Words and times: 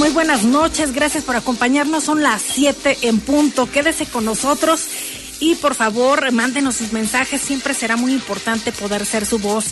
Muy, 0.00 0.08
buenas 0.08 0.44
noches. 0.44 0.94
Gracias 0.94 1.24
por 1.24 1.36
acompañarnos. 1.36 2.04
Son 2.04 2.22
las 2.22 2.40
7 2.40 3.00
en 3.02 3.20
punto. 3.20 3.70
Quédese 3.70 4.06
con 4.06 4.24
nosotros 4.24 4.86
y 5.40 5.56
por 5.56 5.74
favor 5.74 6.32
mándenos 6.32 6.76
sus 6.76 6.94
mensajes. 6.94 7.42
Siempre 7.42 7.74
será 7.74 7.96
muy 7.96 8.14
importante 8.14 8.72
poder 8.72 9.04
ser 9.04 9.26
su 9.26 9.38
voz. 9.38 9.66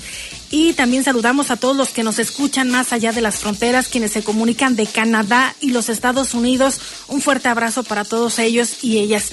Y 0.51 0.75
también 0.75 1.03
saludamos 1.03 1.51
a 1.51 1.57
todos 1.57 1.75
los 1.75 1.89
que 1.89 2.03
nos 2.03 2.19
escuchan 2.19 2.69
más 2.69 2.93
allá 2.93 3.13
de 3.13 3.23
las 3.23 3.39
fronteras, 3.39 3.89
quienes 3.89 4.13
se 4.13 4.23
comunican 4.23 4.77
de 4.77 4.87
Canadá 4.87 5.55
y 5.63 5.71
los 5.71 5.89
Estados 5.89 6.35
Unidos. 6.35 6.79
Un 7.09 7.23
fuerte 7.23 7.49
abrazo 7.49 7.83
para 7.83 8.05
todos 8.05 8.39
ellos 8.39 8.85
y 8.85 8.99
ellas. 8.99 9.31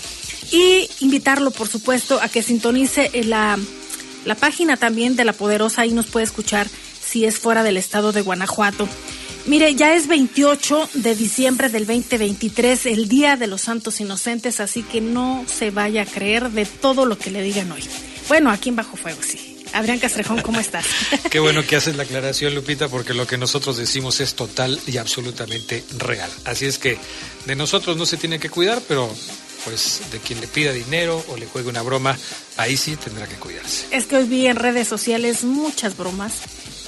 Y 0.53 0.89
invitarlo, 1.01 1.51
por 1.51 1.67
supuesto, 1.67 2.21
a 2.21 2.29
que 2.29 2.41
sintonice 2.41 3.11
la, 3.25 3.59
la 4.23 4.35
página 4.35 4.77
también 4.77 5.17
de 5.17 5.25
La 5.25 5.33
Poderosa. 5.33 5.81
Ahí 5.81 5.91
nos 5.91 6.05
puede 6.05 6.23
escuchar 6.23 6.69
si 7.05 7.25
es 7.25 7.37
fuera 7.37 7.63
del 7.63 7.75
estado 7.75 8.13
de 8.13 8.21
Guanajuato. 8.21 8.87
Mire, 9.47 9.75
ya 9.75 9.95
es 9.95 10.07
28 10.07 10.89
de 10.95 11.13
diciembre 11.13 11.69
del 11.69 11.85
2023, 11.85 12.87
el 12.87 13.07
Día 13.07 13.37
de 13.37 13.45
los 13.45 13.61
Santos 13.61 14.01
Inocentes, 14.01 14.59
así 14.59 14.81
que 14.81 15.01
no 15.01 15.45
se 15.47 15.69
vaya 15.69 16.01
a 16.01 16.05
creer 16.05 16.49
de 16.49 16.65
todo 16.65 17.05
lo 17.05 17.15
que 17.19 17.29
le 17.29 17.43
digan 17.43 17.71
hoy. 17.71 17.83
Bueno, 18.27 18.49
aquí 18.49 18.69
en 18.69 18.75
Bajo 18.75 18.97
Fuego, 18.97 19.19
sí. 19.21 19.55
Adrián 19.71 19.99
Castrejón, 19.99 20.41
¿cómo 20.41 20.59
estás? 20.59 20.85
Qué 21.29 21.39
bueno 21.39 21.63
que 21.63 21.75
haces 21.75 21.95
la 21.95 22.03
aclaración, 22.03 22.55
Lupita, 22.55 22.87
porque 22.87 23.13
lo 23.13 23.27
que 23.27 23.37
nosotros 23.37 23.77
decimos 23.77 24.19
es 24.19 24.33
total 24.33 24.79
y 24.87 24.97
absolutamente 24.97 25.83
real. 25.99 26.31
Así 26.45 26.65
es 26.65 26.79
que 26.79 26.97
de 27.45 27.55
nosotros 27.55 27.97
no 27.97 28.07
se 28.07 28.17
tiene 28.17 28.39
que 28.39 28.49
cuidar, 28.49 28.81
pero 28.87 29.13
pues 29.63 30.01
de 30.11 30.19
quien 30.19 30.41
le 30.41 30.47
pida 30.47 30.71
dinero 30.71 31.23
o 31.27 31.37
le 31.37 31.45
juegue 31.45 31.69
una 31.69 31.83
broma, 31.83 32.17
ahí 32.57 32.77
sí 32.77 32.95
tendrá 32.95 33.27
que 33.27 33.35
cuidarse. 33.35 33.85
Es 33.91 34.07
que 34.07 34.15
hoy 34.15 34.25
vi 34.25 34.47
en 34.47 34.55
redes 34.55 34.87
sociales 34.87 35.43
muchas 35.43 35.97
bromas 35.97 36.33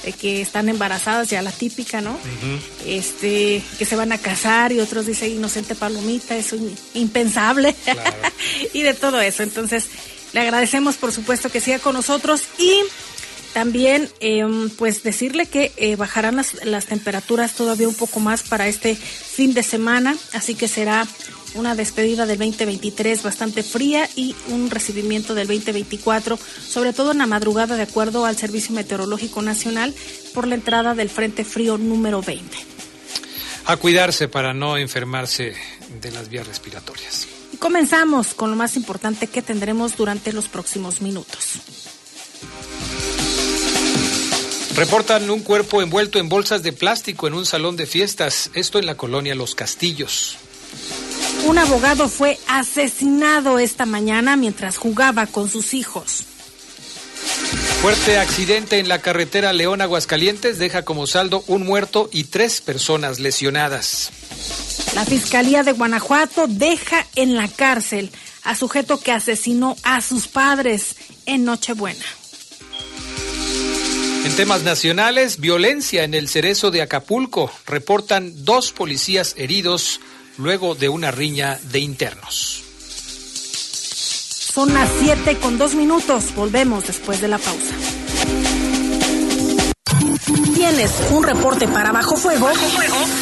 de 0.04 0.12
que 0.12 0.40
están 0.40 0.68
embarazadas, 0.68 1.30
ya 1.30 1.42
la 1.42 1.52
típica, 1.52 2.00
¿no? 2.00 2.18
Este, 2.86 3.62
que 3.78 3.84
se 3.84 3.96
van 3.96 4.12
a 4.12 4.18
casar 4.18 4.72
y 4.72 4.80
otros 4.80 5.06
dicen 5.06 5.32
inocente 5.32 5.74
palomita, 5.74 6.36
eso 6.36 6.56
es 6.56 6.62
impensable. 6.94 7.74
y 8.72 8.82
de 8.82 8.94
todo 8.94 9.20
eso. 9.20 9.42
Entonces, 9.42 9.86
le 10.32 10.40
agradecemos 10.40 10.96
por 10.96 11.12
supuesto 11.12 11.50
que 11.50 11.60
siga 11.60 11.78
con 11.78 11.94
nosotros 11.94 12.42
y 12.58 12.80
también 13.52 14.08
em, 14.20 14.70
pues 14.70 15.02
decirle 15.02 15.46
que 15.46 15.72
eh, 15.76 15.96
bajarán 15.96 16.36
las, 16.36 16.64
las 16.64 16.86
temperaturas 16.86 17.54
todavía 17.54 17.88
un 17.88 17.94
poco 17.94 18.20
más 18.20 18.42
para 18.42 18.68
este 18.68 18.94
fin 18.94 19.54
de 19.54 19.62
semana, 19.62 20.16
así 20.32 20.54
que 20.54 20.68
será 20.68 21.06
una 21.54 21.74
despedida 21.74 22.26
del 22.26 22.38
2023 22.38 23.22
bastante 23.22 23.62
fría 23.62 24.08
y 24.16 24.34
un 24.48 24.70
recibimiento 24.70 25.34
del 25.34 25.48
2024, 25.48 26.38
sobre 26.68 26.92
todo 26.92 27.12
en 27.12 27.18
la 27.18 27.26
madrugada 27.26 27.76
de 27.76 27.82
acuerdo 27.82 28.26
al 28.26 28.36
Servicio 28.36 28.74
Meteorológico 28.74 29.42
Nacional 29.42 29.94
por 30.34 30.46
la 30.46 30.54
entrada 30.54 30.94
del 30.94 31.10
Frente 31.10 31.44
Frío 31.44 31.78
número 31.78 32.22
20. 32.22 32.56
A 33.66 33.76
cuidarse 33.76 34.28
para 34.28 34.54
no 34.54 34.76
enfermarse 34.76 35.54
de 36.00 36.10
las 36.10 36.28
vías 36.28 36.46
respiratorias. 36.46 37.28
Y 37.52 37.56
comenzamos 37.56 38.34
con 38.34 38.50
lo 38.50 38.56
más 38.56 38.76
importante 38.76 39.26
que 39.26 39.42
tendremos 39.42 39.96
durante 39.96 40.32
los 40.32 40.48
próximos 40.48 41.00
minutos. 41.00 41.60
Reportan 44.74 45.28
un 45.28 45.40
cuerpo 45.40 45.82
envuelto 45.82 46.20
en 46.20 46.28
bolsas 46.28 46.62
de 46.62 46.72
plástico 46.72 47.26
en 47.26 47.34
un 47.34 47.44
salón 47.44 47.76
de 47.76 47.86
fiestas, 47.86 48.50
esto 48.54 48.78
en 48.78 48.86
la 48.86 48.96
colonia 48.96 49.34
Los 49.34 49.56
Castillos. 49.56 50.36
Un 51.46 51.58
abogado 51.58 52.08
fue 52.08 52.38
asesinado 52.46 53.58
esta 53.58 53.86
mañana 53.86 54.36
mientras 54.36 54.76
jugaba 54.76 55.26
con 55.26 55.48
sus 55.48 55.74
hijos. 55.74 56.24
Fuerte 57.80 58.18
accidente 58.18 58.78
en 58.78 58.88
la 58.88 59.00
carretera 59.00 59.52
León 59.52 59.80
Aguascalientes 59.80 60.58
deja 60.58 60.84
como 60.84 61.06
saldo 61.06 61.44
un 61.46 61.64
muerto 61.64 62.08
y 62.12 62.24
tres 62.24 62.60
personas 62.60 63.20
lesionadas. 63.20 64.10
La 64.94 65.04
Fiscalía 65.04 65.62
de 65.62 65.72
Guanajuato 65.72 66.46
deja 66.48 67.06
en 67.14 67.36
la 67.36 67.48
cárcel 67.48 68.10
a 68.42 68.54
sujeto 68.54 69.00
que 69.00 69.12
asesinó 69.12 69.76
a 69.82 70.00
sus 70.00 70.26
padres 70.28 70.96
en 71.26 71.44
Nochebuena. 71.44 72.04
En 74.24 74.36
temas 74.36 74.62
nacionales, 74.62 75.38
violencia 75.38 76.04
en 76.04 76.14
el 76.14 76.28
cerezo 76.28 76.70
de 76.70 76.82
Acapulco. 76.82 77.50
Reportan 77.66 78.44
dos 78.44 78.72
policías 78.72 79.34
heridos 79.38 80.00
luego 80.38 80.74
de 80.74 80.88
una 80.88 81.10
riña 81.10 81.60
de 81.70 81.80
internos. 81.80 82.62
Son 84.54 84.72
las 84.72 84.88
7 85.00 85.36
con 85.38 85.58
dos 85.58 85.74
minutos. 85.74 86.34
Volvemos 86.34 86.86
después 86.86 87.20
de 87.20 87.28
la 87.28 87.36
pausa. 87.38 87.74
¿Tienes 90.54 90.90
un 91.10 91.22
reporte 91.22 91.68
para 91.68 91.92
Bajo 91.92 92.16
Fuego? 92.16 92.48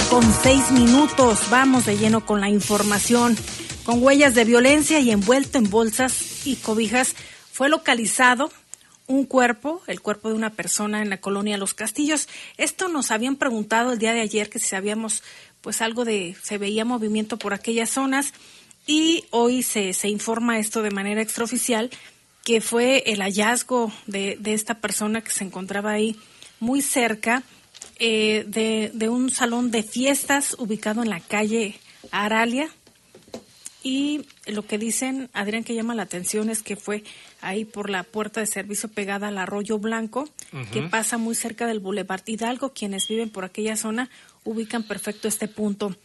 con 0.00 0.22
seis 0.42 0.70
minutos. 0.70 1.50
Vamos 1.50 1.84
de 1.84 1.98
lleno 1.98 2.24
con 2.24 2.40
la 2.40 2.48
información. 2.48 3.36
Con 3.84 4.02
huellas 4.02 4.34
de 4.34 4.44
violencia 4.44 5.00
y 5.00 5.10
envuelto 5.10 5.58
en 5.58 5.68
bolsas 5.68 6.46
y 6.46 6.56
cobijas, 6.56 7.14
fue 7.52 7.68
localizado 7.68 8.50
un 9.06 9.26
cuerpo, 9.26 9.82
el 9.86 10.00
cuerpo 10.00 10.30
de 10.30 10.34
una 10.34 10.50
persona 10.50 11.02
en 11.02 11.10
la 11.10 11.20
colonia 11.20 11.58
Los 11.58 11.74
Castillos. 11.74 12.28
Esto 12.56 12.88
nos 12.88 13.10
habían 13.10 13.36
preguntado 13.36 13.92
el 13.92 13.98
día 13.98 14.14
de 14.14 14.22
ayer 14.22 14.48
que 14.48 14.58
si 14.58 14.68
sabíamos 14.68 15.22
pues 15.60 15.82
algo 15.82 16.06
de, 16.06 16.36
se 16.42 16.56
veía 16.56 16.86
movimiento 16.86 17.36
por 17.36 17.52
aquellas 17.52 17.90
zonas 17.90 18.32
y 18.86 19.24
hoy 19.30 19.62
se, 19.62 19.92
se 19.92 20.08
informa 20.08 20.58
esto 20.58 20.80
de 20.82 20.90
manera 20.90 21.20
extraoficial 21.20 21.90
que 22.44 22.62
fue 22.62 23.02
el 23.06 23.20
hallazgo 23.20 23.92
de, 24.06 24.38
de 24.40 24.54
esta 24.54 24.80
persona 24.80 25.20
que 25.20 25.32
se 25.32 25.44
encontraba 25.44 25.90
ahí 25.90 26.16
muy 26.60 26.80
cerca 26.80 27.42
eh, 27.98 28.44
de, 28.46 28.90
de, 28.94 29.08
un 29.08 29.30
salón 29.30 29.70
de 29.70 29.82
fiestas 29.82 30.56
ubicado 30.58 31.02
en 31.02 31.10
la 31.10 31.20
calle 31.20 31.78
Aralia. 32.10 32.68
Y 33.84 34.26
lo 34.46 34.64
que 34.64 34.78
dicen, 34.78 35.28
Adrián, 35.32 35.64
que 35.64 35.74
llama 35.74 35.94
la 35.94 36.04
atención 36.04 36.50
es 36.50 36.62
que 36.62 36.76
fue 36.76 37.02
ahí 37.40 37.64
por 37.64 37.90
la 37.90 38.04
puerta 38.04 38.40
de 38.40 38.46
servicio 38.46 38.88
pegada 38.88 39.28
al 39.28 39.38
Arroyo 39.38 39.78
Blanco, 39.78 40.28
que 40.72 40.82
pasa 40.82 41.18
muy 41.18 41.34
cerca 41.34 41.66
del 41.66 41.80
Boulevard 41.80 42.22
Hidalgo. 42.24 42.72
Quienes 42.72 43.08
viven 43.08 43.30
por 43.30 43.44
aquella 43.44 43.76
zona 43.76 44.08
ubican 44.44 44.84
perfecto 44.84 45.26
este 45.26 45.48
punto. 45.48 45.96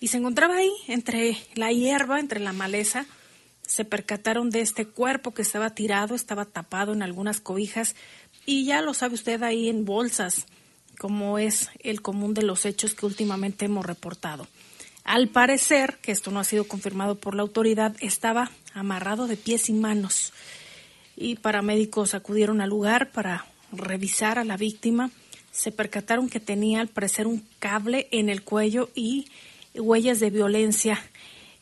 Y 0.00 0.08
se 0.08 0.16
encontraba 0.16 0.56
ahí, 0.56 0.72
entre 0.88 1.36
la 1.54 1.72
hierba, 1.72 2.20
entre 2.20 2.40
la 2.40 2.54
maleza, 2.54 3.06
se 3.62 3.84
percataron 3.84 4.50
de 4.50 4.60
este 4.60 4.86
cuerpo 4.86 5.34
que 5.34 5.42
estaba 5.42 5.70
tirado, 5.70 6.14
estaba 6.14 6.44
tapado 6.44 6.92
en 6.92 7.02
algunas 7.02 7.40
cobijas, 7.40 7.96
y 8.46 8.64
ya 8.64 8.80
lo 8.80 8.94
sabe 8.94 9.14
usted 9.14 9.42
ahí 9.42 9.68
en 9.68 9.84
bolsas 9.84 10.46
como 10.98 11.38
es 11.38 11.70
el 11.80 12.02
común 12.02 12.34
de 12.34 12.42
los 12.42 12.64
hechos 12.64 12.94
que 12.94 13.06
últimamente 13.06 13.66
hemos 13.66 13.86
reportado. 13.86 14.46
Al 15.04 15.28
parecer, 15.28 15.98
que 16.02 16.10
esto 16.10 16.30
no 16.30 16.40
ha 16.40 16.44
sido 16.44 16.64
confirmado 16.64 17.14
por 17.14 17.36
la 17.36 17.42
autoridad, 17.42 17.94
estaba 18.00 18.50
amarrado 18.74 19.28
de 19.28 19.36
pies 19.36 19.68
y 19.68 19.72
manos 19.72 20.32
y 21.16 21.36
paramédicos 21.36 22.14
acudieron 22.14 22.60
al 22.60 22.70
lugar 22.70 23.10
para 23.10 23.46
revisar 23.72 24.38
a 24.38 24.44
la 24.44 24.56
víctima. 24.56 25.10
Se 25.50 25.72
percataron 25.72 26.28
que 26.28 26.40
tenía 26.40 26.80
al 26.80 26.88
parecer 26.88 27.26
un 27.26 27.46
cable 27.58 28.08
en 28.10 28.28
el 28.28 28.42
cuello 28.42 28.90
y 28.94 29.26
huellas 29.74 30.20
de 30.20 30.30
violencia. 30.30 31.02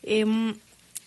Em, 0.03 0.55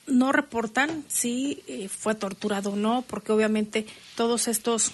no 0.07 0.33
reportan 0.33 1.05
si 1.09 1.63
eh, 1.67 1.89
fue 1.89 2.15
torturado 2.15 2.71
o 2.71 2.77
no, 2.77 3.05
porque 3.07 3.33
obviamente 3.33 3.87
todos 4.17 4.49
estos 4.49 4.93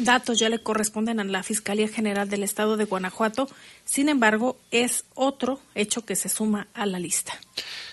datos 0.00 0.38
ya 0.38 0.48
le 0.48 0.60
corresponden 0.60 1.20
a 1.20 1.24
la 1.24 1.42
Fiscalía 1.42 1.88
General 1.88 2.28
del 2.28 2.42
Estado 2.42 2.76
de 2.76 2.84
Guanajuato. 2.84 3.48
Sin 3.84 4.08
embargo, 4.08 4.56
es 4.70 5.04
otro 5.14 5.60
hecho 5.74 6.04
que 6.04 6.16
se 6.16 6.28
suma 6.28 6.68
a 6.74 6.86
la 6.86 6.98
lista. 6.98 7.32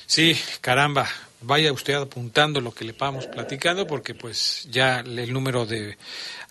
Sí, 0.06 0.36
caramba, 0.59 1.07
vaya 1.42 1.71
usted 1.71 1.95
apuntando 1.95 2.62
lo 2.62 2.74
que 2.74 2.86
le 2.86 2.94
vamos 2.94 3.27
platicando 3.27 3.88
porque 3.88 4.13
pues 4.13 4.68
ya 4.69 5.00
el 5.00 5.33
número 5.33 5.65
de 5.65 5.98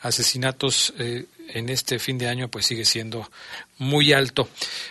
asesinatos 0.01 0.93
eh, 0.99 1.27
en 1.49 1.69
este 1.69 1.99
fin 1.99 2.19
de 2.19 2.29
año 2.29 2.49
pues 2.49 2.67
sigue 2.67 2.85
siendo 2.85 3.31
muy 3.79 4.13
alto. 4.13 4.49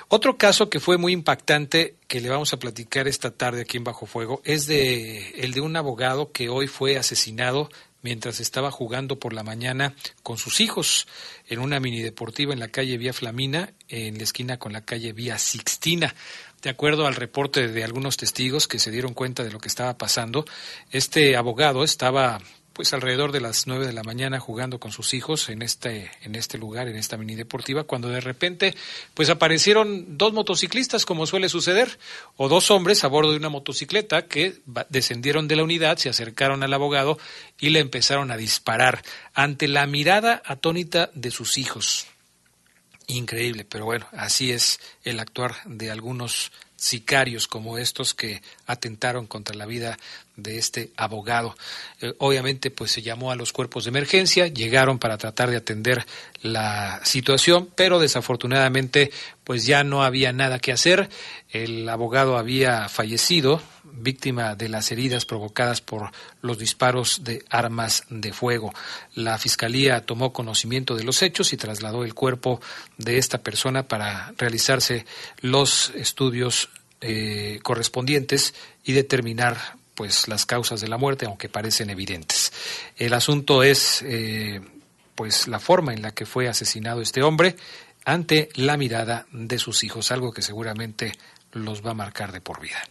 Otro 0.08 0.38
caso 0.38 0.70
que 0.70 0.80
fue 0.80 0.98
muy 0.98 1.14
impactante 1.14 1.96
que 2.08 2.22
le 2.22 2.30
vamos 2.30 2.54
a 2.54 2.58
platicar 2.58 3.08
esta 3.08 3.32
tarde 3.32 3.62
aquí 3.62 3.78
en 3.78 3.84
Bajo 3.84 4.06
Fuego 4.06 4.42
es 4.46 4.68
de 4.68 5.32
el 5.42 5.54
de 5.54 5.62
un 5.62 5.76
abogado 5.76 6.32
que 6.32 6.50
hoy 6.50 6.68
fue 6.68 6.98
asesinado 6.98 7.70
mientras 8.02 8.40
estaba 8.40 8.72
jugando 8.72 9.20
por 9.20 9.34
la 9.34 9.44
mañana 9.44 9.94
con 10.24 10.38
sus 10.38 10.60
hijos 10.60 11.08
en 11.48 11.60
una 11.60 11.80
mini 11.80 12.02
deportiva 12.02 12.54
en 12.54 12.60
la 12.60 12.70
calle 12.70 12.98
Vía 12.98 13.14
Flamina, 13.14 13.74
en 13.88 14.18
la 14.18 14.24
esquina 14.24 14.58
con 14.58 14.74
la 14.74 14.82
calle 14.82 15.14
Vía 15.14 15.38
Sixtina. 15.38 16.16
De 16.62 16.70
acuerdo 16.70 17.08
al 17.08 17.16
reporte 17.16 17.68
de 17.70 17.84
algunos 17.84 18.18
testigos 18.18 18.68
que 18.68 18.80
se 18.80 18.92
dieron 18.92 19.14
cuenta 19.14 19.44
de 19.44 19.52
lo 19.52 19.60
que 19.60 19.70
estaba 19.70 19.98
pasando, 19.98 20.46
este 20.92 21.38
abogado 21.38 21.84
estaba 21.84 22.42
pues 22.80 22.94
alrededor 22.94 23.34
de 23.34 23.42
las 23.42 23.68
nueve 23.68 23.86
de 23.86 23.92
la 23.92 24.04
mañana 24.04 24.40
jugando 24.40 24.80
con 24.80 24.94
sus 24.94 25.14
hijos 25.14 25.50
en 25.50 25.62
este, 25.64 26.12
en 26.22 26.36
este 26.36 26.58
lugar, 26.58 26.88
en 26.88 26.96
esta 26.96 27.18
mini 27.18 27.36
deportiva, 27.36 27.84
cuando 27.84 28.08
de 28.08 28.22
repente 28.22 28.74
pues 29.16 29.30
aparecieron 29.30 30.18
dos 30.18 30.32
motociclistas, 30.32 31.06
como 31.06 31.26
suele 31.26 31.50
suceder, 31.50 32.00
o 32.38 32.48
dos 32.48 32.72
hombres 32.72 33.04
a 33.04 33.10
bordo 33.10 33.32
de 33.32 33.38
una 33.38 33.50
motocicleta 33.50 34.28
que 34.28 34.62
descendieron 34.88 35.50
de 35.50 35.58
la 35.58 35.64
unidad, 35.64 35.98
se 35.98 36.08
acercaron 36.08 36.64
al 36.64 36.74
abogado 36.74 37.20
y 37.60 37.72
le 37.72 37.80
empezaron 37.80 38.32
a 38.32 38.38
disparar 38.38 39.04
ante 39.34 39.68
la 39.68 39.86
mirada 39.86 40.42
atónita 40.46 41.12
de 41.14 41.32
sus 41.32 41.58
hijos. 41.58 42.08
Increíble, 43.08 43.66
pero 43.66 43.84
bueno, 43.84 44.08
así 44.14 44.54
es 44.54 44.80
el 45.04 45.20
actuar 45.20 45.56
de 45.66 45.92
algunos 45.92 46.54
sicarios 46.80 47.48
como 47.48 47.78
estos 47.78 48.14
que 48.14 48.42
atentaron 48.66 49.28
contra 49.28 49.56
la 49.56 49.66
vida 49.66 50.00
de 50.38 50.58
este 50.58 50.92
abogado. 50.96 51.58
Eh, 52.02 52.14
obviamente, 52.20 52.72
pues 52.72 52.92
se 52.92 53.02
llamó 53.02 53.32
a 53.32 53.36
los 53.36 53.52
cuerpos 53.52 53.84
de 53.84 53.90
emergencia, 53.90 54.48
llegaron 54.48 54.98
para 54.98 55.18
tratar 55.18 55.50
de 55.50 55.58
atender 55.58 56.06
la 56.42 57.02
situación, 57.04 57.70
pero 57.76 58.00
desafortunadamente, 58.00 59.12
pues 59.44 59.66
ya 59.66 59.84
no 59.84 60.04
había 60.04 60.32
nada 60.32 60.60
que 60.60 60.72
hacer. 60.72 61.10
El 61.50 61.88
abogado 61.90 62.38
había 62.38 62.88
fallecido, 62.88 63.62
víctima 63.94 64.56
de 64.56 64.70
las 64.70 64.92
heridas 64.92 65.26
provocadas 65.26 65.82
por 65.82 66.12
los 66.42 66.58
disparos 66.58 67.24
de 67.24 67.44
armas 67.50 68.04
de 68.10 68.34
fuego. 68.34 68.74
La 69.16 69.38
fiscalía 69.38 70.06
tomó 70.06 70.34
conocimiento 70.34 70.96
de 70.96 71.04
los 71.04 71.22
hechos 71.22 71.54
y 71.54 71.58
trasladó 71.58 72.04
el 72.04 72.14
cuerpo 72.14 72.62
de 72.98 73.18
esta 73.18 73.40
persona 73.40 73.88
para 73.88 74.34
realizarse 74.38 75.06
los 75.42 75.92
estudios 75.96 76.70
eh, 77.02 77.60
correspondientes 77.64 78.54
y 78.84 78.94
determinar 78.94 79.78
pues 79.96 80.28
las 80.28 80.46
causas 80.46 80.80
de 80.80 80.88
la 80.88 80.98
muerte, 80.98 81.26
aunque 81.26 81.50
parecen 81.50 81.90
evidentes. 81.90 82.54
El 82.98 83.14
asunto 83.14 83.64
es 83.64 84.02
eh, 84.04 84.62
pues 85.16 85.48
la 85.50 85.60
forma 85.60 85.94
en 85.94 86.02
la 86.02 86.14
que 86.14 86.26
fue 86.26 86.48
asesinado 86.48 87.02
este 87.02 87.22
hombre 87.22 87.58
ante 88.06 88.50
la 88.56 88.78
mirada 88.78 89.28
de 89.32 89.60
sus 89.60 89.84
hijos, 89.84 90.12
algo 90.12 90.32
que 90.32 90.42
seguramente 90.42 91.12
los 91.52 91.86
va 91.86 91.92
a 91.92 91.96
marcar 91.96 92.32
de 92.32 92.42
por 92.42 92.62
vida. 92.62 92.82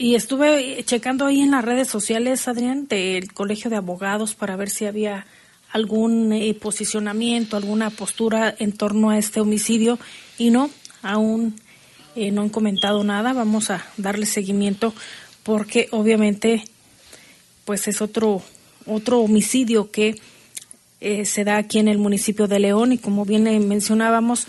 Y 0.00 0.14
estuve 0.14 0.82
checando 0.84 1.26
ahí 1.26 1.42
en 1.42 1.50
las 1.50 1.62
redes 1.62 1.86
sociales, 1.86 2.48
Adrián, 2.48 2.88
del 2.88 3.34
Colegio 3.34 3.68
de 3.68 3.76
Abogados 3.76 4.34
para 4.34 4.56
ver 4.56 4.70
si 4.70 4.86
había 4.86 5.26
algún 5.72 6.32
eh, 6.32 6.54
posicionamiento, 6.54 7.58
alguna 7.58 7.90
postura 7.90 8.54
en 8.58 8.72
torno 8.72 9.10
a 9.10 9.18
este 9.18 9.42
homicidio 9.42 9.98
y 10.38 10.48
no, 10.48 10.70
aún 11.02 11.54
eh, 12.16 12.30
no 12.30 12.40
han 12.40 12.48
comentado 12.48 13.04
nada. 13.04 13.34
Vamos 13.34 13.68
a 13.68 13.84
darle 13.98 14.24
seguimiento 14.24 14.94
porque 15.42 15.88
obviamente 15.90 16.64
pues 17.66 17.86
es 17.86 18.00
otro 18.00 18.40
otro 18.86 19.20
homicidio 19.20 19.90
que 19.90 20.14
eh, 21.02 21.26
se 21.26 21.44
da 21.44 21.58
aquí 21.58 21.78
en 21.78 21.88
el 21.88 21.98
municipio 21.98 22.48
de 22.48 22.58
León 22.58 22.94
y 22.94 22.96
como 22.96 23.26
bien 23.26 23.44
mencionábamos 23.68 24.46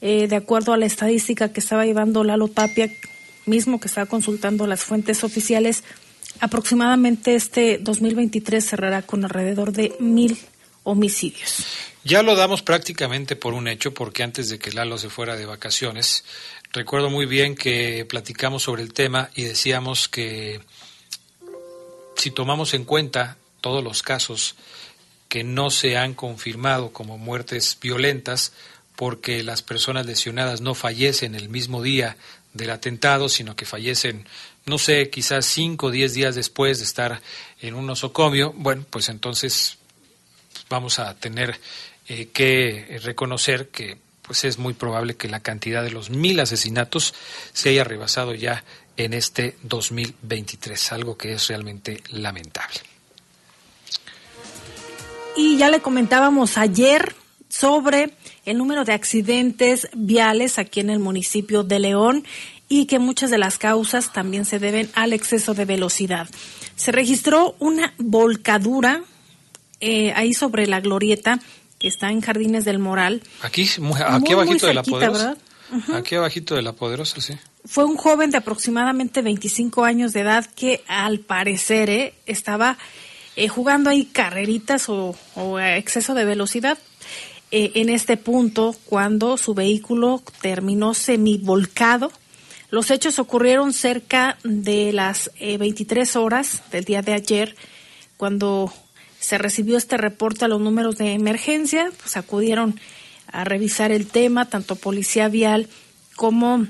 de 0.00 0.36
acuerdo 0.36 0.74
a 0.74 0.76
la 0.76 0.84
estadística 0.84 1.50
que 1.50 1.60
estaba 1.60 1.86
llevando 1.86 2.24
Lalo 2.24 2.48
Tapia 2.48 2.90
mismo 3.46 3.80
que 3.80 3.88
estaba 3.88 4.06
consultando 4.06 4.66
las 4.66 4.82
fuentes 4.82 5.24
oficiales 5.24 5.84
aproximadamente 6.40 7.34
este 7.36 7.78
2023 7.78 8.64
cerrará 8.64 9.02
con 9.02 9.24
alrededor 9.24 9.72
de 9.72 9.94
mil 10.00 10.36
homicidios. 10.82 11.64
Ya 12.02 12.22
lo 12.22 12.36
damos 12.36 12.62
prácticamente 12.62 13.36
por 13.36 13.54
un 13.54 13.68
hecho, 13.68 13.94
porque 13.94 14.22
antes 14.22 14.50
de 14.50 14.58
que 14.58 14.72
Lalo 14.72 14.98
se 14.98 15.08
fuera 15.08 15.36
de 15.36 15.46
vacaciones, 15.46 16.24
Recuerdo 16.74 17.08
muy 17.08 17.24
bien 17.24 17.54
que 17.54 18.04
platicamos 18.04 18.64
sobre 18.64 18.82
el 18.82 18.92
tema 18.92 19.30
y 19.36 19.44
decíamos 19.44 20.08
que 20.08 20.60
si 22.16 22.32
tomamos 22.32 22.74
en 22.74 22.84
cuenta 22.84 23.36
todos 23.60 23.84
los 23.84 24.02
casos 24.02 24.56
que 25.28 25.44
no 25.44 25.70
se 25.70 25.96
han 25.96 26.14
confirmado 26.14 26.92
como 26.92 27.16
muertes 27.16 27.78
violentas, 27.80 28.52
porque 28.96 29.44
las 29.44 29.62
personas 29.62 30.04
lesionadas 30.04 30.62
no 30.62 30.74
fallecen 30.74 31.36
el 31.36 31.48
mismo 31.48 31.80
día 31.80 32.16
del 32.54 32.70
atentado, 32.70 33.28
sino 33.28 33.54
que 33.54 33.66
fallecen, 33.66 34.26
no 34.64 34.78
sé, 34.78 35.10
quizás 35.10 35.44
cinco 35.44 35.88
o 35.88 35.90
diez 35.90 36.14
días 36.14 36.34
después 36.34 36.78
de 36.78 36.84
estar 36.84 37.20
en 37.60 37.74
un 37.74 37.86
nosocomio, 37.86 38.54
bueno, 38.56 38.86
pues 38.88 39.10
entonces 39.10 39.76
vamos 40.70 40.98
a 40.98 41.14
tener 41.14 41.60
eh, 42.08 42.28
que 42.32 42.98
reconocer 43.02 43.68
que 43.68 43.98
pues 44.22 44.44
es 44.44 44.58
muy 44.58 44.72
probable 44.72 45.16
que 45.16 45.28
la 45.28 45.40
cantidad 45.40 45.82
de 45.82 45.90
los 45.90 46.08
mil 46.08 46.40
asesinatos 46.40 47.12
se 47.52 47.68
haya 47.68 47.84
rebasado 47.84 48.34
ya 48.34 48.64
en 48.96 49.12
este 49.12 49.56
2023, 49.62 50.92
algo 50.92 51.18
que 51.18 51.34
es 51.34 51.48
realmente 51.48 52.02
lamentable. 52.08 52.80
Y 55.36 55.58
ya 55.58 55.68
le 55.68 55.82
comentábamos 55.82 56.56
ayer 56.56 57.14
sobre 57.58 58.14
el 58.44 58.58
número 58.58 58.84
de 58.84 58.92
accidentes 58.92 59.88
viales 59.94 60.58
aquí 60.58 60.80
en 60.80 60.90
el 60.90 60.98
municipio 60.98 61.62
de 61.62 61.78
León 61.78 62.24
y 62.68 62.86
que 62.86 62.98
muchas 62.98 63.30
de 63.30 63.38
las 63.38 63.58
causas 63.58 64.12
también 64.12 64.44
se 64.44 64.58
deben 64.58 64.90
al 64.94 65.12
exceso 65.12 65.54
de 65.54 65.64
velocidad. 65.64 66.28
Se 66.76 66.92
registró 66.92 67.54
una 67.58 67.94
volcadura 67.98 69.02
eh, 69.80 70.12
ahí 70.14 70.34
sobre 70.34 70.66
la 70.66 70.80
glorieta 70.80 71.40
está 71.88 72.10
en 72.10 72.20
Jardines 72.20 72.64
del 72.64 72.78
Moral. 72.78 73.22
Aquí, 73.42 73.68
aquí 74.06 74.32
abajito 74.32 74.66
de 74.66 74.74
la 74.74 74.82
Poderosa. 74.82 75.36
Aquí 75.92 76.14
abajito 76.14 76.54
de 76.54 76.62
la 76.62 76.72
Poderosa, 76.72 77.20
sí. 77.20 77.34
Fue 77.64 77.84
un 77.84 77.96
joven 77.96 78.30
de 78.30 78.38
aproximadamente 78.38 79.22
25 79.22 79.84
años 79.84 80.12
de 80.12 80.20
edad 80.20 80.46
que 80.54 80.84
al 80.86 81.20
parecer 81.20 81.88
eh, 81.90 82.14
estaba 82.26 82.76
eh, 83.36 83.48
jugando 83.48 83.90
ahí 83.90 84.04
carreritas 84.04 84.88
o, 84.88 85.16
exceso 85.58 86.14
de 86.14 86.24
velocidad. 86.24 86.78
Eh, 87.56 87.70
en 87.80 87.88
este 87.88 88.16
punto, 88.16 88.74
cuando 88.84 89.36
su 89.36 89.54
vehículo 89.54 90.20
terminó 90.40 90.92
semivolcado, 90.92 92.10
los 92.68 92.90
hechos 92.90 93.20
ocurrieron 93.20 93.72
cerca 93.72 94.38
de 94.42 94.92
las 94.92 95.30
23 95.38 96.16
horas 96.16 96.64
del 96.72 96.82
día 96.82 97.00
de 97.00 97.12
ayer, 97.12 97.54
cuando 98.16 98.72
se 99.20 99.38
recibió 99.38 99.76
este 99.76 99.96
reporte 99.96 100.44
a 100.44 100.48
los 100.48 100.60
números 100.60 100.98
de 100.98 101.12
emergencia, 101.12 101.92
pues 102.02 102.16
acudieron 102.16 102.80
a 103.28 103.44
revisar 103.44 103.92
el 103.92 104.08
tema, 104.08 104.46
tanto 104.46 104.74
policía 104.74 105.28
vial 105.28 105.68
como, 106.16 106.66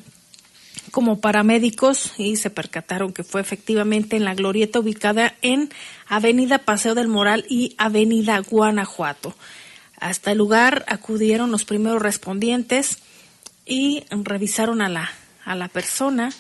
como 0.91 1.19
paramédicos, 1.19 2.13
y 2.19 2.37
se 2.37 2.51
percataron 2.51 3.15
que 3.15 3.25
fue 3.25 3.41
efectivamente 3.41 4.17
en 4.17 4.27
la 4.27 4.35
glorieta 4.35 4.81
ubicada 4.81 5.35
en 5.41 5.71
Avenida 6.09 6.59
Paseo 6.59 6.95
del 6.95 7.09
Moral 7.09 7.47
y 7.49 7.75
Avenida 7.79 8.39
Guanajuato. 8.41 9.35
Hasta 10.05 10.33
el 10.33 10.37
lugar 10.37 10.85
acudieron 10.87 11.51
los 11.51 11.65
primeros 11.65 12.03
respondientes 12.03 12.99
y 13.65 14.05
revisaron 14.11 14.83
a 14.83 14.91
la, 14.91 15.11
a 15.47 15.55
la 15.55 15.69
persona. 15.69 16.31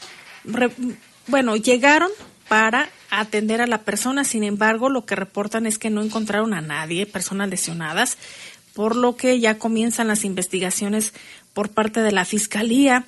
bueno, 1.26 1.56
llegaron 1.56 2.10
para 2.46 2.90
atender 3.08 3.62
a 3.62 3.66
la 3.66 3.78
persona. 3.78 4.24
Sin 4.24 4.44
embargo, 4.44 4.90
lo 4.90 5.06
que 5.06 5.16
reportan 5.16 5.64
es 5.64 5.78
que 5.78 5.88
no 5.88 6.02
encontraron 6.02 6.52
a 6.52 6.60
nadie, 6.60 7.06
personas 7.06 7.48
lesionadas, 7.48 8.18
por 8.74 8.96
lo 8.96 9.16
que 9.16 9.40
ya 9.40 9.56
comienzan 9.56 10.08
las 10.08 10.26
investigaciones 10.26 11.14
por 11.54 11.70
parte 11.70 12.02
de 12.02 12.12
la 12.12 12.26
Fiscalía. 12.26 13.06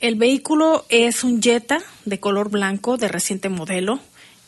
El 0.00 0.16
vehículo 0.16 0.84
es 0.90 1.24
un 1.24 1.40
Jetta 1.40 1.80
de 2.04 2.20
color 2.20 2.50
blanco 2.50 2.98
de 2.98 3.08
reciente 3.08 3.48
modelo, 3.48 4.00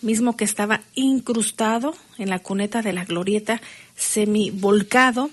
mismo 0.02 0.37
que 0.37 0.44
estaba 0.44 0.82
incrustado 0.94 1.94
en 2.18 2.28
la 2.28 2.40
cuneta 2.40 2.82
de 2.82 2.92
la 2.92 3.06
glorieta 3.06 3.62
semi 4.00 4.50
volcado 4.50 5.30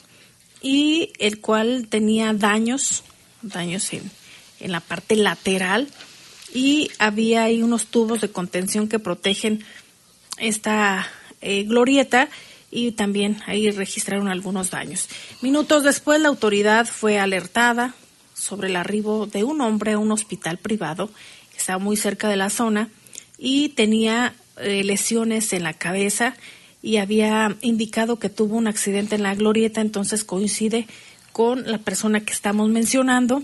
y 0.62 1.14
el 1.20 1.40
cual 1.40 1.88
tenía 1.90 2.34
daños, 2.34 3.04
daños 3.42 3.92
en, 3.94 4.12
en 4.60 4.72
la 4.72 4.82
parte 4.82 5.16
lateral 5.16 5.88
y 6.54 6.92
había 7.00 7.44
ahí 7.44 7.62
unos 7.62 7.88
tubos 7.88 8.22
de 8.22 8.30
contención 8.30 8.88
que 8.88 9.00
protegen 9.00 9.64
esta 10.38 11.08
eh, 11.42 11.64
glorieta 11.64 12.30
y 12.70 12.92
también 12.92 13.42
ahí 13.46 13.72
registraron 13.72 14.28
algunos 14.28 14.72
daños. 14.72 15.08
Minutos 15.42 15.84
después 15.84 16.20
la 16.22 16.30
autoridad 16.30 16.86
fue 16.86 17.20
alertada 17.20 17.94
sobre 18.34 18.68
el 18.68 18.76
arribo 18.76 19.26
de 19.26 19.44
un 19.44 19.62
hombre 19.62 19.94
a 19.94 20.00
un 20.00 20.12
hospital 20.12 20.58
privado 20.58 21.10
que 21.52 21.58
estaba 21.58 21.80
muy 21.80 21.98
cerca 21.98 22.28
de 22.28 22.38
la 22.38 22.50
zona 22.50 22.90
y 23.38 23.70
tenía 23.70 24.36
eh, 24.58 24.84
lesiones 24.84 25.54
en 25.54 25.64
la 25.64 25.74
cabeza 25.74 26.36
y 26.82 26.98
había 26.98 27.56
indicado 27.62 28.18
que 28.20 28.30
tuvo 28.30 28.56
un 28.56 28.68
accidente 28.68 29.16
en 29.16 29.24
la 29.24 29.36
glorieta, 29.36 29.82
entonces 29.82 30.24
coincide 30.24 30.88
con 31.32 31.70
la 31.70 31.78
persona 31.78 32.22
que 32.22 32.34
estamos 32.34 32.70
mencionando 32.70 33.44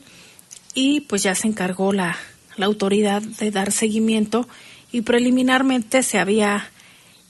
y 0.74 1.02
pues 1.02 1.24
ya 1.24 1.36
se 1.36 1.48
encargó 1.48 1.94
la, 1.94 2.18
la 2.58 2.66
autoridad 2.66 3.22
de 3.22 3.52
dar 3.52 3.72
seguimiento 3.72 4.48
y 4.92 5.02
preliminarmente 5.02 6.04
se 6.04 6.20
había 6.20 6.72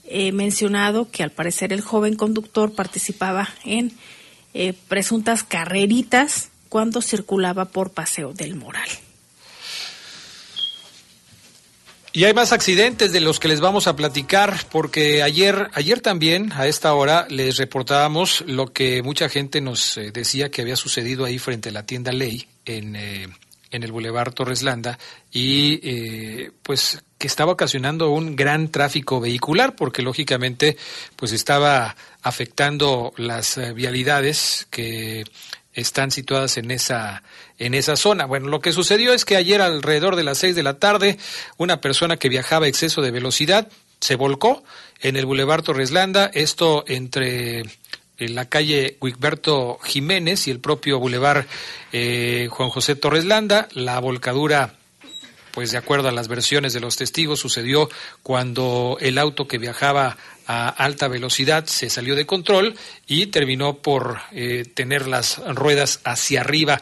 eh, 0.04 0.32
mencionado 0.32 1.10
que 1.10 1.22
al 1.22 1.30
parecer 1.30 1.72
el 1.72 1.80
joven 1.80 2.14
conductor 2.14 2.74
participaba 2.74 3.48
en 3.64 3.92
eh, 4.52 4.74
presuntas 4.88 5.42
carreritas 5.42 6.50
cuando 6.68 7.00
circulaba 7.00 7.66
por 7.66 7.90
Paseo 7.90 8.32
del 8.32 8.54
Moral. 8.54 8.88
Y 12.16 12.26
hay 12.26 12.32
más 12.32 12.52
accidentes 12.52 13.10
de 13.10 13.18
los 13.18 13.40
que 13.40 13.48
les 13.48 13.60
vamos 13.60 13.88
a 13.88 13.96
platicar, 13.96 14.66
porque 14.70 15.24
ayer, 15.24 15.68
ayer 15.74 16.00
también 16.00 16.52
a 16.52 16.68
esta 16.68 16.94
hora 16.94 17.26
les 17.28 17.56
reportábamos 17.56 18.44
lo 18.46 18.72
que 18.72 19.02
mucha 19.02 19.28
gente 19.28 19.60
nos 19.60 19.96
eh, 19.96 20.12
decía 20.12 20.48
que 20.48 20.62
había 20.62 20.76
sucedido 20.76 21.24
ahí 21.24 21.40
frente 21.40 21.70
a 21.70 21.72
la 21.72 21.86
tienda 21.86 22.12
Ley 22.12 22.46
en, 22.66 22.94
eh, 22.94 23.26
en 23.72 23.82
el 23.82 23.90
Boulevard 23.90 24.32
Torres 24.32 24.62
Landa 24.62 24.96
y 25.32 25.80
eh, 25.82 26.52
pues 26.62 27.02
que 27.18 27.26
estaba 27.26 27.50
ocasionando 27.50 28.10
un 28.10 28.36
gran 28.36 28.68
tráfico 28.68 29.18
vehicular, 29.18 29.74
porque 29.74 30.02
lógicamente 30.02 30.76
pues 31.16 31.32
estaba 31.32 31.96
afectando 32.22 33.12
las 33.16 33.58
vialidades 33.74 34.68
que 34.70 35.24
están 35.74 36.10
situadas 36.10 36.56
en 36.56 36.70
esa, 36.70 37.22
en 37.58 37.74
esa 37.74 37.96
zona. 37.96 38.26
Bueno, 38.26 38.48
lo 38.48 38.60
que 38.60 38.72
sucedió 38.72 39.12
es 39.12 39.24
que 39.24 39.36
ayer 39.36 39.60
alrededor 39.60 40.16
de 40.16 40.24
las 40.24 40.38
seis 40.38 40.56
de 40.56 40.62
la 40.62 40.78
tarde, 40.78 41.18
una 41.56 41.80
persona 41.80 42.16
que 42.16 42.28
viajaba 42.28 42.66
a 42.66 42.68
exceso 42.68 43.02
de 43.02 43.10
velocidad 43.10 43.68
se 44.00 44.16
volcó 44.16 44.62
en 45.00 45.16
el 45.16 45.26
Boulevard 45.26 45.62
Torreslanda, 45.62 46.30
esto 46.32 46.84
entre 46.86 47.64
en 48.18 48.34
la 48.34 48.48
calle 48.48 48.96
Wigberto 49.00 49.78
Jiménez 49.82 50.46
y 50.46 50.50
el 50.50 50.60
propio 50.60 51.00
Boulevard 51.00 51.46
eh, 51.92 52.48
Juan 52.50 52.70
José 52.70 52.94
Torreslanda. 52.94 53.68
La 53.72 53.98
volcadura 53.98 54.74
pues 55.54 55.70
de 55.70 55.78
acuerdo 55.78 56.08
a 56.08 56.12
las 56.12 56.26
versiones 56.26 56.72
de 56.72 56.80
los 56.80 56.96
testigos, 56.96 57.38
sucedió 57.38 57.88
cuando 58.24 58.98
el 59.00 59.18
auto 59.18 59.46
que 59.46 59.58
viajaba 59.58 60.16
a 60.46 60.68
alta 60.68 61.08
velocidad 61.08 61.66
se 61.66 61.90
salió 61.90 62.14
de 62.14 62.26
control 62.26 62.74
y 63.06 63.26
terminó 63.26 63.78
por 63.78 64.18
eh, 64.32 64.64
tener 64.74 65.06
las 65.06 65.38
ruedas 65.54 66.00
hacia 66.04 66.40
arriba. 66.40 66.80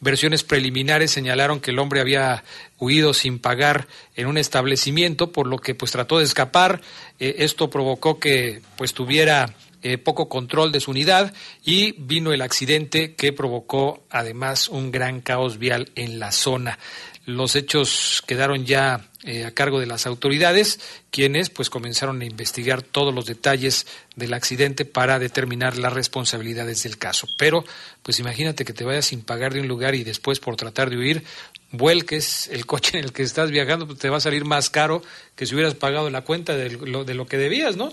Versiones 0.00 0.44
preliminares 0.44 1.10
señalaron 1.10 1.60
que 1.60 1.70
el 1.70 1.78
hombre 1.78 2.00
había 2.00 2.44
huido 2.78 3.14
sin 3.14 3.38
pagar 3.38 3.88
en 4.16 4.26
un 4.26 4.38
establecimiento, 4.38 5.32
por 5.32 5.46
lo 5.46 5.58
que 5.58 5.74
pues 5.74 5.92
trató 5.92 6.18
de 6.18 6.24
escapar. 6.24 6.80
Eh, 7.18 7.36
esto 7.38 7.70
provocó 7.70 8.18
que 8.18 8.62
pues 8.76 8.94
tuviera 8.94 9.54
eh, 9.82 9.98
poco 9.98 10.30
control 10.30 10.72
de 10.72 10.80
su 10.80 10.92
unidad 10.92 11.34
y 11.62 11.92
vino 11.98 12.32
el 12.32 12.40
accidente 12.40 13.14
que 13.14 13.34
provocó 13.34 14.02
además 14.08 14.68
un 14.68 14.90
gran 14.90 15.20
caos 15.20 15.58
vial 15.58 15.90
en 15.94 16.18
la 16.18 16.32
zona. 16.32 16.78
Los 17.26 17.54
hechos 17.54 18.22
quedaron 18.26 18.64
ya 18.64 19.10
eh, 19.24 19.44
a 19.44 19.52
cargo 19.52 19.80
de 19.80 19.86
las 19.86 20.06
autoridades, 20.06 20.80
quienes 21.10 21.48
pues 21.48 21.70
comenzaron 21.70 22.20
a 22.20 22.26
investigar 22.26 22.82
todos 22.82 23.14
los 23.14 23.24
detalles 23.24 23.86
del 24.16 24.34
accidente 24.34 24.84
para 24.84 25.18
determinar 25.18 25.78
las 25.78 25.92
responsabilidades 25.92 26.82
del 26.82 26.98
caso. 26.98 27.26
Pero 27.38 27.64
pues 28.02 28.18
imagínate 28.20 28.64
que 28.64 28.74
te 28.74 28.84
vayas 28.84 29.06
sin 29.06 29.22
pagar 29.22 29.54
de 29.54 29.60
un 29.60 29.68
lugar 29.68 29.94
y 29.94 30.04
después 30.04 30.40
por 30.40 30.56
tratar 30.56 30.90
de 30.90 30.98
huir 30.98 31.24
vuelques 31.70 32.48
el 32.48 32.66
coche 32.66 32.98
en 32.98 33.04
el 33.04 33.12
que 33.12 33.22
estás 33.22 33.50
viajando, 33.50 33.86
pues 33.86 33.98
te 33.98 34.10
va 34.10 34.18
a 34.18 34.20
salir 34.20 34.44
más 34.44 34.68
caro 34.68 35.02
que 35.34 35.46
si 35.46 35.54
hubieras 35.54 35.74
pagado 35.74 36.10
la 36.10 36.22
cuenta 36.22 36.54
de 36.54 36.70
lo, 36.70 37.04
de 37.04 37.14
lo 37.14 37.26
que 37.26 37.38
debías, 37.38 37.76
¿no? 37.76 37.92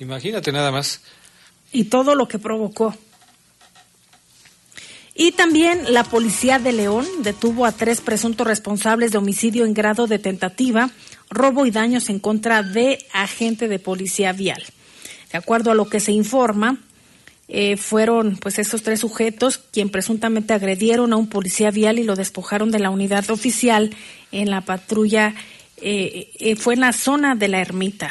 Imagínate 0.00 0.50
nada 0.50 0.72
más. 0.72 1.02
Y 1.72 1.84
todo 1.84 2.14
lo 2.14 2.26
que 2.26 2.38
provocó. 2.38 2.94
Y 5.14 5.32
también 5.32 5.92
la 5.92 6.02
policía 6.02 6.58
de 6.58 6.72
León 6.72 7.06
detuvo 7.20 7.66
a 7.66 7.72
tres 7.72 8.00
presuntos 8.00 8.46
responsables 8.46 9.12
de 9.12 9.18
homicidio 9.18 9.64
en 9.64 9.72
grado 9.72 10.08
de 10.08 10.18
tentativa, 10.18 10.90
robo 11.30 11.66
y 11.66 11.70
daños 11.70 12.10
en 12.10 12.18
contra 12.18 12.62
de 12.64 12.98
agente 13.12 13.68
de 13.68 13.78
policía 13.78 14.32
vial. 14.32 14.62
De 15.30 15.38
acuerdo 15.38 15.70
a 15.70 15.74
lo 15.74 15.88
que 15.88 16.00
se 16.00 16.10
informa, 16.10 16.78
eh, 17.46 17.76
fueron 17.76 18.36
pues 18.36 18.58
esos 18.58 18.82
tres 18.82 19.00
sujetos 19.00 19.58
quien 19.58 19.90
presuntamente 19.90 20.52
agredieron 20.52 21.12
a 21.12 21.16
un 21.16 21.28
policía 21.28 21.70
vial 21.70 21.98
y 21.98 22.04
lo 22.04 22.16
despojaron 22.16 22.72
de 22.72 22.80
la 22.80 22.90
unidad 22.90 23.30
oficial 23.30 23.94
en 24.32 24.50
la 24.50 24.62
patrulla, 24.62 25.34
eh, 25.76 26.30
eh, 26.38 26.56
fue 26.56 26.74
en 26.74 26.80
la 26.80 26.92
zona 26.92 27.36
de 27.36 27.48
la 27.48 27.60
ermita 27.60 28.10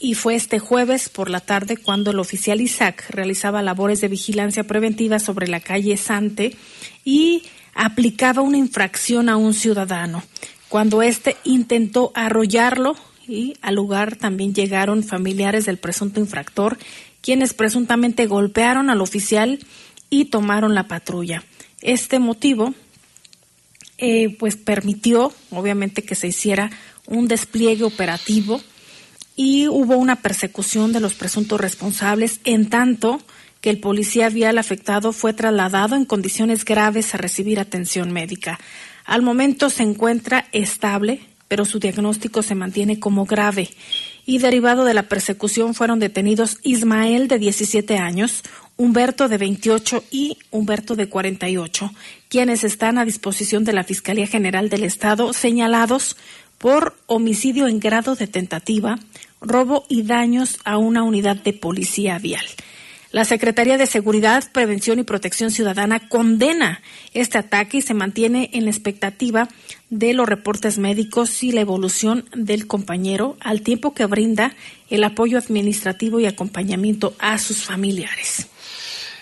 y 0.00 0.14
fue 0.14 0.34
este 0.34 0.58
jueves 0.58 1.08
por 1.08 1.28
la 1.28 1.40
tarde 1.40 1.76
cuando 1.76 2.10
el 2.10 2.18
oficial 2.18 2.60
Isaac 2.60 3.04
realizaba 3.10 3.62
labores 3.62 4.00
de 4.00 4.08
vigilancia 4.08 4.64
preventiva 4.64 5.18
sobre 5.18 5.48
la 5.48 5.60
calle 5.60 5.96
Sante 5.96 6.56
y 7.04 7.42
aplicaba 7.74 8.42
una 8.42 8.58
infracción 8.58 9.28
a 9.28 9.36
un 9.36 9.54
ciudadano. 9.54 10.22
Cuando 10.68 11.02
éste 11.02 11.36
intentó 11.44 12.12
arrollarlo 12.14 12.96
y 13.26 13.54
al 13.60 13.74
lugar 13.74 14.16
también 14.16 14.54
llegaron 14.54 15.02
familiares 15.02 15.66
del 15.66 15.78
presunto 15.78 16.20
infractor, 16.20 16.78
quienes 17.20 17.54
presuntamente 17.54 18.26
golpearon 18.26 18.90
al 18.90 19.00
oficial 19.00 19.58
y 20.10 20.26
tomaron 20.26 20.74
la 20.74 20.88
patrulla. 20.88 21.42
Este 21.80 22.18
motivo 22.18 22.74
eh, 23.98 24.36
pues 24.38 24.56
permitió 24.56 25.32
obviamente 25.50 26.02
que 26.02 26.14
se 26.14 26.28
hiciera 26.28 26.70
un 27.06 27.26
despliegue 27.26 27.84
operativo 27.84 28.60
y 29.40 29.68
hubo 29.68 29.96
una 29.96 30.16
persecución 30.16 30.92
de 30.92 30.98
los 30.98 31.14
presuntos 31.14 31.60
responsables, 31.60 32.40
en 32.42 32.68
tanto 32.68 33.22
que 33.60 33.70
el 33.70 33.78
policía 33.78 34.30
vial 34.30 34.58
afectado 34.58 35.12
fue 35.12 35.32
trasladado 35.32 35.94
en 35.94 36.06
condiciones 36.06 36.64
graves 36.64 37.14
a 37.14 37.18
recibir 37.18 37.60
atención 37.60 38.12
médica. 38.12 38.58
Al 39.04 39.22
momento 39.22 39.70
se 39.70 39.84
encuentra 39.84 40.48
estable, 40.50 41.20
pero 41.46 41.64
su 41.64 41.78
diagnóstico 41.78 42.42
se 42.42 42.56
mantiene 42.56 42.98
como 42.98 43.26
grave. 43.26 43.70
Y 44.26 44.38
derivado 44.38 44.84
de 44.84 44.94
la 44.94 45.04
persecución 45.04 45.72
fueron 45.72 46.00
detenidos 46.00 46.58
Ismael 46.64 47.28
de 47.28 47.38
17 47.38 47.96
años, 47.96 48.42
Humberto 48.76 49.28
de 49.28 49.38
28 49.38 50.02
y 50.10 50.36
Humberto 50.50 50.96
de 50.96 51.08
48, 51.08 51.92
quienes 52.28 52.64
están 52.64 52.98
a 52.98 53.04
disposición 53.04 53.62
de 53.62 53.72
la 53.72 53.84
Fiscalía 53.84 54.26
General 54.26 54.68
del 54.68 54.82
Estado 54.82 55.32
señalados 55.32 56.16
por 56.58 56.96
homicidio 57.06 57.68
en 57.68 57.78
grado 57.80 58.16
de 58.16 58.26
tentativa, 58.26 58.98
robo 59.40 59.84
y 59.88 60.02
daños 60.02 60.58
a 60.64 60.78
una 60.78 61.02
unidad 61.02 61.36
de 61.36 61.52
policía 61.52 62.18
vial. 62.18 62.44
La 63.10 63.24
Secretaría 63.24 63.78
de 63.78 63.86
Seguridad, 63.86 64.44
Prevención 64.52 64.98
y 64.98 65.02
Protección 65.02 65.50
Ciudadana 65.50 66.08
condena 66.10 66.82
este 67.14 67.38
ataque 67.38 67.78
y 67.78 67.82
se 67.82 67.94
mantiene 67.94 68.50
en 68.52 68.68
expectativa 68.68 69.48
de 69.88 70.12
los 70.12 70.28
reportes 70.28 70.76
médicos 70.76 71.42
y 71.42 71.52
la 71.52 71.62
evolución 71.62 72.28
del 72.34 72.66
compañero 72.66 73.38
al 73.40 73.62
tiempo 73.62 73.94
que 73.94 74.04
brinda 74.04 74.54
el 74.90 75.04
apoyo 75.04 75.38
administrativo 75.38 76.20
y 76.20 76.26
acompañamiento 76.26 77.14
a 77.18 77.38
sus 77.38 77.64
familiares. 77.64 78.48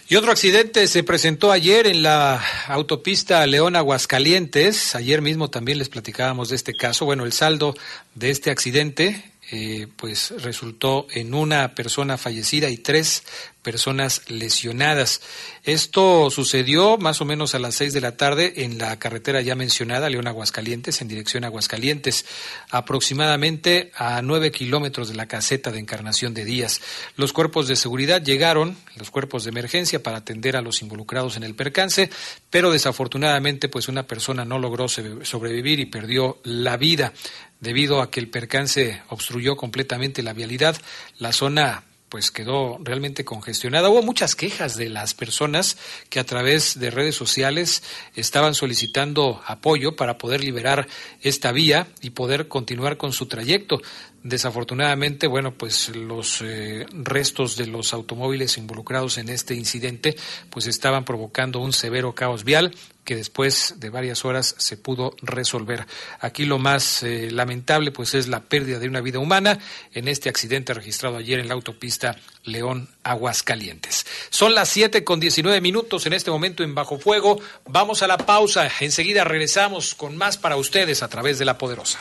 Y 0.09 0.17
otro 0.17 0.33
accidente 0.33 0.87
se 0.89 1.05
presentó 1.05 1.53
ayer 1.53 1.87
en 1.87 2.03
la 2.03 2.41
autopista 2.69 3.45
León 3.47 3.77
Aguascalientes. 3.77 4.97
Ayer 4.97 5.21
mismo 5.23 5.51
también 5.51 5.79
les 5.79 5.89
platicábamos 5.89 6.49
de 6.49 6.57
este 6.57 6.73
caso. 6.75 7.05
Bueno, 7.05 7.25
el 7.25 7.33
saldo 7.33 7.75
de 8.15 8.31
este 8.31 8.51
accidente 8.51 9.33
eh, 9.51 9.87
pues 9.97 10.35
resultó 10.43 11.07
en 11.13 11.35
una 11.35 11.75
persona 11.75 12.19
fallecida 12.19 12.69
y 12.69 12.79
tres 12.79 13.23
personas 13.67 14.23
lesionadas. 14.29 15.23
Esto 15.65 16.31
sucedió 16.31 16.99
más 16.99 17.21
o 17.21 17.25
menos 17.25 17.57
a 17.57 17.59
las 17.59 17.75
seis 17.75 17.93
de 17.93 18.01
la 18.01 18.17
tarde 18.17 18.63
en 18.63 18.79
la 18.79 18.97
carretera 19.01 19.41
ya 19.41 19.57
mencionada, 19.57 20.09
León 20.09 20.29
Aguascalientes, 20.29 21.01
en 21.01 21.09
dirección 21.09 21.43
a 21.43 21.49
Aguascalientes, 21.49 22.27
aproximadamente 22.71 23.91
a 23.97 24.23
nueve 24.23 24.53
kilómetros 24.53 25.09
de 25.09 25.17
la 25.17 25.27
caseta 25.27 25.73
de 25.73 25.81
Encarnación 25.81 26.33
de 26.33 26.45
Díaz. 26.45 26.81
Los 27.17 27.33
cuerpos 27.33 27.67
de 27.67 27.75
seguridad 27.75 28.23
llegaron, 28.23 28.77
los 28.95 29.11
cuerpos 29.11 29.43
de 29.43 29.51
emergencia, 29.51 30.01
para 30.01 30.19
atender 30.19 30.57
a 30.57 30.63
los 30.63 30.81
involucrados 30.81 31.37
en 31.37 31.43
el 31.43 31.57
percance, 31.57 32.09
pero 32.51 32.71
desafortunadamente, 32.71 33.69
pues 33.69 33.89
una 33.89 34.05
persona 34.05 34.45
no 34.45 34.61
logró 34.61 34.87
sobrevivir 34.87 35.81
y 35.81 35.87
perdió 35.87 36.39
la 36.45 36.77
vida 36.77 37.13
debido 37.59 38.01
a 38.01 38.13
que 38.13 38.21
el 38.21 38.29
percance 38.29 39.03
obstruyó 39.09 39.57
completamente 39.57 40.23
la 40.23 40.35
vialidad. 40.35 40.77
La 41.19 41.33
zona 41.33 41.83
pues 42.09 42.31
quedó 42.31 42.79
realmente 42.83 43.25
congestionada. 43.25 43.89
Hubo 43.89 44.03
muchas 44.03 44.37
quejas 44.37 44.77
de 44.77 44.89
las 44.89 45.15
personas 45.15 45.77
que 46.09 46.21
a 46.21 46.25
través 46.25 46.79
de 46.79 46.91
redes 46.91 47.17
sociales 47.17 47.83
estaban 48.15 48.55
solicitando 48.55 49.43
apoyo 49.47 49.97
para 49.97 50.19
poder 50.19 50.43
liberar 50.43 50.87
esta 51.23 51.53
vía 51.53 51.89
y 52.01 52.11
poder 52.11 52.49
continuar 52.49 52.97
con 52.97 53.13
su 53.13 53.27
trayecto. 53.27 53.81
Desafortunadamente, 54.27 55.29
bueno, 55.29 55.55
pues 55.55 55.95
los 55.95 56.43
eh, 56.43 56.85
restos 56.91 57.57
de 57.57 57.69
los 57.69 57.95
automóviles 57.95 58.59
involucrados 58.59 59.19
en 59.19 59.29
este 59.29 59.55
incidente 59.55 60.17
pues 60.51 60.67
estaban 60.67 61.05
provocando 61.05 61.61
un 61.61 61.73
severo 61.73 62.13
caos 62.13 62.43
vial 62.43 62.75
que 63.05 63.15
después 63.15 63.75
de 63.77 63.89
varias 63.89 64.25
horas 64.25 64.57
se 64.59 64.77
pudo 64.77 65.15
resolver. 65.23 65.87
Aquí 66.19 66.45
lo 66.45 66.59
más 66.59 67.05
eh, 67.05 67.31
lamentable 67.31 67.93
pues 67.93 68.15
es 68.15 68.27
la 68.27 68.41
pérdida 68.41 68.81
de 68.81 68.89
una 68.89 69.01
vida 69.01 69.21
humana 69.21 69.61
en 69.93 70.09
este 70.09 70.29
accidente 70.29 70.75
registrado 70.75 71.19
ayer 71.19 71.39
en 71.39 71.47
la 71.47 71.55
autopista 71.55 72.17
León 72.43 72.89
Aguascalientes. 73.05 74.07
Son 74.31 74.57
las 74.57 74.71
7 74.71 75.05
con 75.05 75.21
19 75.21 75.61
minutos 75.61 76.05
en 76.05 76.15
este 76.15 76.33
momento 76.33 76.65
en 76.65 76.75
Bajo 76.75 76.99
Fuego. 76.99 77.39
Vamos 77.67 78.03
a 78.03 78.09
la 78.09 78.19
pausa. 78.19 78.69
Enseguida 78.81 79.23
regresamos 79.23 79.95
con 79.95 80.17
más 80.17 80.37
para 80.37 80.57
ustedes 80.57 81.05
a 81.05 81.09
través 81.09 81.39
de 81.39 81.45
la 81.45 81.59
Poderosa. 81.59 82.01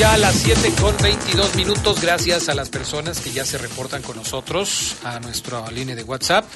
ya 0.00 0.14
a 0.14 0.16
las 0.16 0.34
7 0.36 0.72
con 0.80 0.96
22 0.96 1.56
minutos. 1.56 2.00
Gracias 2.00 2.48
a 2.48 2.54
las 2.54 2.70
personas 2.70 3.20
que 3.20 3.32
ya 3.32 3.44
se 3.44 3.58
reportan 3.58 4.00
con 4.00 4.16
nosotros 4.16 4.96
a 5.04 5.20
nuestra 5.20 5.70
línea 5.70 5.94
de 5.94 6.04
WhatsApp 6.04 6.46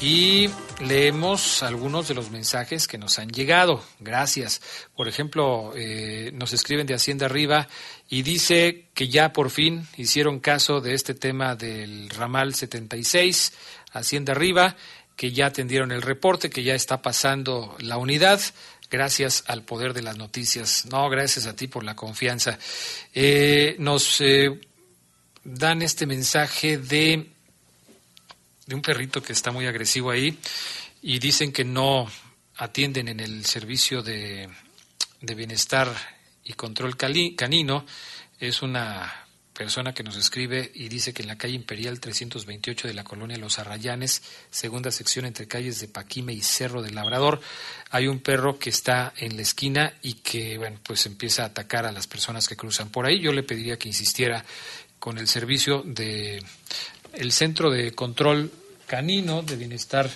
y 0.00 0.48
leemos 0.80 1.62
algunos 1.62 2.08
de 2.08 2.14
los 2.14 2.30
mensajes 2.30 2.88
que 2.88 2.96
nos 2.96 3.18
han 3.18 3.28
llegado. 3.28 3.82
Gracias. 4.00 4.62
Por 4.96 5.08
ejemplo, 5.08 5.74
eh, 5.76 6.30
nos 6.32 6.54
escriben 6.54 6.86
de 6.86 6.94
Hacienda 6.94 7.26
Arriba 7.26 7.68
y 8.08 8.22
dice 8.22 8.86
que 8.94 9.08
ya 9.08 9.34
por 9.34 9.50
fin 9.50 9.86
hicieron 9.98 10.40
caso 10.40 10.80
de 10.80 10.94
este 10.94 11.12
tema 11.12 11.54
del 11.54 12.08
ramal 12.08 12.54
76, 12.54 13.52
Hacienda 13.92 14.32
Arriba, 14.32 14.74
que 15.16 15.32
ya 15.32 15.46
atendieron 15.46 15.92
el 15.92 16.00
reporte, 16.00 16.48
que 16.48 16.62
ya 16.62 16.74
está 16.74 17.02
pasando 17.02 17.76
la 17.78 17.98
unidad 17.98 18.40
gracias 18.90 19.44
al 19.46 19.62
poder 19.62 19.92
de 19.92 20.02
las 20.02 20.16
noticias. 20.16 20.86
No, 20.86 21.08
gracias 21.08 21.46
a 21.46 21.56
ti 21.56 21.68
por 21.68 21.84
la 21.84 21.96
confianza. 21.96 22.58
Eh, 23.14 23.76
nos 23.78 24.20
eh, 24.20 24.60
dan 25.44 25.82
este 25.82 26.06
mensaje 26.06 26.78
de, 26.78 27.30
de 28.66 28.74
un 28.74 28.82
perrito 28.82 29.22
que 29.22 29.32
está 29.32 29.50
muy 29.50 29.66
agresivo 29.66 30.10
ahí 30.10 30.38
y 31.02 31.18
dicen 31.18 31.52
que 31.52 31.64
no 31.64 32.10
atienden 32.56 33.08
en 33.08 33.20
el 33.20 33.44
servicio 33.44 34.02
de, 34.02 34.48
de 35.20 35.34
bienestar 35.34 35.94
y 36.44 36.54
control 36.54 36.96
canino. 36.96 37.84
Es 38.38 38.62
una 38.62 39.25
persona 39.56 39.94
que 39.94 40.02
nos 40.02 40.16
escribe 40.16 40.70
y 40.74 40.88
dice 40.88 41.14
que 41.14 41.22
en 41.22 41.28
la 41.28 41.38
calle 41.38 41.54
Imperial 41.54 41.98
328 41.98 42.88
de 42.88 42.94
la 42.94 43.04
colonia 43.04 43.38
Los 43.38 43.58
Arrayanes, 43.58 44.22
segunda 44.50 44.90
sección 44.90 45.24
entre 45.24 45.48
calles 45.48 45.80
de 45.80 45.88
Paquime 45.88 46.34
y 46.34 46.42
Cerro 46.42 46.82
del 46.82 46.94
Labrador, 46.94 47.40
hay 47.90 48.06
un 48.06 48.20
perro 48.20 48.58
que 48.58 48.68
está 48.68 49.14
en 49.16 49.34
la 49.36 49.42
esquina 49.42 49.94
y 50.02 50.14
que, 50.14 50.58
bueno, 50.58 50.78
pues 50.82 51.06
empieza 51.06 51.42
a 51.42 51.46
atacar 51.46 51.86
a 51.86 51.92
las 51.92 52.06
personas 52.06 52.46
que 52.46 52.56
cruzan 52.56 52.90
por 52.90 53.06
ahí. 53.06 53.18
Yo 53.18 53.32
le 53.32 53.42
pediría 53.42 53.78
que 53.78 53.88
insistiera 53.88 54.44
con 54.98 55.16
el 55.16 55.26
servicio 55.26 55.82
de 55.86 56.42
el 57.14 57.32
Centro 57.32 57.70
de 57.70 57.92
Control 57.92 58.52
Canino 58.86 59.42
de 59.42 59.56
Bienestar 59.56 60.10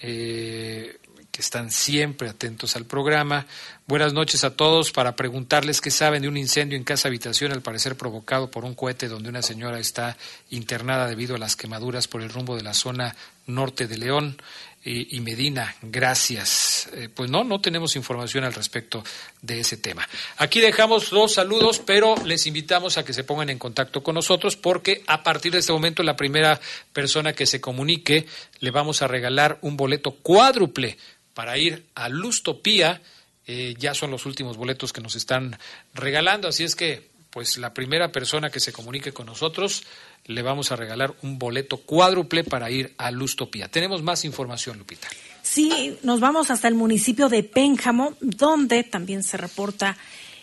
eh, 0.00 0.96
que 1.30 1.42
están 1.42 1.70
siempre 1.70 2.30
atentos 2.30 2.74
al 2.74 2.86
programa. 2.86 3.46
Buenas 3.86 4.14
noches 4.14 4.44
a 4.44 4.56
todos 4.56 4.92
para 4.92 5.16
preguntarles 5.16 5.82
qué 5.82 5.90
saben 5.90 6.22
de 6.22 6.28
un 6.28 6.38
incendio 6.38 6.78
en 6.78 6.84
casa 6.84 7.08
habitación, 7.08 7.52
al 7.52 7.60
parecer 7.60 7.96
provocado 7.96 8.50
por 8.50 8.64
un 8.64 8.74
cohete 8.74 9.08
donde 9.08 9.28
una 9.28 9.42
señora 9.42 9.78
está 9.78 10.16
internada 10.48 11.06
debido 11.06 11.34
a 11.34 11.38
las 11.38 11.54
quemaduras 11.54 12.08
por 12.08 12.22
el 12.22 12.30
rumbo 12.30 12.56
de 12.56 12.62
la 12.62 12.72
zona 12.72 13.14
norte 13.46 13.86
de 13.86 13.98
León 13.98 14.38
y, 14.86 15.18
Medina, 15.20 15.74
gracias. 15.80 16.90
Eh, 16.92 17.08
pues 17.12 17.30
no, 17.30 17.42
no 17.42 17.60
tenemos 17.60 17.96
información 17.96 18.44
al 18.44 18.52
respecto 18.52 19.02
de 19.40 19.60
ese 19.60 19.78
tema. 19.78 20.06
Aquí 20.36 20.60
dejamos 20.60 21.08
dos 21.08 21.32
saludos, 21.32 21.78
pero 21.78 22.14
les 22.26 22.46
invitamos 22.46 22.98
a 22.98 23.04
que 23.04 23.14
se 23.14 23.24
pongan 23.24 23.48
en 23.48 23.58
contacto 23.58 24.02
con 24.02 24.14
nosotros 24.14 24.56
porque 24.56 25.02
a 25.06 25.22
partir 25.22 25.52
de 25.52 25.60
este 25.60 25.72
momento 25.72 26.02
la 26.02 26.16
primera 26.16 26.60
persona 26.92 27.32
que 27.32 27.46
se 27.46 27.62
comunique 27.62 28.26
le 28.60 28.70
vamos 28.70 29.00
a 29.00 29.08
regalar 29.08 29.58
un 29.62 29.78
boleto 29.78 30.10
cuádruple 30.10 30.98
para 31.32 31.56
ir 31.56 31.86
a 31.94 32.10
Lustopía. 32.10 33.00
Eh, 33.46 33.74
ya 33.78 33.94
son 33.94 34.10
los 34.10 34.26
últimos 34.26 34.58
boletos 34.58 34.92
que 34.92 35.00
nos 35.00 35.16
están 35.16 35.58
regalando, 35.94 36.48
así 36.48 36.64
es 36.64 36.74
que 36.76 37.13
pues 37.34 37.58
la 37.58 37.74
primera 37.74 38.12
persona 38.12 38.48
que 38.48 38.60
se 38.60 38.72
comunique 38.72 39.10
con 39.10 39.26
nosotros 39.26 39.82
le 40.26 40.40
vamos 40.40 40.70
a 40.70 40.76
regalar 40.76 41.16
un 41.22 41.36
boleto 41.36 41.78
cuádruple 41.78 42.44
para 42.44 42.70
ir 42.70 42.94
a 42.96 43.10
Lustopía. 43.10 43.66
Tenemos 43.66 44.04
más 44.04 44.24
información, 44.24 44.78
Lupita. 44.78 45.08
Sí, 45.42 45.98
nos 46.04 46.20
vamos 46.20 46.52
hasta 46.52 46.68
el 46.68 46.76
municipio 46.76 47.28
de 47.28 47.42
Pénjamo, 47.42 48.14
donde 48.20 48.84
también 48.84 49.24
se 49.24 49.36
reporta 49.36 49.96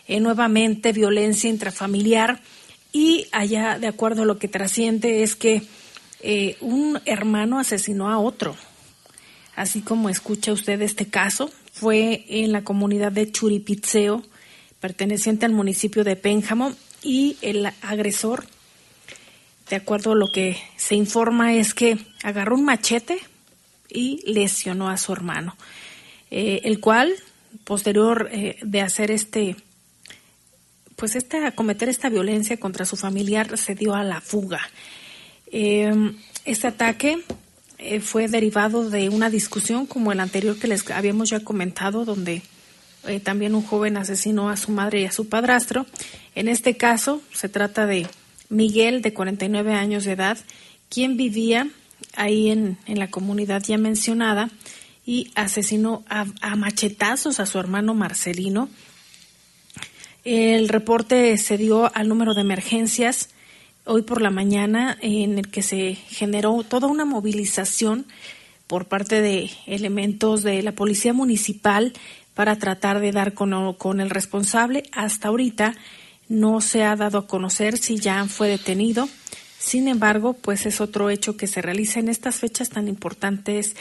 eh, 0.06 0.19
nuevamente 0.19 0.91
violencia 0.91 1.49
intrafamiliar 1.49 2.41
y 2.91 3.27
allá, 3.32 3.80
de 3.80 3.88
acuerdo 3.88 4.23
a 4.23 4.25
lo 4.25 4.38
que 4.38 4.49
trasciende, 4.49 5.23
es 5.23 5.38
que 5.38 5.63
eh, 6.19 6.58
un 6.60 6.99
hermano 7.06 7.58
asesinó 7.58 8.12
a 8.12 8.19
otro. 8.19 8.58
Así 9.56 9.80
como 9.80 10.10
escucha 10.10 10.51
usted 10.51 10.82
este 10.82 11.08
caso, 11.08 11.49
fue 11.71 12.25
en 12.27 12.51
la 12.51 12.65
comunidad 12.65 13.13
de 13.13 13.32
Churipitzeo, 13.32 14.23
perteneciente 14.82 15.46
al 15.46 15.54
municipio 15.54 16.04
de 16.04 16.17
Pénjamo, 16.17 16.74
y 17.04 17.38
el 17.41 17.65
agresor 17.82 18.46
de 19.70 19.78
acuerdo 19.78 20.12
a 20.12 20.15
lo 20.15 20.32
que 20.32 20.62
se 20.76 20.96
informa, 20.96 21.54
es 21.54 21.74
que 21.74 21.98
agarró 22.24 22.56
un 22.56 22.65
machete 22.65 23.20
y 23.89 24.22
lesionó 24.30 24.89
a 24.89 24.98
su 24.98 25.13
hermano, 25.13 25.56
eh, 26.30 26.62
el 26.65 26.82
cual, 26.82 27.13
posterior 27.63 28.30
eh, 28.34 28.58
de 28.62 28.82
hacer 28.82 29.12
este, 29.12 29.56
pues 30.98 31.15
este, 31.15 31.52
cometer 31.54 31.88
esta 31.88 32.10
violencia 32.10 32.58
contra 32.58 32.86
su 32.86 32.98
familiar, 32.98 33.58
se 33.58 33.76
dio 33.76 33.96
a 33.96 34.04
la 34.04 34.20
fuga. 34.20 34.62
Em, 35.48 36.17
este 36.44 36.67
ataque 36.67 37.24
eh, 37.78 38.00
fue 38.00 38.28
derivado 38.28 38.89
de 38.89 39.10
una 39.10 39.30
discusión 39.30 39.86
como 39.86 40.12
el 40.12 40.20
anterior 40.20 40.58
que 40.58 40.67
les 40.67 40.89
habíamos 40.91 41.30
ya 41.30 41.39
comentado, 41.41 42.04
donde 42.04 42.41
también 43.24 43.56
un 43.56 43.64
joven 43.64 43.98
asesinó 43.98 44.50
a 44.50 44.58
su 44.58 44.72
madre 44.72 45.02
y 45.02 45.06
a 45.06 45.12
su 45.12 45.28
padrastro. 45.28 45.86
En 46.36 46.48
este 46.48 46.78
caso 46.78 47.22
se 47.34 47.50
trata 47.50 47.86
de 47.86 48.08
Miguel, 48.50 49.02
de 49.02 49.14
49 49.14 49.74
años 49.74 50.06
de 50.06 50.12
edad, 50.12 50.38
quien 50.90 51.18
vivía 51.18 51.70
ahí 52.16 52.50
en, 52.50 52.78
la 52.88 53.10
comunidad 53.10 53.64
ya 53.64 53.78
mencionada 53.78 54.50
y 55.06 55.32
asesinó 55.36 56.04
a, 56.10 56.26
machetazos 56.56 57.40
a 57.40 57.46
su 57.46 57.60
hermano 57.60 57.94
Marcelino. 57.94 58.70
El 60.24 60.70
reporte 60.70 61.38
se 61.38 61.58
dio 61.58 61.92
al 61.96 62.08
número 62.08 62.34
de 62.34 62.42
emergencias 62.42 63.30
hoy 63.86 64.04
por 64.04 64.22
la 64.22 64.30
mañana 64.30 64.98
en 65.02 65.40
el 65.40 65.50
que 65.50 65.64
se 65.64 65.96
generó 65.96 66.64
toda 66.64 66.88
una 66.88 67.06
movilización 67.06 68.06
por 68.68 68.86
parte 68.86 69.22
de 69.22 69.50
elementos 69.66 70.44
de 70.44 70.62
la 70.62 70.74
Policía 70.74 71.14
Municipal 71.14 71.94
para 72.41 72.56
tratar 72.56 72.99
de 73.01 73.12
dar 73.12 73.36
con, 73.36 73.75
con 73.75 74.01
el 74.01 74.10
responsable. 74.10 74.82
Hasta 74.93 75.27
ahorita 75.27 75.75
no 76.27 76.60
se 76.60 76.82
ha 76.82 76.95
dado 76.95 77.19
a 77.19 77.27
conocer 77.27 77.77
si 77.77 77.97
ya 77.97 78.25
fue 78.25 78.47
detenido. 78.47 79.08
Sin 79.60 79.88
embargo, 79.88 80.34
pues 80.34 80.65
es 80.65 80.82
otro 80.82 81.12
hecho 81.12 81.38
que 81.38 81.45
se 81.45 81.62
realiza 81.62 81.99
en 81.99 82.10
estas 82.10 82.38
fechas 82.38 82.71
tan 82.71 82.88
importantes, 82.88 83.75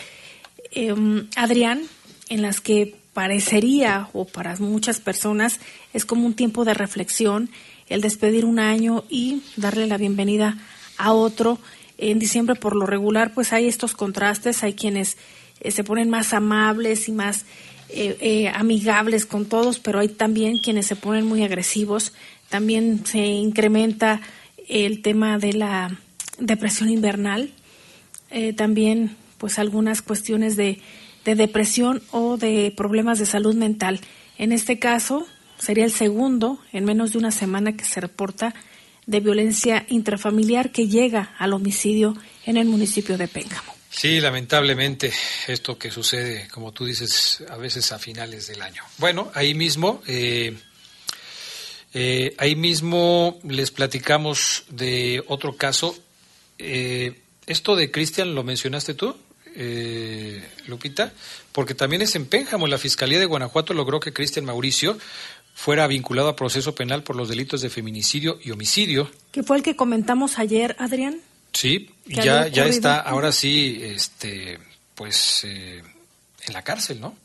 em, 0.73 1.27
Adrián, 1.37 1.81
en 2.29 2.43
las 2.43 2.61
que 2.61 2.97
parecería, 3.15 4.11
o 4.13 4.27
para 4.27 4.55
muchas 4.57 5.01
personas, 5.01 5.59
es 5.95 6.05
como 6.05 6.27
un 6.27 6.35
tiempo 6.35 6.67
de 6.67 6.75
reflexión, 6.75 7.49
el 7.89 8.03
despedir 8.03 8.45
un 8.45 8.59
año 8.59 9.05
y 9.09 9.41
darle 9.57 9.87
la 9.87 9.97
bienvenida 9.97 10.59
a 10.99 11.15
otro. 11.15 11.59
En 11.97 12.19
diciembre, 12.19 12.57
por 12.57 12.77
lo 12.77 12.85
regular, 12.85 13.33
pues 13.33 13.55
hay 13.55 13.69
estos 13.69 13.95
contrastes, 13.95 14.63
hay 14.63 14.75
quienes 14.75 15.17
eh, 15.61 15.71
se 15.71 15.83
ponen 15.83 16.11
más 16.11 16.35
amables 16.35 17.09
y 17.09 17.13
más 17.13 17.47
eh, 17.93 18.17
eh, 18.21 18.49
amigables 18.49 19.27
con 19.27 19.47
todos, 19.47 19.79
pero 19.79 19.99
hay 19.99 20.09
también 20.09 20.59
quienes 20.59 20.87
se 20.87 20.97
ponen 20.97 21.27
muy 21.27 21.43
agresivos. 21.43 22.13
También 22.49 23.05
se 23.07 23.19
incrementa 23.19 24.21
el 24.69 25.03
tema 25.03 25.39
de 25.39 25.53
la 25.53 25.99
depresión 26.39 26.89
invernal, 26.89 27.51
eh, 28.31 28.53
también 28.53 29.17
pues 29.39 29.59
algunas 29.59 30.03
cuestiones 30.03 30.57
de, 30.57 30.81
de 31.25 31.35
depresión 31.35 32.03
o 32.11 32.37
de 32.37 32.73
problemas 32.77 33.19
de 33.19 33.27
salud 33.27 33.55
mental. 33.55 34.01
En 34.39 34.53
este 34.53 34.79
caso 34.79 35.27
sería 35.59 35.85
el 35.85 35.93
segundo 35.93 36.59
en 36.73 36.85
menos 36.85 37.13
de 37.13 37.19
una 37.19 37.31
semana 37.31 37.77
que 37.77 37.85
se 37.85 38.01
reporta 38.01 38.55
de 39.07 39.21
violencia 39.21 39.85
intrafamiliar 39.89 40.71
que 40.71 40.89
llega 40.89 41.35
al 41.39 41.53
homicidio 41.53 42.17
en 42.47 42.57
el 42.57 42.67
municipio 42.67 43.19
de 43.19 43.29
Pénjamo. 43.29 43.80
Sí, 43.91 44.21
lamentablemente 44.21 45.13
esto 45.49 45.77
que 45.77 45.91
sucede, 45.91 46.49
como 46.49 46.73
tú 46.73 46.87
dices, 46.87 47.43
a 47.51 47.57
veces 47.57 47.91
a 47.93 47.99
finales 47.99 48.47
del 48.47 48.63
año. 48.63 48.83
Bueno, 48.99 49.31
ahí 49.35 49.53
mismo 49.53 50.03
eh, 50.07 50.57
eh, 51.93 52.35
ahí 52.39 52.55
mismo 52.55 53.41
les 53.43 53.73
platicamos 53.73 54.65
de 54.69 55.23
otro 55.27 55.57
caso 55.57 55.97
eh, 56.61 57.21
esto 57.47 57.75
de 57.75 57.91
Cristian 57.91 58.35
lo 58.35 58.45
mencionaste 58.45 58.95
tú, 58.95 59.17
eh, 59.57 60.47
Lupita, 60.67 61.13
porque 61.53 61.75
también 61.75 62.03
es 62.03 62.15
en 62.15 62.27
Pénjamo. 62.27 62.67
La 62.67 62.79
Fiscalía 62.79 63.19
de 63.19 63.25
Guanajuato 63.25 63.75
logró 63.75 63.99
que 63.99 64.13
Cristian 64.13 64.45
Mauricio 64.45 64.99
fuera 65.55 65.87
vinculado 65.87 66.29
a 66.29 66.37
proceso 66.37 66.75
penal 66.75 67.03
por 67.03 67.17
los 67.17 67.29
delitos 67.29 67.63
de 67.63 67.71
feminicidio 67.71 68.39
y 68.43 68.51
homicidio. 68.51 69.11
Que 69.33 69.43
fue 69.43 69.57
el 69.57 69.63
que 69.63 69.75
comentamos 69.75 70.39
ayer, 70.39 70.77
Adrián. 70.79 71.21
Sí, 71.53 71.91
ya, 72.07 72.49
ya 72.49 72.67
está, 72.67 73.01
ahora 73.01 73.33
sí, 73.33 73.81
este, 73.83 74.59
pues 74.95 75.45
eh, 75.45 75.83
en 76.47 76.53
la 76.53 76.63
cárcel, 76.63 77.01
¿no? 77.01 77.17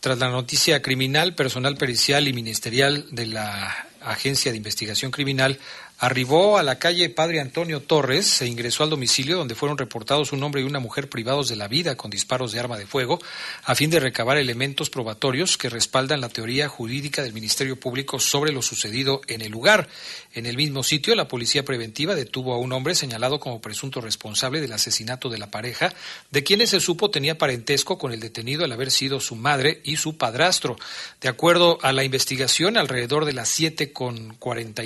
Tras 0.00 0.18
la 0.18 0.28
noticia 0.30 0.80
criminal, 0.80 1.34
personal 1.34 1.76
pericial 1.76 2.26
y 2.26 2.32
ministerial 2.32 3.06
de 3.10 3.26
la 3.26 3.86
Agencia 4.00 4.50
de 4.50 4.56
Investigación 4.56 5.10
Criminal 5.10 5.58
Arribó 6.02 6.56
a 6.56 6.62
la 6.62 6.78
calle 6.78 7.10
Padre 7.10 7.40
Antonio 7.40 7.82
Torres, 7.82 8.26
se 8.26 8.46
ingresó 8.46 8.84
al 8.84 8.88
domicilio 8.88 9.36
donde 9.36 9.54
fueron 9.54 9.76
reportados 9.76 10.32
un 10.32 10.42
hombre 10.42 10.62
y 10.62 10.64
una 10.64 10.80
mujer 10.80 11.10
privados 11.10 11.50
de 11.50 11.56
la 11.56 11.68
vida 11.68 11.94
con 11.98 12.10
disparos 12.10 12.52
de 12.52 12.58
arma 12.58 12.78
de 12.78 12.86
fuego, 12.86 13.18
a 13.64 13.74
fin 13.74 13.90
de 13.90 14.00
recabar 14.00 14.38
elementos 14.38 14.88
probatorios 14.88 15.58
que 15.58 15.68
respaldan 15.68 16.22
la 16.22 16.30
teoría 16.30 16.68
jurídica 16.68 17.22
del 17.22 17.34
Ministerio 17.34 17.78
Público 17.78 18.18
sobre 18.18 18.50
lo 18.50 18.62
sucedido 18.62 19.20
en 19.26 19.42
el 19.42 19.52
lugar. 19.52 19.90
En 20.32 20.46
el 20.46 20.56
mismo 20.56 20.82
sitio, 20.82 21.14
la 21.14 21.28
policía 21.28 21.66
preventiva 21.66 22.14
detuvo 22.14 22.54
a 22.54 22.58
un 22.58 22.72
hombre 22.72 22.94
señalado 22.94 23.38
como 23.38 23.60
presunto 23.60 24.00
responsable 24.00 24.62
del 24.62 24.72
asesinato 24.72 25.28
de 25.28 25.36
la 25.36 25.50
pareja, 25.50 25.92
de 26.30 26.42
quienes 26.42 26.70
se 26.70 26.80
supo 26.80 27.10
tenía 27.10 27.36
parentesco 27.36 27.98
con 27.98 28.12
el 28.12 28.20
detenido 28.20 28.64
al 28.64 28.72
haber 28.72 28.90
sido 28.90 29.20
su 29.20 29.36
madre 29.36 29.82
y 29.84 29.96
su 29.96 30.16
padrastro. 30.16 30.78
De 31.20 31.28
acuerdo 31.28 31.78
a 31.82 31.92
la 31.92 32.04
investigación, 32.04 32.78
alrededor 32.78 33.26
de 33.26 33.34
las 33.34 33.50
siete 33.50 33.92
con 33.92 34.38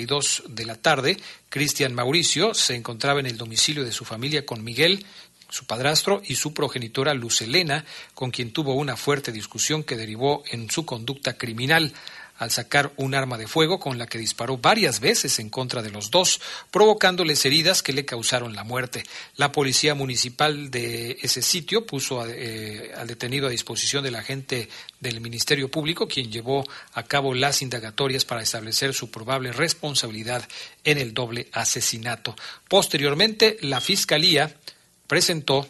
dos 0.07 0.43
de 0.49 0.65
la 0.65 0.75
tarde, 0.75 1.04
Cristian 1.49 1.93
Mauricio 1.93 2.53
se 2.53 2.75
encontraba 2.75 3.19
en 3.19 3.25
el 3.25 3.37
domicilio 3.37 3.83
de 3.83 3.91
su 3.91 4.05
familia 4.05 4.45
con 4.45 4.63
Miguel, 4.63 5.05
su 5.49 5.65
padrastro, 5.65 6.21
y 6.25 6.35
su 6.35 6.53
progenitora 6.53 7.13
Luz 7.13 7.41
Elena, 7.41 7.85
con 8.13 8.31
quien 8.31 8.51
tuvo 8.51 8.73
una 8.73 8.97
fuerte 8.97 9.31
discusión 9.31 9.83
que 9.83 9.95
derivó 9.95 10.43
en 10.51 10.69
su 10.69 10.85
conducta 10.85 11.37
criminal 11.37 11.93
al 12.37 12.51
sacar 12.51 12.91
un 12.97 13.15
arma 13.15 13.37
de 13.37 13.47
fuego 13.47 13.79
con 13.79 13.97
la 13.97 14.07
que 14.07 14.17
disparó 14.17 14.57
varias 14.57 14.99
veces 14.99 15.39
en 15.39 15.49
contra 15.49 15.81
de 15.81 15.91
los 15.91 16.11
dos, 16.11 16.41
provocándoles 16.71 17.45
heridas 17.45 17.81
que 17.81 17.93
le 17.93 18.05
causaron 18.05 18.55
la 18.55 18.63
muerte. 18.63 19.03
La 19.37 19.51
policía 19.51 19.95
municipal 19.95 20.69
de 20.71 21.17
ese 21.21 21.41
sitio 21.41 21.85
puso 21.85 22.25
eh, 22.27 22.91
al 22.95 23.07
detenido 23.07 23.47
a 23.47 23.51
disposición 23.51 24.03
del 24.03 24.15
agente 24.15 24.69
del 24.99 25.21
Ministerio 25.21 25.69
Público, 25.69 26.07
quien 26.07 26.31
llevó 26.31 26.65
a 26.93 27.03
cabo 27.03 27.33
las 27.33 27.61
indagatorias 27.61 28.25
para 28.25 28.41
establecer 28.41 28.93
su 28.93 29.09
probable 29.09 29.51
responsabilidad 29.51 30.47
en 30.83 30.97
el 30.97 31.13
doble 31.13 31.47
asesinato. 31.53 32.35
Posteriormente, 32.67 33.57
la 33.61 33.81
Fiscalía 33.81 34.55
presentó 35.07 35.69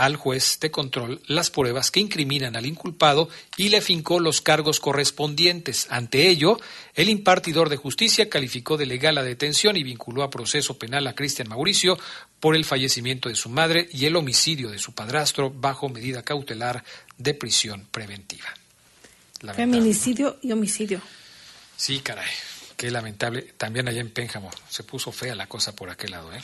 al 0.00 0.16
juez 0.16 0.58
de 0.60 0.70
control 0.70 1.20
las 1.26 1.50
pruebas 1.50 1.90
que 1.90 2.00
incriminan 2.00 2.56
al 2.56 2.64
inculpado 2.64 3.28
y 3.58 3.68
le 3.68 3.82
fincó 3.82 4.18
los 4.18 4.40
cargos 4.40 4.80
correspondientes. 4.80 5.88
Ante 5.90 6.28
ello, 6.28 6.58
el 6.94 7.10
impartidor 7.10 7.68
de 7.68 7.76
justicia 7.76 8.30
calificó 8.30 8.78
de 8.78 8.86
legal 8.86 9.16
la 9.16 9.22
detención 9.22 9.76
y 9.76 9.84
vinculó 9.84 10.22
a 10.22 10.30
proceso 10.30 10.78
penal 10.78 11.06
a 11.06 11.14
Cristian 11.14 11.50
Mauricio 11.50 11.98
por 12.40 12.56
el 12.56 12.64
fallecimiento 12.64 13.28
de 13.28 13.34
su 13.34 13.50
madre 13.50 13.90
y 13.92 14.06
el 14.06 14.16
homicidio 14.16 14.70
de 14.70 14.78
su 14.78 14.94
padrastro 14.94 15.50
bajo 15.50 15.90
medida 15.90 16.22
cautelar 16.22 16.82
de 17.18 17.34
prisión 17.34 17.86
preventiva. 17.90 18.48
Feminicidio 19.54 20.38
y 20.40 20.52
homicidio. 20.52 21.02
Sí, 21.76 22.00
caray. 22.00 22.30
Qué 22.80 22.90
lamentable. 22.90 23.42
También 23.58 23.88
allá 23.88 24.00
en 24.00 24.08
Pénjamo 24.08 24.50
se 24.70 24.84
puso 24.84 25.12
fea 25.12 25.34
la 25.34 25.46
cosa 25.46 25.76
por 25.76 25.90
aquel 25.90 26.12
lado. 26.12 26.32
¿eh? 26.32 26.40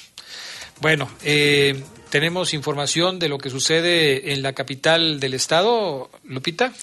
Bueno, 0.83 1.09
eh, 1.23 1.83
tenemos 2.11 2.53
información 2.53 3.19
de 3.19 3.31
lo 3.31 3.39
que 3.39 3.49
sucede 3.49 4.35
en 4.35 4.43
la 4.43 4.53
capital 4.53 5.19
del 5.19 5.33
estado, 5.33 6.11
Lupita. 6.25 6.75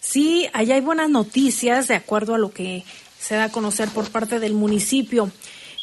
Sí, 0.00 0.48
allá 0.54 0.76
hay 0.76 0.80
buenas 0.80 1.10
noticias 1.10 1.88
de 1.88 1.94
acuerdo 1.94 2.36
a 2.36 2.38
lo 2.38 2.52
que 2.52 2.84
se 3.20 3.34
da 3.34 3.44
a 3.44 3.52
conocer 3.52 3.90
por 3.90 4.10
parte 4.10 4.40
del 4.40 4.54
municipio. 4.54 5.30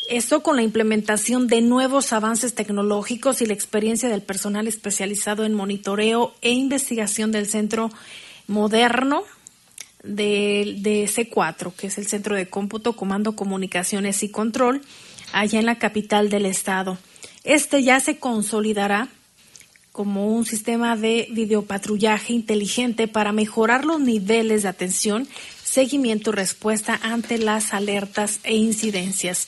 Esto 0.09 0.41
con 0.41 0.55
la 0.55 0.63
implementación 0.63 1.45
de 1.45 1.61
nuevos 1.61 2.13
avances 2.13 2.55
tecnológicos 2.55 3.43
y 3.43 3.45
la 3.45 3.53
experiencia 3.53 4.09
del 4.09 4.23
personal 4.23 4.67
especializado 4.67 5.45
en 5.45 5.53
monitoreo 5.53 6.33
e 6.41 6.49
investigación 6.49 7.31
del 7.31 7.45
Centro 7.45 7.91
Moderno 8.47 9.23
de, 10.03 10.75
de 10.79 11.05
C4, 11.05 11.73
que 11.73 11.87
es 11.87 11.97
el 11.97 12.07
Centro 12.07 12.35
de 12.35 12.49
Cómputo, 12.49 12.95
Comando, 12.95 13.35
Comunicaciones 13.35 14.23
y 14.23 14.29
Control, 14.29 14.81
allá 15.33 15.59
en 15.59 15.65
la 15.65 15.79
capital 15.79 16.29
del 16.29 16.45
estado. 16.45 16.97
Este 17.43 17.83
ya 17.83 17.99
se 17.99 18.19
consolidará 18.19 19.09
como 19.91 20.27
un 20.27 20.45
sistema 20.45 20.95
de 20.95 21.27
videopatrullaje 21.31 22.33
inteligente 22.33 23.07
para 23.07 23.31
mejorar 23.31 23.85
los 23.85 23.99
niveles 23.99 24.63
de 24.63 24.69
atención, 24.69 25.27
seguimiento 25.63 26.29
y 26.29 26.33
respuesta 26.33 26.99
ante 27.01 27.37
las 27.37 27.73
alertas 27.73 28.39
e 28.43 28.55
incidencias. 28.55 29.47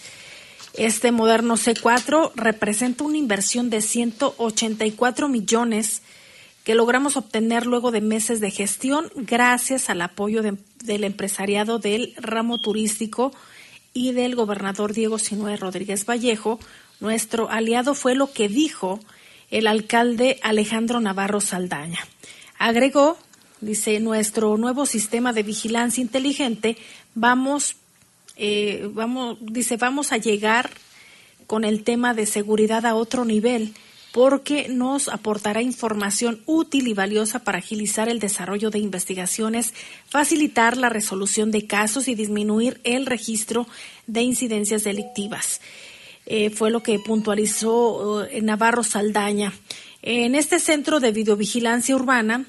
Este 0.73 1.11
moderno 1.11 1.57
C4 1.57 2.31
representa 2.35 3.03
una 3.03 3.17
inversión 3.17 3.69
de 3.69 3.81
184 3.81 5.27
millones 5.27 6.01
que 6.63 6.75
logramos 6.75 7.17
obtener 7.17 7.65
luego 7.65 7.91
de 7.91 8.01
meses 8.01 8.39
de 8.39 8.51
gestión 8.51 9.11
gracias 9.15 9.89
al 9.89 10.01
apoyo 10.01 10.41
del 10.43 11.03
empresariado 11.03 11.79
del 11.79 12.13
ramo 12.17 12.59
turístico 12.59 13.31
y 13.93 14.11
del 14.13 14.35
gobernador 14.35 14.93
Diego 14.93 15.17
Sinue 15.17 15.57
Rodríguez 15.57 16.05
Vallejo. 16.05 16.59
Nuestro 16.99 17.49
aliado 17.49 17.95
fue 17.95 18.15
lo 18.15 18.31
que 18.31 18.47
dijo 18.47 18.99
el 19.49 19.67
alcalde 19.67 20.39
Alejandro 20.43 21.01
Navarro 21.01 21.41
Saldaña. 21.41 21.99
Agregó, 22.57 23.17
dice, 23.59 23.99
nuestro 23.99 24.55
nuevo 24.57 24.85
sistema 24.85 25.33
de 25.33 25.43
vigilancia 25.43 26.01
inteligente, 26.01 26.77
vamos, 27.15 27.75
eh, 28.37 28.87
vamos, 28.93 29.37
dice, 29.41 29.77
vamos 29.77 30.11
a 30.11 30.17
llegar 30.17 30.69
con 31.47 31.65
el 31.65 31.83
tema 31.83 32.13
de 32.13 32.27
seguridad 32.27 32.85
a 32.85 32.95
otro 32.95 33.25
nivel 33.25 33.73
porque 34.11 34.67
nos 34.67 35.07
aportará 35.07 35.61
información 35.61 36.41
útil 36.45 36.87
y 36.87 36.93
valiosa 36.93 37.39
para 37.39 37.59
agilizar 37.59 38.09
el 38.09 38.19
desarrollo 38.19 38.69
de 38.69 38.79
investigaciones, 38.79 39.73
facilitar 40.07 40.75
la 40.75 40.89
resolución 40.89 41.51
de 41.51 41.65
casos 41.65 42.07
y 42.07 42.15
disminuir 42.15 42.81
el 42.83 43.05
registro 43.05 43.67
de 44.07 44.21
incidencias 44.21 44.83
delictivas. 44.83 45.61
Eh, 46.25 46.49
fue 46.49 46.71
lo 46.71 46.83
que 46.83 46.99
puntualizó 46.99 48.25
eh, 48.25 48.41
Navarro 48.41 48.83
Saldaña. 48.83 49.53
En 50.01 50.35
este 50.35 50.59
centro 50.59 50.99
de 50.99 51.11
videovigilancia 51.11 51.95
urbana, 51.95 52.45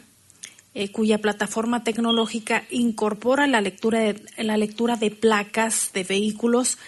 eh, 0.75 0.90
cuya 0.90 1.18
plataforma 1.18 1.85
tecnológica 1.85 2.64
incorpora 2.70 3.46
la 3.46 3.61
lectura, 3.61 4.01
de, 4.01 4.22
la 4.38 4.57
lectura 4.57 4.96
de 4.96 5.11
placas 5.11 5.90
de 5.92 6.03
vehículos, 6.03 6.79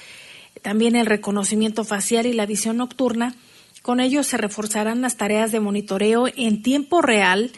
también 0.63 0.97
el 0.97 1.07
reconocimiento 1.07 1.85
facial 1.85 2.27
y 2.27 2.33
la 2.33 2.47
visión 2.47 2.79
nocturna, 2.79 3.35
con 3.85 4.01
ello 4.01 4.23
se 4.23 4.39
reforzarán 4.39 5.03
las 5.03 5.19
tareas 5.19 5.53
de 5.53 5.61
monitoreo 5.61 6.27
en 6.35 6.63
tiempo 6.63 7.03
real 7.03 7.53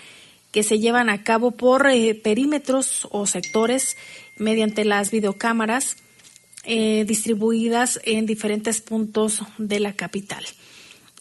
que 0.50 0.64
se 0.64 0.80
llevan 0.80 1.08
a 1.08 1.22
cabo 1.22 1.52
por 1.52 1.86
eh, 1.86 2.16
perímetros 2.16 3.06
o 3.12 3.26
sectores 3.26 3.96
mediante 4.36 4.84
las 4.84 5.12
videocámaras 5.12 5.98
eh, 6.64 7.04
distribuidas 7.06 8.00
en 8.02 8.26
diferentes 8.26 8.80
puntos 8.80 9.42
de 9.56 9.78
la 9.78 9.92
capital. 9.92 10.44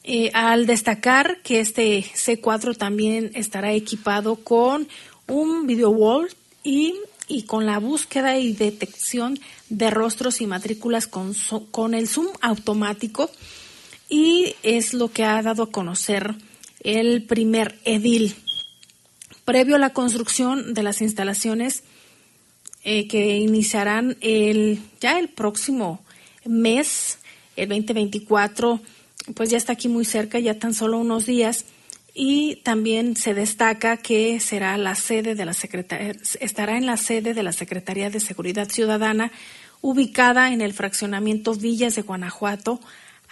Eh, 0.03 0.31
al 0.33 0.65
destacar 0.65 1.39
que 1.43 1.59
este 1.59 1.99
C4 2.01 2.75
también 2.75 3.29
estará 3.35 3.73
equipado 3.73 4.37
con 4.37 4.87
un 5.27 5.67
video 5.67 5.91
wall 5.91 6.29
y, 6.63 6.95
y 7.27 7.43
con 7.43 7.67
la 7.67 7.77
búsqueda 7.77 8.39
y 8.39 8.53
detección 8.53 9.39
de 9.69 9.91
rostros 9.91 10.41
y 10.41 10.47
matrículas 10.47 11.05
con, 11.05 11.35
con 11.69 11.93
el 11.93 12.07
zoom 12.07 12.29
automático 12.41 13.29
y 14.09 14.55
es 14.63 14.93
lo 14.93 15.11
que 15.11 15.23
ha 15.23 15.41
dado 15.41 15.63
a 15.63 15.71
conocer 15.71 16.35
el 16.83 17.23
primer 17.23 17.79
edil. 17.83 18.35
Previo 19.43 19.75
a 19.75 19.79
la 19.79 19.93
construcción 19.93 20.73
de 20.73 20.83
las 20.83 21.01
instalaciones 21.01 21.83
eh, 22.83 23.07
que 23.07 23.37
iniciarán 23.37 24.15
el, 24.21 24.79
ya 25.01 25.17
el 25.17 25.29
próximo 25.29 26.03
mes, 26.45 27.17
el 27.55 27.69
2024, 27.69 28.79
pues 29.33 29.49
ya 29.49 29.57
está 29.57 29.73
aquí 29.73 29.87
muy 29.87 30.05
cerca, 30.05 30.37
ya 30.37 30.59
tan 30.59 30.75
solo 30.75 30.99
unos 30.99 31.25
días. 31.25 31.65
Y 32.13 32.57
también 32.57 33.17
se 33.17 33.33
destaca 33.33 33.97
que 33.97 34.39
será 34.39 34.77
la 34.77 34.95
sede 34.95 35.35
de 35.35 35.45
la 35.45 35.51
estará 36.39 36.77
en 36.77 36.85
la 36.85 36.95
sede 36.95 37.33
de 37.33 37.43
la 37.43 37.51
Secretaría 37.51 38.09
de 38.09 38.19
Seguridad 38.19 38.69
Ciudadana, 38.69 39.31
ubicada 39.81 40.53
en 40.53 40.61
el 40.61 40.73
fraccionamiento 40.73 41.55
Villas 41.55 41.95
de 41.95 42.03
Guanajuato, 42.03 42.79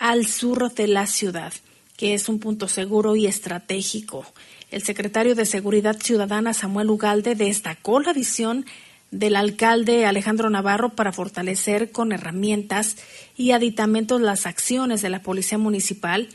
al 0.03 0.27
sur 0.27 0.73
de 0.73 0.89
la 0.89 1.07
ciudad, 1.07 1.53
que 1.95 2.13
es 2.13 2.27
un 2.27 2.37
punto 2.39 2.67
seguro 2.67 3.15
y 3.15 3.25
estratégico. 3.25 4.25
El 4.69 4.83
secretario 4.83 5.33
de 5.33 5.45
Seguridad 5.45 5.97
Ciudadana, 5.97 6.53
Samuel 6.53 6.89
Ugalde, 6.89 7.35
destacó 7.35 8.01
la 8.01 8.11
visión 8.11 8.65
del 9.11 9.37
alcalde 9.37 10.05
Alejandro 10.05 10.49
Navarro 10.49 10.89
para 10.89 11.13
fortalecer 11.13 11.93
con 11.93 12.11
herramientas 12.11 12.97
y 13.37 13.51
aditamentos 13.51 14.19
las 14.19 14.45
acciones 14.45 15.01
de 15.01 15.09
la 15.09 15.21
Policía 15.21 15.57
Municipal 15.57 16.27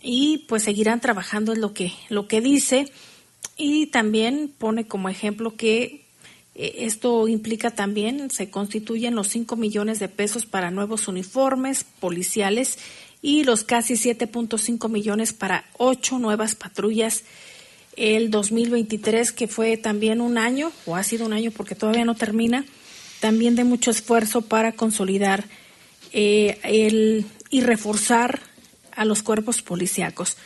y 0.00 0.46
pues 0.48 0.62
seguirán 0.62 1.00
trabajando 1.00 1.52
en 1.52 1.60
lo 1.60 1.74
que, 1.74 1.92
lo 2.08 2.26
que 2.26 2.40
dice 2.40 2.90
y 3.58 3.88
también 3.88 4.50
pone 4.56 4.86
como 4.86 5.10
ejemplo 5.10 5.54
que 5.54 6.05
esto 6.58 7.28
implica 7.28 7.70
también, 7.70 8.30
se 8.30 8.50
constituyen 8.50 9.14
los 9.14 9.28
5 9.28 9.56
millones 9.56 9.98
de 9.98 10.08
pesos 10.08 10.46
para 10.46 10.70
nuevos 10.70 11.06
uniformes 11.06 11.84
policiales 12.00 12.78
y 13.20 13.44
los 13.44 13.64
casi 13.64 13.94
7.5 13.94 14.88
millones 14.88 15.32
para 15.32 15.64
ocho 15.76 16.18
nuevas 16.18 16.54
patrullas 16.54 17.24
el 17.96 18.30
2023, 18.30 19.32
que 19.32 19.48
fue 19.48 19.76
también 19.76 20.20
un 20.20 20.38
año, 20.38 20.70
o 20.84 20.96
ha 20.96 21.02
sido 21.02 21.26
un 21.26 21.32
año 21.32 21.50
porque 21.50 21.74
todavía 21.74 22.04
no 22.04 22.14
termina, 22.14 22.64
también 23.20 23.54
de 23.54 23.64
mucho 23.64 23.90
esfuerzo 23.90 24.42
para 24.42 24.72
consolidar 24.72 25.44
eh, 26.12 26.58
el, 26.62 27.26
y 27.50 27.62
reforzar 27.62 28.40
a 28.92 29.04
los 29.04 29.22
cuerpos 29.22 29.62
policíacos. 29.62 30.36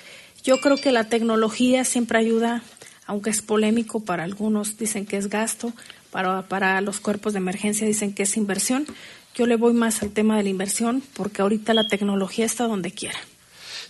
Yo 0.42 0.60
creo 0.60 0.76
que 0.76 0.92
la 0.92 1.08
tecnología 1.08 1.84
siempre 1.84 2.18
ayuda, 2.18 2.62
aunque 3.10 3.30
es 3.30 3.42
polémico 3.42 3.98
para 3.98 4.22
algunos, 4.22 4.78
dicen 4.78 5.04
que 5.04 5.16
es 5.16 5.28
gasto, 5.28 5.72
para, 6.12 6.42
para 6.42 6.80
los 6.80 7.00
cuerpos 7.00 7.32
de 7.32 7.40
emergencia 7.40 7.84
dicen 7.84 8.14
que 8.14 8.22
es 8.22 8.36
inversión. 8.36 8.86
Yo 9.34 9.46
le 9.46 9.56
voy 9.56 9.72
más 9.72 10.04
al 10.04 10.12
tema 10.12 10.36
de 10.36 10.44
la 10.44 10.50
inversión 10.50 11.02
porque 11.14 11.42
ahorita 11.42 11.74
la 11.74 11.88
tecnología 11.88 12.46
está 12.46 12.68
donde 12.68 12.92
quiera. 12.92 13.18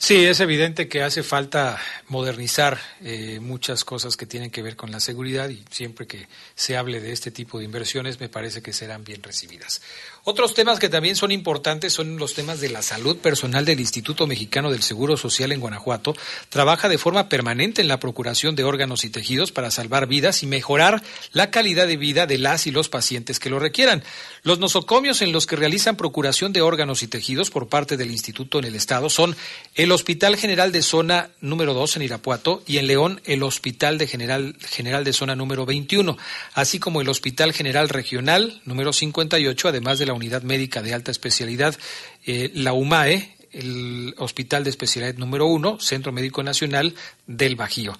Sí, 0.02 0.24
es 0.24 0.40
evidente 0.40 0.88
que 0.88 1.02
hace 1.02 1.22
falta 1.22 1.78
modernizar 2.08 2.80
eh, 3.04 3.38
muchas 3.38 3.84
cosas 3.84 4.16
que 4.16 4.24
tienen 4.24 4.50
que 4.50 4.62
ver 4.62 4.74
con 4.74 4.90
la 4.90 4.98
seguridad 4.98 5.50
y 5.50 5.62
siempre 5.70 6.06
que 6.06 6.26
se 6.54 6.78
hable 6.78 7.02
de 7.02 7.12
este 7.12 7.30
tipo 7.30 7.58
de 7.58 7.66
inversiones 7.66 8.18
me 8.18 8.30
parece 8.30 8.62
que 8.62 8.72
serán 8.72 9.04
bien 9.04 9.22
recibidas. 9.22 9.82
Otros 10.24 10.54
temas 10.54 10.78
que 10.78 10.88
también 10.88 11.16
son 11.16 11.32
importantes 11.32 11.92
son 11.92 12.16
los 12.16 12.32
temas 12.32 12.60
de 12.60 12.70
la 12.70 12.80
salud 12.80 13.18
personal 13.18 13.66
del 13.66 13.78
Instituto 13.78 14.26
Mexicano 14.26 14.70
del 14.70 14.82
Seguro 14.82 15.18
Social 15.18 15.52
en 15.52 15.60
Guanajuato. 15.60 16.16
Trabaja 16.48 16.88
de 16.88 16.98
forma 16.98 17.28
permanente 17.28 17.82
en 17.82 17.88
la 17.88 18.00
procuración 18.00 18.56
de 18.56 18.64
órganos 18.64 19.04
y 19.04 19.10
tejidos 19.10 19.52
para 19.52 19.70
salvar 19.70 20.06
vidas 20.06 20.42
y 20.42 20.46
mejorar 20.46 21.02
la 21.32 21.50
calidad 21.50 21.86
de 21.86 21.98
vida 21.98 22.26
de 22.26 22.38
las 22.38 22.66
y 22.66 22.70
los 22.70 22.88
pacientes 22.88 23.38
que 23.38 23.50
lo 23.50 23.58
requieran. 23.58 24.02
Los 24.44 24.58
nosocomios 24.58 25.20
en 25.20 25.32
los 25.32 25.46
que 25.46 25.56
realizan 25.56 25.96
procuración 25.96 26.54
de 26.54 26.62
órganos 26.62 27.02
y 27.02 27.06
tejidos 27.06 27.50
por 27.50 27.68
parte 27.68 27.98
del 27.98 28.10
instituto 28.10 28.58
en 28.58 28.64
el 28.64 28.74
estado 28.74 29.10
son 29.10 29.36
el 29.74 29.89
Hospital 29.92 30.36
General 30.36 30.72
de 30.72 30.82
Zona 30.82 31.30
número 31.40 31.74
2 31.74 31.96
en 31.96 32.02
Irapuato 32.02 32.62
y 32.66 32.78
en 32.78 32.86
León 32.86 33.20
el 33.24 33.42
Hospital 33.42 33.98
de 33.98 34.06
General, 34.06 34.56
General 34.60 35.04
de 35.04 35.12
Zona 35.12 35.36
número 35.36 35.66
21, 35.66 36.16
así 36.54 36.78
como 36.78 37.00
el 37.00 37.08
Hospital 37.08 37.52
General 37.52 37.88
Regional 37.88 38.60
número 38.64 38.92
58, 38.92 39.68
además 39.68 39.98
de 39.98 40.06
la 40.06 40.12
Unidad 40.12 40.42
Médica 40.42 40.82
de 40.82 40.94
Alta 40.94 41.10
Especialidad, 41.10 41.76
eh, 42.26 42.50
la 42.54 42.72
UMAE, 42.72 43.36
el 43.52 44.14
Hospital 44.18 44.64
de 44.64 44.70
Especialidad 44.70 45.14
número 45.16 45.46
uno, 45.46 45.78
Centro 45.80 46.12
Médico 46.12 46.42
Nacional 46.42 46.94
del 47.26 47.56
Bajío. 47.56 47.98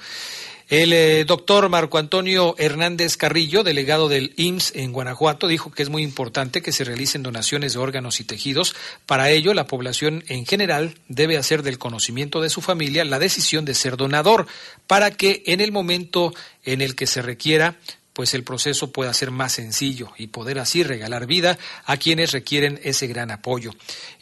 El 0.71 0.93
eh, 0.93 1.25
doctor 1.25 1.69
Marco 1.69 1.99
Antonio 1.99 2.55
Hernández 2.57 3.17
Carrillo, 3.17 3.65
delegado 3.65 4.09
del 4.09 4.33
IMSS 4.37 4.77
en 4.77 4.93
Guanajuato, 4.93 5.49
dijo 5.49 5.73
que 5.73 5.83
es 5.83 5.89
muy 5.89 6.05
importante 6.05 6.63
que 6.63 6.71
se 6.71 6.85
realicen 6.85 7.25
donaciones 7.25 7.73
de 7.73 7.81
órganos 7.81 8.21
y 8.21 8.25
tejidos. 8.25 8.77
Para 9.05 9.31
ello, 9.31 9.53
la 9.53 9.67
población 9.67 10.23
en 10.29 10.47
general 10.47 10.95
debe 11.09 11.39
hacer 11.39 11.65
del 11.65 11.79
conocimiento 11.79 12.41
de 12.41 12.51
su 12.51 12.61
familia 12.61 13.05
la 13.05 13.19
decisión 13.19 13.65
de 13.65 13.75
ser 13.75 13.97
donador 13.97 14.47
para 14.87 15.11
que 15.11 15.43
en 15.47 15.61
el 15.61 15.73
momento 15.73 16.33
en 16.65 16.83
el 16.83 16.95
que 16.95 17.09
se 17.09 17.21
requiera 17.21 17.77
pues 18.13 18.35
el 18.35 18.43
proceso 18.43 18.91
pueda 18.91 19.15
ser 19.15 19.31
más 19.31 19.53
sencillo 19.53 20.11
y 20.19 20.27
poder 20.27 20.59
así 20.59 20.83
regalar 20.83 21.27
vida 21.27 21.59
a 21.85 21.97
quienes 21.97 22.33
requieren 22.33 22.81
ese 22.83 23.07
gran 23.07 23.31
apoyo. 23.31 23.73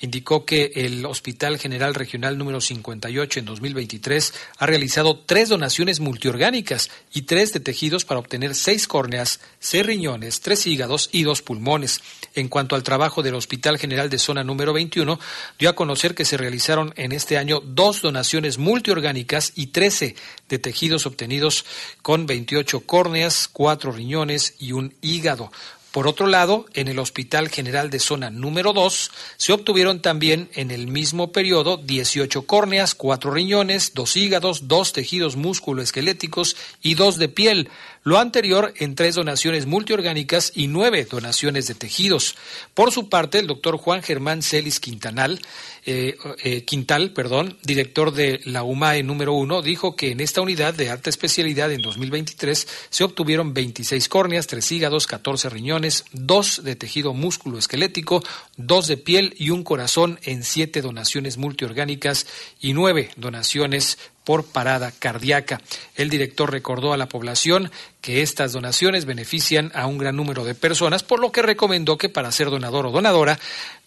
Indicó 0.00 0.44
que 0.44 0.72
el 0.74 1.04
Hospital 1.06 1.58
General 1.58 1.94
Regional 1.94 2.36
número 2.36 2.60
58 2.60 3.40
en 3.40 3.46
2023 3.46 4.34
ha 4.58 4.66
realizado 4.66 5.18
tres 5.18 5.48
donaciones 5.48 6.00
multiorgánicas 6.00 6.90
y 7.12 7.22
tres 7.22 7.52
de 7.52 7.60
tejidos 7.60 8.04
para 8.04 8.20
obtener 8.20 8.54
seis 8.54 8.86
córneas, 8.86 9.40
seis 9.58 9.84
riñones, 9.84 10.40
tres 10.40 10.66
hígados 10.66 11.08
y 11.12 11.22
dos 11.22 11.42
pulmones. 11.42 12.00
En 12.34 12.48
cuanto 12.48 12.76
al 12.76 12.82
trabajo 12.82 13.22
del 13.22 13.34
Hospital 13.34 13.78
General 13.78 14.10
de 14.10 14.18
Zona 14.18 14.44
número 14.44 14.72
21, 14.72 15.18
dio 15.58 15.70
a 15.70 15.74
conocer 15.74 16.14
que 16.14 16.24
se 16.24 16.36
realizaron 16.36 16.92
en 16.96 17.12
este 17.12 17.38
año 17.38 17.60
dos 17.64 18.02
donaciones 18.02 18.58
multiorgánicas 18.58 19.52
y 19.56 19.68
13 19.68 20.14
de 20.48 20.58
tejidos 20.58 21.06
obtenidos 21.06 21.64
con 22.02 22.26
28 22.26 22.80
córneas, 22.80 23.48
cuatro 23.50 23.77
riñones 23.84 24.54
y 24.58 24.72
un 24.72 24.94
hígado. 25.00 25.50
Por 25.92 26.06
otro 26.06 26.26
lado, 26.26 26.66
en 26.74 26.86
el 26.88 26.98
Hospital 26.98 27.48
General 27.48 27.88
de 27.88 27.98
Zona 27.98 28.28
número 28.30 28.74
2 28.74 29.10
se 29.38 29.52
obtuvieron 29.52 30.02
también 30.02 30.50
en 30.54 30.70
el 30.70 30.86
mismo 30.86 31.32
periodo 31.32 31.78
18 31.78 32.42
córneas, 32.42 32.94
cuatro 32.94 33.30
riñones, 33.30 33.94
dos 33.94 34.16
hígados, 34.16 34.68
dos 34.68 34.92
tejidos 34.92 35.36
musculoesqueléticos 35.36 36.56
y 36.82 36.94
dos 36.94 37.16
de 37.16 37.30
piel, 37.30 37.70
lo 38.08 38.18
anterior 38.18 38.72
en 38.78 38.94
tres 38.94 39.16
donaciones 39.16 39.66
multiorgánicas 39.66 40.52
y 40.54 40.66
nueve 40.66 41.04
donaciones 41.04 41.66
de 41.66 41.74
tejidos. 41.74 42.36
Por 42.72 42.90
su 42.90 43.10
parte, 43.10 43.38
el 43.38 43.46
doctor 43.46 43.76
Juan 43.76 44.02
Germán 44.02 44.40
Celis 44.40 44.80
Quintanal, 44.80 45.42
eh, 45.84 46.16
eh, 46.42 46.64
Quintal, 46.64 47.12
perdón, 47.12 47.58
director 47.62 48.14
de 48.14 48.40
la 48.44 48.62
UMAE 48.62 49.02
número 49.02 49.34
uno, 49.34 49.60
dijo 49.60 49.94
que 49.94 50.10
en 50.10 50.20
esta 50.20 50.40
unidad 50.40 50.72
de 50.72 50.88
alta 50.88 51.10
especialidad 51.10 51.70
en 51.70 51.82
2023 51.82 52.66
se 52.88 53.04
obtuvieron 53.04 53.52
26 53.52 54.08
córneas, 54.08 54.46
tres 54.46 54.72
hígados, 54.72 55.06
14 55.06 55.50
riñones, 55.50 56.06
dos 56.12 56.64
de 56.64 56.76
tejido 56.76 57.12
músculo 57.12 57.58
esquelético, 57.58 58.24
dos 58.56 58.86
de 58.86 58.96
piel 58.96 59.34
y 59.36 59.50
un 59.50 59.64
corazón 59.64 60.18
en 60.22 60.44
siete 60.44 60.80
donaciones 60.80 61.36
multiorgánicas 61.36 62.26
y 62.58 62.72
nueve 62.72 63.10
donaciones 63.16 63.98
por 64.28 64.44
parada 64.44 64.92
cardíaca. 64.92 65.60
El 65.96 66.10
director 66.10 66.52
recordó 66.52 66.92
a 66.92 66.98
la 66.98 67.08
población 67.08 67.70
que 68.02 68.20
estas 68.20 68.52
donaciones 68.52 69.06
benefician 69.06 69.72
a 69.74 69.86
un 69.86 69.96
gran 69.96 70.16
número 70.16 70.44
de 70.44 70.54
personas, 70.54 71.02
por 71.02 71.18
lo 71.18 71.32
que 71.32 71.40
recomendó 71.40 71.96
que 71.96 72.10
para 72.10 72.30
ser 72.30 72.50
donador 72.50 72.84
o 72.84 72.90
donadora 72.90 73.38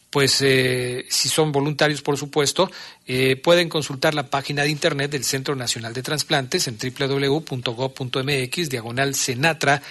pues 0.10 0.42
eh, 0.42 1.06
si 1.10 1.30
son 1.30 1.52
voluntarios, 1.52 2.02
por 2.02 2.18
supuesto, 2.18 2.72
eh, 3.06 3.36
pueden 3.36 3.70
consultar 3.70 4.16
la 4.16 4.32
página 4.32 4.64
de 4.64 4.72
internet 4.72 5.12
del 5.12 5.24
Centro 5.24 5.56
Nacional 5.56 5.94
de 5.94 6.02
Transplantes 6.02 6.68
en 6.68 6.80
www.gov.mx, 6.80 8.70
diagonal 8.70 9.14
Senatra, 9.14 9.84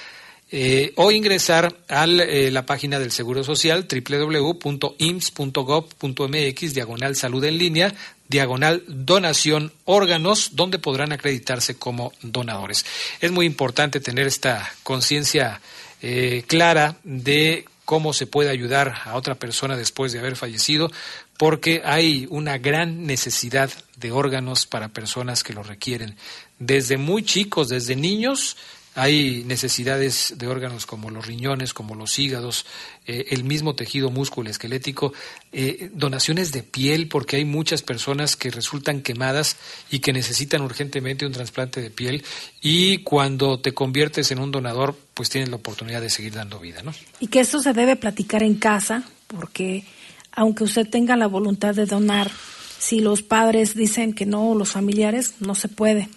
eh, 0.50 0.92
o 0.96 1.12
ingresar 1.12 1.76
a 1.88 2.08
la 2.08 2.66
página 2.66 2.98
del 2.98 3.12
Seguro 3.12 3.44
Social, 3.44 3.86
www.ims.gov.mx, 3.88 6.74
diagonal 6.74 7.14
Salud 7.14 7.44
en 7.44 7.56
línea, 7.56 7.94
diagonal 8.30 8.84
donación 8.86 9.72
órganos, 9.84 10.50
donde 10.54 10.78
podrán 10.78 11.12
acreditarse 11.12 11.76
como 11.76 12.12
donadores. 12.22 12.86
Es 13.20 13.32
muy 13.32 13.44
importante 13.44 13.98
tener 13.98 14.28
esta 14.28 14.72
conciencia 14.84 15.60
eh, 16.00 16.44
clara 16.46 16.96
de 17.02 17.64
cómo 17.84 18.12
se 18.12 18.28
puede 18.28 18.50
ayudar 18.50 18.94
a 19.04 19.16
otra 19.16 19.34
persona 19.34 19.76
después 19.76 20.12
de 20.12 20.20
haber 20.20 20.36
fallecido, 20.36 20.92
porque 21.36 21.82
hay 21.84 22.28
una 22.30 22.56
gran 22.58 23.04
necesidad 23.04 23.68
de 23.96 24.12
órganos 24.12 24.64
para 24.64 24.90
personas 24.90 25.42
que 25.42 25.52
lo 25.52 25.64
requieren. 25.64 26.16
Desde 26.60 26.98
muy 26.98 27.24
chicos, 27.24 27.68
desde 27.68 27.96
niños, 27.96 28.56
hay 29.00 29.44
necesidades 29.46 30.34
de 30.36 30.46
órganos 30.46 30.84
como 30.84 31.08
los 31.08 31.26
riñones, 31.26 31.72
como 31.72 31.94
los 31.94 32.18
hígados, 32.18 32.66
eh, 33.06 33.28
el 33.30 33.44
mismo 33.44 33.74
tejido 33.74 34.10
músculo 34.10 34.50
esquelético, 34.50 35.14
eh, 35.52 35.90
donaciones 35.94 36.52
de 36.52 36.62
piel, 36.62 37.08
porque 37.08 37.36
hay 37.36 37.46
muchas 37.46 37.80
personas 37.80 38.36
que 38.36 38.50
resultan 38.50 39.00
quemadas 39.00 39.56
y 39.90 40.00
que 40.00 40.12
necesitan 40.12 40.60
urgentemente 40.60 41.24
un 41.24 41.32
trasplante 41.32 41.80
de 41.80 41.88
piel. 41.88 42.22
Y 42.60 42.98
cuando 42.98 43.58
te 43.58 43.72
conviertes 43.72 44.32
en 44.32 44.38
un 44.38 44.50
donador, 44.50 44.94
pues 45.14 45.30
tienes 45.30 45.48
la 45.48 45.56
oportunidad 45.56 46.02
de 46.02 46.10
seguir 46.10 46.34
dando 46.34 46.58
vida, 46.58 46.82
¿no? 46.82 46.92
Y 47.20 47.28
que 47.28 47.40
esto 47.40 47.58
se 47.60 47.72
debe 47.72 47.96
platicar 47.96 48.42
en 48.42 48.56
casa, 48.56 49.04
porque 49.28 49.84
aunque 50.32 50.64
usted 50.64 50.86
tenga 50.86 51.16
la 51.16 51.26
voluntad 51.26 51.74
de 51.74 51.86
donar, 51.86 52.30
si 52.78 53.00
los 53.00 53.22
padres 53.22 53.74
dicen 53.74 54.12
que 54.12 54.26
no, 54.26 54.54
los 54.54 54.68
familiares, 54.68 55.36
no 55.40 55.54
se 55.54 55.68
puede. 55.68 56.10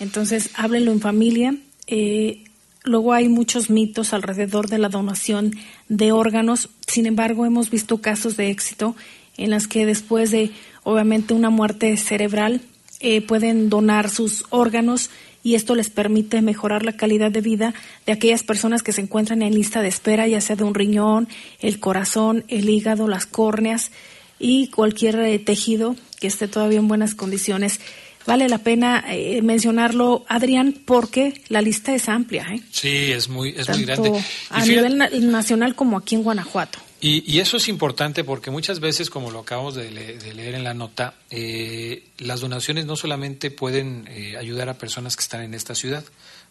Entonces, 0.00 0.50
háblenlo 0.54 0.92
en 0.92 1.00
familia, 1.00 1.54
eh, 1.86 2.44
luego 2.84 3.12
hay 3.12 3.28
muchos 3.28 3.70
mitos 3.70 4.12
alrededor 4.12 4.68
de 4.68 4.78
la 4.78 4.88
donación 4.88 5.52
de 5.88 6.12
órganos. 6.12 6.68
Sin 6.86 7.06
embargo, 7.06 7.46
hemos 7.46 7.70
visto 7.70 8.00
casos 8.00 8.36
de 8.36 8.50
éxito 8.50 8.96
en 9.36 9.50
las 9.50 9.68
que 9.68 9.86
después 9.86 10.30
de, 10.30 10.50
obviamente, 10.82 11.34
una 11.34 11.50
muerte 11.50 11.96
cerebral, 11.96 12.60
eh, 13.00 13.20
pueden 13.20 13.68
donar 13.68 14.08
sus 14.08 14.44
órganos 14.48 15.10
y 15.42 15.54
esto 15.54 15.74
les 15.74 15.90
permite 15.90 16.40
mejorar 16.40 16.82
la 16.82 16.96
calidad 16.96 17.30
de 17.30 17.42
vida 17.42 17.74
de 18.06 18.12
aquellas 18.12 18.42
personas 18.42 18.82
que 18.82 18.92
se 18.92 19.02
encuentran 19.02 19.42
en 19.42 19.54
lista 19.54 19.82
de 19.82 19.88
espera, 19.88 20.26
ya 20.26 20.40
sea 20.40 20.56
de 20.56 20.64
un 20.64 20.74
riñón, 20.74 21.28
el 21.60 21.78
corazón, 21.78 22.44
el 22.48 22.70
hígado, 22.70 23.06
las 23.06 23.26
córneas 23.26 23.92
y 24.38 24.68
cualquier 24.68 25.20
eh, 25.20 25.38
tejido 25.38 25.94
que 26.18 26.26
esté 26.26 26.48
todavía 26.48 26.78
en 26.78 26.88
buenas 26.88 27.14
condiciones. 27.14 27.80
Vale 28.26 28.48
la 28.48 28.58
pena 28.58 29.04
eh, 29.08 29.40
mencionarlo, 29.42 30.24
Adrián, 30.28 30.74
porque 30.84 31.40
la 31.48 31.62
lista 31.62 31.94
es 31.94 32.08
amplia. 32.08 32.46
¿eh? 32.50 32.60
Sí, 32.70 33.12
es 33.12 33.28
muy, 33.28 33.54
es 33.56 33.68
muy 33.68 33.84
grande. 33.84 34.20
a 34.50 34.64
nivel 34.64 35.30
nacional 35.30 35.74
como 35.74 35.96
aquí 35.96 36.16
en 36.16 36.22
Guanajuato. 36.22 36.80
Y, 36.98 37.40
eso 37.40 37.58
es 37.58 37.68
importante 37.68 38.24
porque 38.24 38.50
muchas 38.50 38.80
veces, 38.80 39.10
como 39.10 39.30
lo 39.30 39.40
acabamos 39.40 39.74
de, 39.74 39.90
leer 39.90 40.54
en 40.54 40.64
la 40.64 40.72
nota, 40.72 41.14
eh, 41.30 42.04
las 42.18 42.40
donaciones 42.40 42.86
no 42.86 42.96
solamente 42.96 43.50
pueden 43.50 44.08
eh, 44.08 44.36
ayudar 44.36 44.70
a 44.70 44.74
personas 44.74 45.14
que 45.14 45.22
están 45.22 45.42
en 45.42 45.52
esta 45.52 45.74
ciudad, 45.74 46.04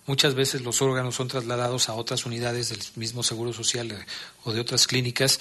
muchas 0.05 0.35
veces 0.35 0.61
los 0.61 0.81
órganos 0.81 1.15
son 1.15 1.27
trasladados 1.27 1.89
a 1.89 1.93
otras 1.93 2.25
unidades 2.25 2.69
del 2.69 2.79
mismo 2.95 3.23
Seguro 3.23 3.53
Social 3.53 3.91
eh, 3.91 4.05
o 4.43 4.53
de 4.53 4.59
otras 4.59 4.87
clínicas 4.87 5.39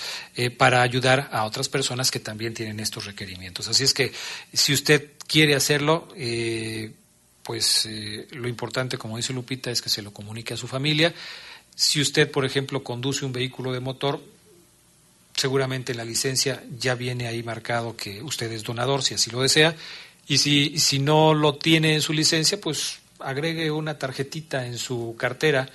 para 0.56 0.82
ayudar 0.82 1.28
a 1.32 1.44
otras 1.44 1.68
personas 1.68 2.10
que 2.10 2.20
también 2.20 2.54
tienen 2.54 2.80
estos 2.80 3.04
requerimientos. 3.04 3.68
Así 3.68 3.84
es 3.84 3.94
que 3.94 4.12
si 4.52 4.72
usted 4.72 5.10
quiere 5.26 5.54
hacerlo, 5.54 6.08
pues 7.42 7.88
lo 8.30 8.48
importante, 8.48 8.96
como 8.96 9.16
dice 9.18 9.32
Lupita, 9.32 9.70
es 9.70 9.82
que 9.82 9.90
se 9.90 10.02
lo 10.02 10.12
comunique 10.12 10.54
a 10.54 10.56
su 10.56 10.66
familia. 10.66 11.14
Si 11.74 12.00
usted, 12.00 12.30
por 12.30 12.44
ejemplo, 12.44 12.82
conduce 12.82 13.24
un 13.24 13.32
vehículo 13.32 13.72
de 13.72 13.80
motor, 13.80 14.20
seguramente 15.36 15.92
en 15.92 15.98
la 15.98 16.04
licencia 16.04 16.62
ya 16.78 16.94
viene 16.94 17.26
ahí 17.26 17.42
marcado 17.42 17.96
que 17.96 18.22
usted 18.22 18.50
es 18.52 18.62
donador, 18.62 19.02
si 19.02 19.14
así 19.14 19.30
lo 19.30 19.42
desea. 19.42 19.74
Y 20.26 20.38
si, 20.38 20.78
si 20.78 21.00
no 21.00 21.34
lo 21.34 21.56
tiene 21.56 21.94
en 21.94 22.00
su 22.00 22.12
licencia, 22.12 22.60
pues 22.60 22.98
agregue 23.20 23.70
una 23.70 23.98
tarjetita 23.98 24.66
en 24.66 24.78
su 24.78 25.14
cartera 25.18 25.68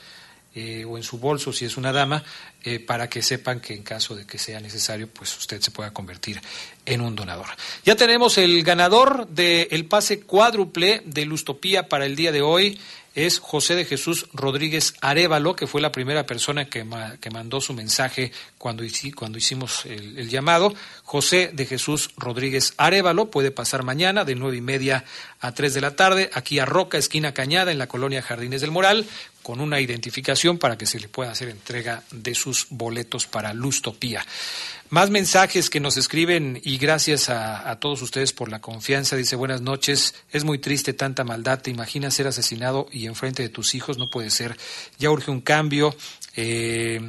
eh, 0.56 0.84
o 0.84 0.98
en 0.98 1.04
su 1.04 1.20
bolso 1.20 1.54
si 1.54 1.66
es 1.66 1.78
una 1.78 1.92
dama, 1.92 2.24
eh, 2.64 2.80
para 2.80 3.08
que 3.08 3.22
sepan 3.22 3.60
que 3.60 3.76
en 3.76 3.84
caso 3.84 4.16
de 4.16 4.26
que 4.26 4.40
sea 4.40 4.60
necesario, 4.60 5.08
pues 5.08 5.38
usted 5.38 5.62
se 5.62 5.70
pueda 5.70 5.94
convertir 5.94 6.42
en 6.86 7.02
un 7.02 7.16
donador. 7.16 7.48
Ya 7.86 7.96
tenemos 7.96 8.38
el 8.40 8.64
ganador 8.64 9.28
del 9.28 9.86
pase 9.86 10.22
cuádruple 10.22 11.04
de 11.06 11.26
Lustopía 11.26 11.88
para 11.88 12.08
el 12.08 12.16
día 12.16 12.32
de 12.32 12.42
hoy 12.42 12.80
es 13.26 13.40
José 13.40 13.76
de 13.76 13.86
Jesús 13.86 14.28
Rodríguez 14.34 14.94
Arevalo, 15.02 15.56
que 15.56 15.68
fue 15.68 15.82
la 15.82 15.92
primera 15.92 16.26
persona 16.26 16.66
que, 16.66 16.86
que 17.20 17.30
mandó 17.32 17.62
su 17.62 17.74
mensaje 17.74 18.32
cuando, 18.58 18.84
cuando 19.16 19.38
hicimos 19.38 19.86
el, 19.86 20.30
llamado. 20.30 20.74
José 21.04 21.52
de 21.54 21.66
Jesús 21.66 22.12
Rodríguez 22.18 22.74
Arevalo 22.78 23.32
puede 23.32 23.52
pasar 23.52 23.84
mañana 23.84 24.26
de 24.26 24.36
nueve 24.36 24.58
y 24.58 24.62
media 24.62 25.06
a 25.40 25.54
tres 25.54 25.74
de 25.74 25.82
la 25.82 25.96
tarde 25.96 26.30
aquí 26.34 26.60
a 26.60 26.66
Roca, 26.66 26.98
esquina 26.98 27.34
Cañada, 27.34 27.72
en 27.72 27.78
la 27.78 27.88
colonia 27.88 28.22
Jardines 28.22 28.62
del 28.62 28.72
Moral, 28.72 29.06
con 29.42 29.62
una 29.62 29.80
identificación 29.80 30.58
para 30.58 30.78
que 30.78 30.86
se 30.86 31.00
le 31.00 31.08
pueda 31.08 31.32
hacer 31.32 31.50
entrega 31.50 32.04
de 32.12 32.36
sus 32.36 32.68
boletos 32.70 33.26
para 33.26 33.54
Lustopía. 33.54 34.26
Más 34.90 35.12
mensajes 35.12 35.70
que 35.70 35.80
nos 35.80 35.98
escriben 35.98 36.60
y 36.64 36.80
gracias 36.80 37.30
a, 37.30 37.78
todos 37.80 38.02
ustedes 38.02 38.34
por 38.34 38.50
la 38.50 38.60
confianza. 38.60 39.16
Dice, 39.16 39.36
buenas 39.36 39.62
noches, 39.62 40.16
es 40.32 40.44
muy 40.44 40.58
triste 40.58 40.94
tanta 40.94 41.24
maldad, 41.24 41.62
te 41.62 41.70
imaginas 41.70 42.16
ser 42.16 42.26
asesinado 42.26 42.88
y 42.92 43.06
enfrente 43.06 43.44
de 43.44 43.50
tus 43.50 43.76
hijos, 43.76 44.00
no 44.00 44.10
puede 44.10 44.32
ser. 44.32 44.58
Ya 44.98 45.12
urge 45.12 45.30
un 45.30 45.42
cambio. 45.42 45.96
Eh, 46.36 47.02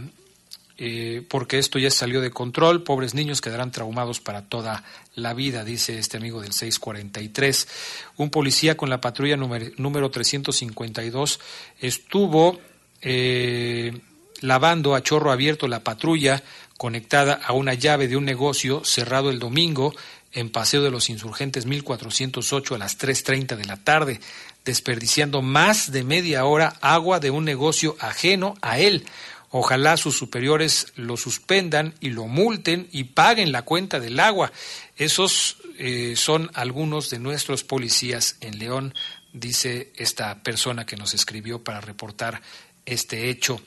eh, 0.82 1.22
porque 1.28 1.58
esto 1.58 1.78
ya 1.78 1.90
salió 1.90 2.22
de 2.22 2.30
control, 2.30 2.82
pobres 2.82 3.14
niños 3.14 3.42
quedarán 3.42 3.70
traumados 3.70 4.18
para 4.20 4.46
toda 4.46 4.82
la 5.14 5.34
vida, 5.34 5.62
dice 5.62 5.98
este 5.98 6.16
amigo 6.16 6.40
del 6.40 6.52
643. 6.52 7.68
Un 8.16 8.30
policía 8.30 8.78
con 8.78 8.88
la 8.88 9.00
patrulla 9.00 9.36
número, 9.36 9.66
número 9.76 10.10
352 10.10 11.38
estuvo 11.80 12.60
eh, 13.02 14.00
lavando 14.40 14.94
a 14.94 15.02
chorro 15.02 15.32
abierto 15.32 15.68
la 15.68 15.80
patrulla 15.80 16.42
conectada 16.80 17.34
a 17.34 17.52
una 17.52 17.74
llave 17.74 18.08
de 18.08 18.16
un 18.16 18.24
negocio 18.24 18.82
cerrado 18.86 19.28
el 19.28 19.38
domingo 19.38 19.94
en 20.32 20.48
Paseo 20.48 20.82
de 20.82 20.90
los 20.90 21.10
Insurgentes 21.10 21.66
1408 21.66 22.74
a 22.74 22.78
las 22.78 22.98
3.30 22.98 23.56
de 23.56 23.66
la 23.66 23.76
tarde, 23.76 24.18
desperdiciando 24.64 25.42
más 25.42 25.92
de 25.92 26.04
media 26.04 26.46
hora 26.46 26.78
agua 26.80 27.20
de 27.20 27.30
un 27.30 27.44
negocio 27.44 27.96
ajeno 28.00 28.54
a 28.62 28.78
él. 28.78 29.04
Ojalá 29.50 29.98
sus 29.98 30.16
superiores 30.16 30.86
lo 30.96 31.18
suspendan 31.18 31.92
y 32.00 32.08
lo 32.08 32.24
multen 32.24 32.88
y 32.92 33.04
paguen 33.04 33.52
la 33.52 33.60
cuenta 33.60 34.00
del 34.00 34.18
agua. 34.18 34.50
Esos 34.96 35.58
eh, 35.78 36.14
son 36.16 36.50
algunos 36.54 37.10
de 37.10 37.18
nuestros 37.18 37.62
policías 37.62 38.36
en 38.40 38.58
León, 38.58 38.94
dice 39.34 39.92
esta 39.96 40.42
persona 40.42 40.86
que 40.86 40.96
nos 40.96 41.12
escribió 41.12 41.62
para 41.62 41.82
reportar 41.82 42.40
este 42.86 43.28
hecho. 43.28 43.60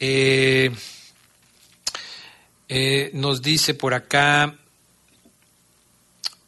Eh, 0.00 0.70
eh, 2.76 3.12
nos 3.14 3.40
dice 3.40 3.72
por 3.72 3.94
acá 3.94 4.56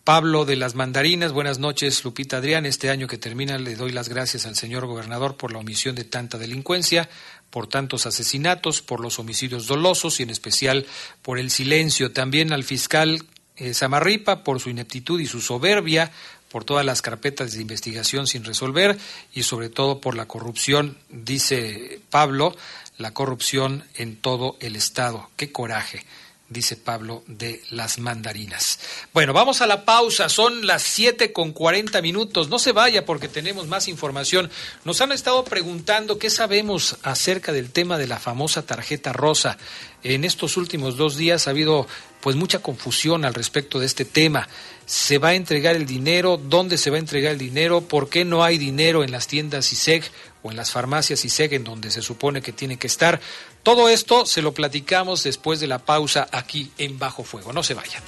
Pablo 0.03 0.45
de 0.45 0.57
las 0.57 0.75
Mandarinas, 0.75 1.31
buenas 1.31 1.61
noches 1.61 2.03
Lupita 2.03 2.39
Adrián, 2.39 2.67
este 2.67 2.91
año 2.91 3.07
que 3.07 3.17
termina 3.17 3.59
le 3.59 3.77
doy 3.77 3.93
las 3.93 4.09
gracias 4.09 4.45
al 4.45 4.57
señor 4.57 4.87
gobernador 4.87 5.37
por 5.37 5.53
la 5.53 5.61
omisión 5.61 5.95
de 5.95 6.03
tanta 6.03 6.37
delincuencia, 6.37 7.09
por 7.49 7.69
tantos 7.69 8.07
asesinatos, 8.07 8.83
por 8.83 8.99
los 8.99 9.21
homicidios 9.21 9.69
dolosos 9.69 10.19
y 10.19 10.25
en 10.25 10.31
especial 10.31 10.85
por 11.23 11.39
el 11.39 11.49
silencio, 11.49 12.11
también 12.11 12.53
al 12.53 12.65
fiscal 12.65 13.23
eh, 13.55 13.73
Samarripa 13.73 14.43
por 14.43 14.59
su 14.59 14.69
ineptitud 14.69 15.21
y 15.21 15.29
su 15.29 15.41
soberbia, 15.41 16.11
por 16.51 16.65
todas 16.65 16.85
las 16.85 17.03
carpetas 17.03 17.53
de 17.53 17.61
investigación 17.61 18.27
sin 18.27 18.43
resolver 18.43 18.99
y 19.33 19.45
sobre 19.45 19.69
todo 19.69 20.01
por 20.01 20.17
la 20.17 20.27
corrupción, 20.27 20.99
dice 21.09 22.01
Pablo, 22.11 22.57
la 22.99 23.13
corrupción 23.13 23.85
en 23.95 24.17
todo 24.17 24.57
el 24.61 24.77
Estado. 24.77 25.31
Qué 25.37 25.53
coraje 25.53 26.05
dice 26.49 26.77
Pablo 26.77 27.25
de 27.27 27.63
las 27.71 27.99
mandarinas. 27.99 28.79
Bueno, 29.13 29.33
vamos 29.33 29.61
a 29.63 29.67
la 29.67 29.85
pausa, 29.85 30.29
son 30.29 30.67
las 30.67 30.83
siete 30.83 31.33
con 31.33 31.53
cuarenta 31.53 32.01
minutos, 32.01 32.49
no 32.49 32.59
se 32.59 32.73
vaya 32.73 33.05
porque 33.05 33.29
tenemos 33.29 33.67
más 33.67 33.89
información. 33.89 34.51
Nos 34.85 35.01
han 35.01 35.13
estado 35.13 35.45
preguntando 35.45 36.19
qué 36.19 36.31
sabemos 36.31 36.99
acerca 37.03 37.53
del 37.53 37.71
tema 37.71 37.99
de 37.99 38.07
la 38.07 38.21
famosa 38.21 38.63
tarjeta 38.65 39.13
rosa. 39.13 39.59
En 40.03 40.25
estos 40.25 40.57
últimos 40.57 40.97
dos 40.97 41.17
días 41.17 41.47
ha 41.47 41.51
habido 41.51 41.89
pues 42.21 42.37
mucha 42.37 42.61
confusión 42.61 43.25
al 43.25 43.35
respecto 43.35 43.81
de 43.81 43.87
este 43.87 44.05
tema. 44.05 44.49
¿Se 44.85 45.19
va 45.19 45.29
a 45.29 45.35
entregar 45.35 45.75
el 45.75 45.87
dinero? 45.87 46.37
¿Dónde 46.37 46.79
se 46.79 46.91
va 46.91 46.97
a 46.97 47.01
entregar 47.01 47.33
el 47.33 47.39
dinero? 47.39 47.81
¿Por 47.83 48.09
qué 48.09 48.25
no 48.25 48.45
hay 48.45 48.57
dinero 48.57 49.03
en 49.03 49.11
las 49.11 49.27
tiendas 49.27 49.73
ISEG 49.73 50.05
o 50.47 50.51
en 50.51 50.57
las 50.57 50.71
farmacias 50.71 51.25
ISEG 51.25 51.55
en 51.55 51.65
donde 51.65 51.91
se 51.91 52.03
supone 52.03 52.41
que 52.41 52.53
tiene 52.53 52.79
que 52.79 52.87
estar? 52.87 53.21
Todo 53.63 53.89
esto 53.89 54.27
se 54.27 54.43
lo 54.43 54.53
platicamos 54.53 55.25
después 55.25 55.61
de 55.61 55.67
la 55.67 55.81
pausa 55.81 56.29
aquí 56.31 56.71
en 56.79 56.99
Bajo 56.99 57.25
Fuego. 57.25 57.53
No 57.53 57.63
se 57.63 57.75
vayan. 57.75 58.03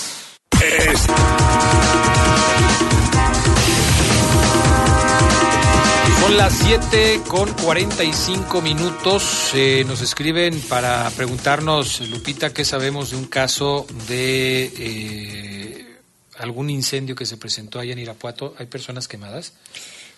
Las 6.45 6.59
7 6.59 7.21
con 7.27 7.51
45 7.53 8.61
minutos. 8.61 9.49
Eh, 9.55 9.83
nos 9.87 10.01
escriben 10.01 10.61
para 10.69 11.09
preguntarnos, 11.09 12.07
Lupita, 12.07 12.53
¿qué 12.53 12.63
sabemos 12.63 13.09
de 13.09 13.17
un 13.17 13.25
caso 13.25 13.87
de 14.07 14.71
eh, 14.77 15.87
algún 16.37 16.69
incendio 16.69 17.15
que 17.15 17.25
se 17.25 17.37
presentó 17.37 17.79
allá 17.79 17.93
en 17.93 17.97
Irapuato? 17.97 18.53
¿Hay 18.59 18.67
personas 18.67 19.07
quemadas? 19.07 19.53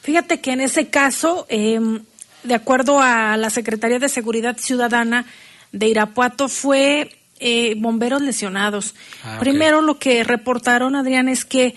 Fíjate 0.01 0.41
que 0.41 0.51
en 0.51 0.59
ese 0.59 0.89
caso, 0.89 1.45
em, 1.47 2.03
de 2.43 2.55
acuerdo 2.55 2.99
a 2.99 3.37
la 3.37 3.49
Secretaría 3.49 3.99
de 3.99 4.09
Seguridad 4.09 4.57
Ciudadana 4.57 5.25
de 5.71 5.87
Irapuato, 5.87 6.49
fue 6.49 7.09
eh, 7.39 7.75
bomberos 7.77 8.21
lesionados. 8.21 8.95
Ah, 9.23 9.37
Primero 9.39 9.81
lo 9.81 9.97
que 9.97 10.25
reportaron, 10.25 10.97
Adrián, 10.97 11.29
es 11.29 11.45
que 11.45 11.73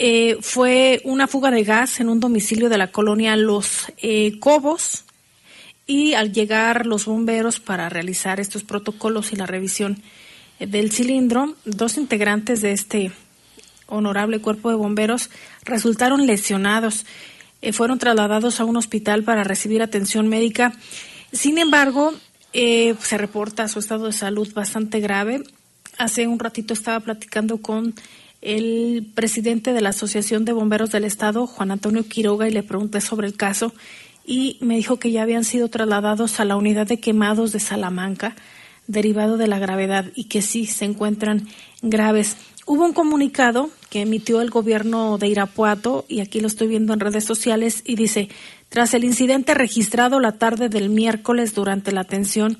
eh, 0.00 0.38
fue 0.40 1.00
una 1.02 1.26
fuga 1.26 1.50
de 1.50 1.64
gas 1.64 1.98
en 1.98 2.08
un 2.08 2.20
domicilio 2.20 2.68
de 2.68 2.78
la 2.78 2.92
colonia 2.92 3.34
Los 3.34 3.92
eh, 3.96 4.38
Cobos 4.38 5.04
y 5.88 6.14
al 6.14 6.32
llegar 6.32 6.86
los 6.86 7.06
bomberos 7.06 7.58
para 7.58 7.88
realizar 7.88 8.38
estos 8.38 8.62
protocolos 8.62 9.32
y 9.32 9.36
la 9.36 9.46
revisión 9.46 10.00
eh, 10.60 10.68
del 10.68 10.92
cilindro, 10.92 11.56
dos 11.64 11.96
integrantes 11.96 12.60
de 12.62 12.70
este 12.70 13.10
honorable 13.88 14.38
cuerpo 14.40 14.70
de 14.70 14.76
bomberos 14.76 15.30
resultaron 15.64 16.26
lesionados. 16.26 17.04
fueron 17.72 17.98
trasladados 17.98 18.60
a 18.60 18.64
un 18.64 18.76
hospital 18.76 19.24
para 19.24 19.42
recibir 19.42 19.82
atención 19.82 20.28
médica. 20.28 20.74
Sin 21.32 21.58
embargo, 21.58 22.14
se 22.52 23.18
reporta 23.18 23.66
su 23.66 23.80
estado 23.80 24.06
de 24.06 24.12
salud 24.12 24.52
bastante 24.54 25.00
grave. 25.00 25.42
Hace 25.96 26.28
un 26.28 26.38
ratito 26.38 26.72
estaba 26.72 27.00
platicando 27.00 27.58
con 27.58 27.94
el 28.40 29.10
presidente 29.14 29.72
de 29.72 29.80
la 29.80 29.90
Asociación 29.90 30.44
de 30.44 30.52
Bomberos 30.52 30.90
del 30.90 31.04
Estado, 31.04 31.46
Juan 31.46 31.70
Antonio 31.70 32.06
Quiroga, 32.06 32.48
y 32.48 32.52
le 32.52 32.62
pregunté 32.62 33.00
sobre 33.00 33.26
el 33.26 33.36
caso 33.36 33.72
y 34.24 34.58
me 34.60 34.76
dijo 34.76 34.98
que 34.98 35.10
ya 35.10 35.22
habían 35.22 35.44
sido 35.44 35.68
trasladados 35.68 36.38
a 36.38 36.44
la 36.44 36.56
unidad 36.56 36.86
de 36.86 37.00
quemados 37.00 37.50
de 37.52 37.60
Salamanca, 37.60 38.36
derivado 38.86 39.38
de 39.38 39.48
la 39.48 39.58
gravedad, 39.58 40.06
y 40.14 40.24
que 40.24 40.42
sí 40.42 40.66
se 40.66 40.84
encuentran 40.84 41.48
graves. 41.80 42.36
Hubo 42.66 42.84
un 42.84 42.92
comunicado 42.92 43.70
que 43.88 44.02
emitió 44.02 44.42
el 44.42 44.50
gobierno 44.50 45.16
de 45.16 45.28
Irapuato, 45.28 46.04
y 46.08 46.20
aquí 46.20 46.40
lo 46.40 46.46
estoy 46.46 46.68
viendo 46.68 46.92
en 46.92 47.00
redes 47.00 47.24
sociales, 47.24 47.82
y 47.86 47.96
dice, 47.96 48.28
tras 48.68 48.92
el 48.92 49.04
incidente 49.04 49.54
registrado 49.54 50.20
la 50.20 50.32
tarde 50.32 50.68
del 50.68 50.90
miércoles 50.90 51.54
durante 51.54 51.90
la 51.90 52.02
atención 52.02 52.58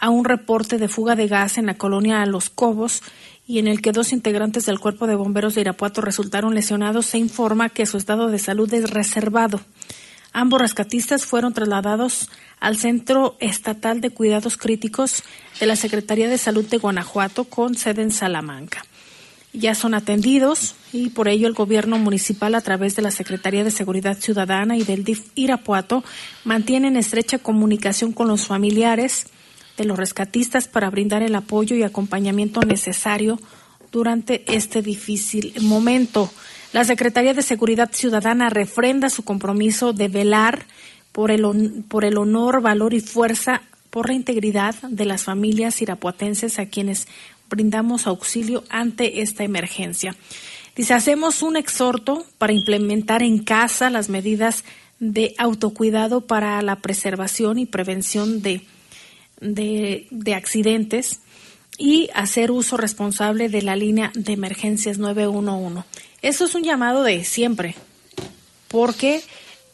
a 0.00 0.10
un 0.10 0.24
reporte 0.24 0.78
de 0.78 0.88
fuga 0.88 1.14
de 1.14 1.28
gas 1.28 1.58
en 1.58 1.66
la 1.66 1.78
colonia 1.78 2.26
Los 2.26 2.50
Cobos, 2.50 3.02
y 3.46 3.58
en 3.58 3.68
el 3.68 3.82
que 3.82 3.92
dos 3.92 4.12
integrantes 4.12 4.66
del 4.66 4.80
Cuerpo 4.80 5.06
de 5.06 5.16
Bomberos 5.16 5.54
de 5.54 5.62
Irapuato 5.62 6.00
resultaron 6.00 6.54
lesionados, 6.54 7.06
se 7.06 7.18
informa 7.18 7.68
que 7.68 7.86
su 7.86 7.98
estado 7.98 8.28
de 8.28 8.38
salud 8.38 8.72
es 8.72 8.90
reservado. 8.90 9.60
Ambos 10.32 10.60
rescatistas 10.60 11.24
fueron 11.24 11.52
trasladados 11.52 12.28
al 12.58 12.76
Centro 12.76 13.36
Estatal 13.38 14.00
de 14.00 14.10
Cuidados 14.10 14.56
Críticos 14.56 15.22
de 15.60 15.66
la 15.66 15.76
Secretaría 15.76 16.28
de 16.28 16.38
Salud 16.38 16.64
de 16.64 16.78
Guanajuato 16.78 17.44
con 17.44 17.76
sede 17.76 18.02
en 18.02 18.10
Salamanca. 18.10 18.84
Ya 19.52 19.76
son 19.76 19.94
atendidos 19.94 20.74
y 20.92 21.10
por 21.10 21.28
ello 21.28 21.46
el 21.46 21.54
gobierno 21.54 21.98
municipal 21.98 22.56
a 22.56 22.60
través 22.60 22.96
de 22.96 23.02
la 23.02 23.12
Secretaría 23.12 23.62
de 23.62 23.70
Seguridad 23.70 24.18
Ciudadana 24.18 24.76
y 24.76 24.82
del 24.82 25.04
DIF 25.04 25.26
Irapuato 25.36 26.02
mantienen 26.42 26.96
estrecha 26.96 27.38
comunicación 27.38 28.10
con 28.10 28.26
los 28.26 28.48
familiares, 28.48 29.26
de 29.76 29.84
los 29.84 29.98
rescatistas 29.98 30.68
para 30.68 30.90
brindar 30.90 31.22
el 31.22 31.34
apoyo 31.34 31.76
y 31.76 31.82
acompañamiento 31.82 32.60
necesario 32.60 33.38
durante 33.90 34.44
este 34.52 34.82
difícil 34.82 35.54
momento. 35.60 36.30
La 36.72 36.84
Secretaría 36.84 37.34
de 37.34 37.42
Seguridad 37.42 37.90
Ciudadana 37.92 38.50
refrenda 38.50 39.08
su 39.08 39.24
compromiso 39.24 39.92
de 39.92 40.08
velar 40.08 40.66
por 41.12 41.30
el, 41.30 41.84
por 41.88 42.04
el 42.04 42.18
honor, 42.18 42.60
valor 42.60 42.94
y 42.94 43.00
fuerza 43.00 43.62
por 43.90 44.08
la 44.08 44.14
integridad 44.14 44.74
de 44.82 45.04
las 45.04 45.22
familias 45.22 45.80
irapuatenses 45.80 46.58
a 46.58 46.66
quienes 46.66 47.06
brindamos 47.48 48.08
auxilio 48.08 48.64
ante 48.68 49.22
esta 49.22 49.44
emergencia. 49.44 50.16
Dice, 50.74 50.94
hacemos 50.94 51.42
un 51.42 51.56
exhorto 51.56 52.26
para 52.38 52.52
implementar 52.52 53.22
en 53.22 53.44
casa 53.44 53.90
las 53.90 54.08
medidas 54.08 54.64
de 54.98 55.34
autocuidado 55.38 56.22
para 56.22 56.60
la 56.62 56.76
preservación 56.76 57.58
y 57.58 57.66
prevención 57.66 58.42
de 58.42 58.62
de, 59.40 60.06
accidentes 60.34 61.20
y 61.76 62.08
hacer 62.14 62.50
uso 62.50 62.76
responsable 62.76 63.48
de 63.48 63.62
la 63.62 63.76
línea 63.76 64.12
de 64.14 64.32
emergencias 64.32 64.98
911. 64.98 65.84
Eso 66.22 66.44
es 66.44 66.54
un 66.54 66.62
llamado 66.62 67.02
de 67.02 67.24
siempre, 67.24 67.74
porque 68.68 69.22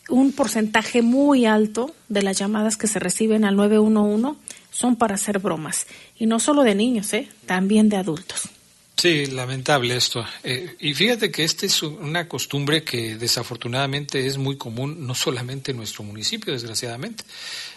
un 0.09 0.33
porcentaje 0.33 1.03
muy 1.03 1.47
alto 1.47 1.95
de 2.09 2.23
las 2.23 2.39
llamadas 2.39 2.77
que 2.77 2.89
se 2.89 2.99
reciben 2.99 3.45
al 3.45 3.57
911 3.57 4.39
son 4.71 4.97
para 4.97 5.15
hacer 5.15 5.39
bromas. 5.39 5.87
Y 6.19 6.27
no 6.27 6.41
solo 6.41 6.63
de 6.63 6.75
niños, 6.75 7.13
¿eh? 7.13 7.29
también 7.47 7.89
de 7.89 7.97
adultos. 7.97 8.49
Sí, 9.01 9.25
lamentable 9.25 9.97
esto. 9.97 10.27
Eh, 10.45 10.77
y 10.79 10.93
fíjate 10.93 11.31
que 11.31 11.43
esta 11.43 11.65
es 11.65 11.83
una 11.83 12.29
costumbre 12.29 12.85
que 12.85 13.17
desafortunadamente 13.17 14.27
es 14.27 14.37
muy 14.37 14.59
común, 14.59 15.07
no 15.07 15.15
solamente 15.15 15.71
en 15.71 15.79
nuestro 15.79 16.05
municipio, 16.05 16.53
desgraciadamente. 16.53 17.25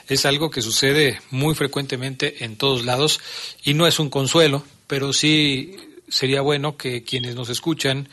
Es 0.10 0.26
algo 0.26 0.50
que 0.50 0.62
sucede 0.62 1.22
muy 1.32 1.56
frecuentemente 1.56 2.44
en 2.44 2.58
todos 2.58 2.84
lados 2.84 3.22
y 3.64 3.74
no 3.74 3.88
es 3.88 4.00
un 4.00 4.10
consuelo, 4.10 4.66
pero 4.86 5.14
sí 5.14 5.78
sería 6.10 6.42
bueno 6.42 6.76
que 6.76 7.04
quienes 7.06 7.36
nos 7.36 7.48
escuchan 7.48 8.10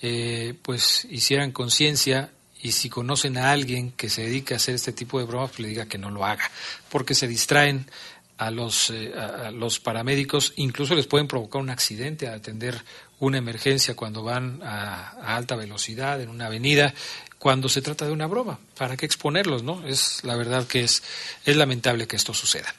eh, 0.00 0.54
pues 0.62 1.04
hicieran 1.10 1.50
conciencia 1.50 2.30
y 2.62 2.70
si 2.70 2.88
conocen 2.88 3.38
a 3.38 3.50
alguien 3.50 3.90
que 3.90 4.08
se 4.08 4.22
dedica 4.22 4.54
a 4.54 4.58
hacer 4.58 4.76
este 4.76 4.92
tipo 4.92 5.18
de 5.18 5.24
bromas, 5.24 5.50
pues 5.50 5.60
le 5.60 5.68
diga 5.68 5.86
que 5.86 5.98
no 5.98 6.10
lo 6.10 6.24
haga, 6.24 6.48
porque 6.90 7.16
se 7.16 7.26
distraen, 7.26 7.86
a 8.46 8.50
los, 8.50 8.90
eh, 8.90 9.12
a 9.14 9.50
los 9.50 9.78
paramédicos, 9.78 10.52
incluso 10.56 10.94
les 10.94 11.06
pueden 11.06 11.28
provocar 11.28 11.60
un 11.60 11.70
accidente 11.70 12.28
a 12.28 12.34
atender 12.34 12.82
una 13.20 13.38
emergencia 13.38 13.94
cuando 13.94 14.24
van 14.24 14.60
a, 14.64 15.36
alta 15.36 15.54
velocidad 15.54 16.20
en 16.20 16.28
una 16.28 16.46
avenida, 16.46 16.92
cuando 17.38 17.68
se 17.68 17.82
trata 17.82 18.04
de 18.04 18.12
una 18.12 18.26
broma. 18.26 18.58
¿Para 18.76 18.96
qué 18.96 19.06
exponerlos, 19.06 19.62
no? 19.62 19.86
Es 19.86 20.24
la 20.24 20.34
verdad 20.34 20.66
que 20.66 20.82
es, 20.82 21.02
es 21.44 21.56
lamentable 21.56 22.06
que 22.08 22.16
esto 22.16 22.34
suceda. 22.34 22.74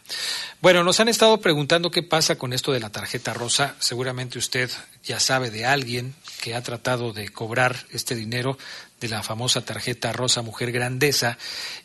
Bueno, 0.62 0.84
nos 0.84 1.00
han 1.00 1.08
estado 1.08 1.40
preguntando 1.40 1.92
qué 1.92 2.04
pasa 2.04 2.38
con 2.38 2.52
esto 2.52 2.74
de 2.74 2.80
la 2.80 2.90
tarjeta 2.90 3.34
rosa. 3.34 3.76
Seguramente 3.80 4.38
usted 4.38 4.70
ya 5.04 5.20
sabe 5.20 5.50
de 5.50 5.66
alguien 5.66 6.14
que 6.42 6.56
ha 6.56 6.62
tratado 6.62 7.14
de 7.14 7.30
cobrar 7.30 7.78
este 7.92 8.16
dinero 8.16 8.58
de 9.00 9.08
la 9.08 9.24
famosa 9.24 9.64
tarjeta 9.64 10.12
rosa 10.12 10.42
mujer 10.42 10.72
grandeza 10.72 11.38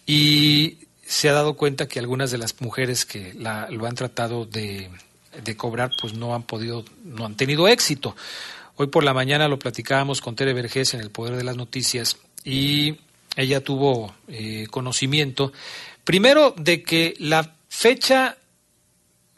y 0.07 0.88
se 1.09 1.31
ha 1.31 1.33
dado 1.33 1.55
cuenta 1.55 1.89
que 1.89 1.99
algunas 1.99 2.31
de 2.31 2.37
las 2.37 2.61
mujeres 2.61 3.07
que 3.07 3.33
la, 3.33 3.67
lo 3.71 3.87
han 3.87 3.95
tratado 3.95 4.45
de, 4.45 4.91
cobrar 5.57 5.91
pues 5.99 6.13
no 6.13 6.35
han 6.35 6.43
podido, 6.43 6.85
no 7.03 7.25
han 7.25 7.35
tenido 7.35 7.67
éxito. 7.67 8.15
Hoy 8.77 8.89
por 8.89 9.05
la 9.05 9.15
mañana 9.15 9.49
lo 9.49 9.59
platicábamos 9.59 10.21
con 10.21 10.37
Tere 10.37 10.53
Vergés 10.53 10.93
en 10.93 11.01
el 11.01 11.11
Poder 11.11 11.37
de 11.37 11.45
las 11.45 11.57
Noticias 11.57 12.19
y 12.45 12.99
ella 13.37 13.65
tuvo 13.65 14.15
eh, 14.29 14.67
conocimiento, 14.71 15.51
primero, 16.05 16.55
de 16.59 16.83
que 16.83 17.15
la 17.19 17.55
fecha 17.71 18.37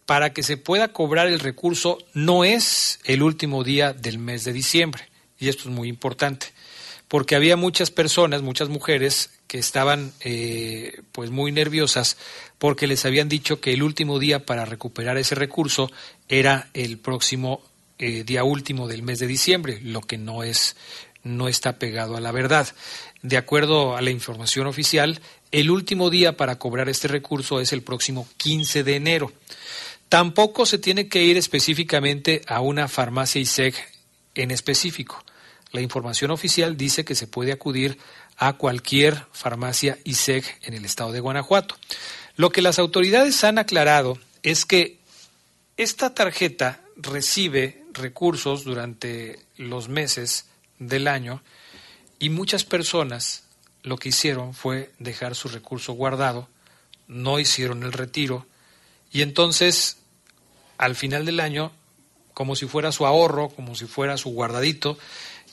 para 0.06 0.32
que 0.32 0.42
se 0.42 0.56
pueda 0.56 0.88
cobrar 0.88 1.28
el 1.28 1.38
recurso 1.38 1.98
no 2.14 2.42
es 2.42 2.98
el 3.04 3.22
último 3.22 3.62
día 3.62 3.92
del 3.92 4.18
mes 4.18 4.42
de 4.42 4.52
diciembre. 4.52 5.08
Y 5.38 5.48
esto 5.48 5.68
es 5.68 5.74
muy 5.74 5.88
importante, 5.88 6.48
porque 7.06 7.36
había 7.36 7.56
muchas 7.56 7.92
personas, 7.92 8.42
muchas 8.42 8.68
mujeres 8.68 9.30
que 9.51 9.59
estaban 9.59 10.12
eh, 10.20 11.01
pues 11.11 11.32
muy 11.32 11.51
nerviosas 11.51 12.16
porque 12.59 12.86
les 12.86 13.05
habían 13.05 13.28
dicho 13.28 13.61
que 13.61 13.72
el 13.72 13.82
último 13.82 14.20
día 14.20 14.46
para 14.46 14.64
recuperar 14.64 15.18
ese 15.18 15.34
recurso 15.34 15.90
era 16.28 16.70
el 16.72 16.98
próximo 16.98 17.61
eh, 17.98 18.22
día 18.22 18.44
último 18.44 18.86
del 18.86 19.03
mes 19.03 19.18
de 19.18 19.26
diciembre, 19.26 19.80
lo 19.82 20.03
que 20.03 20.18
no 20.18 20.44
es 20.44 20.76
no 21.24 21.48
está 21.48 21.80
pegado 21.80 22.16
a 22.16 22.20
la 22.20 22.30
verdad. 22.30 22.68
De 23.22 23.36
acuerdo 23.36 23.96
a 23.96 24.03
la 24.03 24.12
información 24.12 24.68
oficial, 24.68 25.20
el 25.51 25.72
último 25.72 26.11
día 26.11 26.36
para 26.36 26.61
cobrar 26.61 26.88
este 26.88 27.09
recurso 27.09 27.61
es 27.61 27.72
el 27.72 27.82
próximo 27.82 28.28
15 28.36 28.84
de 28.84 28.94
enero. 28.94 29.32
Tampoco 30.09 30.64
se 30.64 30.78
tiene 30.78 31.09
que 31.09 31.24
ir 31.24 31.36
específicamente 31.36 32.42
a 32.46 32.61
una 32.61 32.86
farmacia 32.86 33.40
ISEG 33.40 33.74
en 34.36 34.53
específico. 34.53 35.24
La 35.72 35.80
información 35.80 36.30
oficial 36.30 36.76
dice 36.76 37.04
que 37.04 37.14
se 37.14 37.26
puede 37.26 37.52
acudir 37.52 37.98
a 38.36 38.54
cualquier 38.54 39.26
farmacia 39.32 39.98
ISEG 40.04 40.44
en 40.62 40.74
el 40.74 40.84
estado 40.84 41.12
de 41.12 41.20
Guanajuato. 41.20 41.76
Lo 42.36 42.50
que 42.50 42.62
las 42.62 42.78
autoridades 42.78 43.44
han 43.44 43.58
aclarado 43.58 44.18
es 44.42 44.64
que 44.64 44.98
esta 45.76 46.14
tarjeta 46.14 46.80
recibe 46.96 47.84
recursos 47.92 48.64
durante 48.64 49.38
los 49.56 49.88
meses 49.88 50.46
del 50.78 51.08
año 51.08 51.42
y 52.18 52.30
muchas 52.30 52.64
personas 52.64 53.44
lo 53.82 53.96
que 53.96 54.10
hicieron 54.10 54.54
fue 54.54 54.92
dejar 54.98 55.34
su 55.34 55.48
recurso 55.48 55.92
guardado, 55.92 56.48
no 57.08 57.38
hicieron 57.38 57.82
el 57.82 57.92
retiro 57.92 58.46
y 59.12 59.22
entonces 59.22 59.98
al 60.78 60.96
final 60.96 61.26
del 61.26 61.40
año, 61.40 61.72
como 62.32 62.56
si 62.56 62.66
fuera 62.66 62.92
su 62.92 63.04
ahorro, 63.04 63.50
como 63.50 63.74
si 63.74 63.86
fuera 63.86 64.16
su 64.16 64.30
guardadito, 64.30 64.96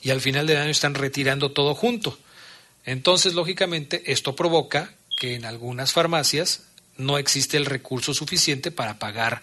y 0.07 0.09
al 0.09 0.21
final 0.21 0.47
del 0.47 0.55
año 0.55 0.71
están 0.71 0.93
retirando 0.93 1.51
todo 1.51 1.75
junto. 1.75 2.17
Entonces, 2.85 3.33
lógicamente, 3.33 4.09
esto 4.09 4.37
provoca 4.37 4.93
que 5.17 5.35
en 5.35 5.43
algunas 5.43 5.91
farmacias 5.91 6.63
no 6.95 7.17
existe 7.17 7.57
el 7.57 7.65
recurso 7.65 8.13
suficiente 8.13 8.71
para 8.71 8.99
pagar 8.99 9.41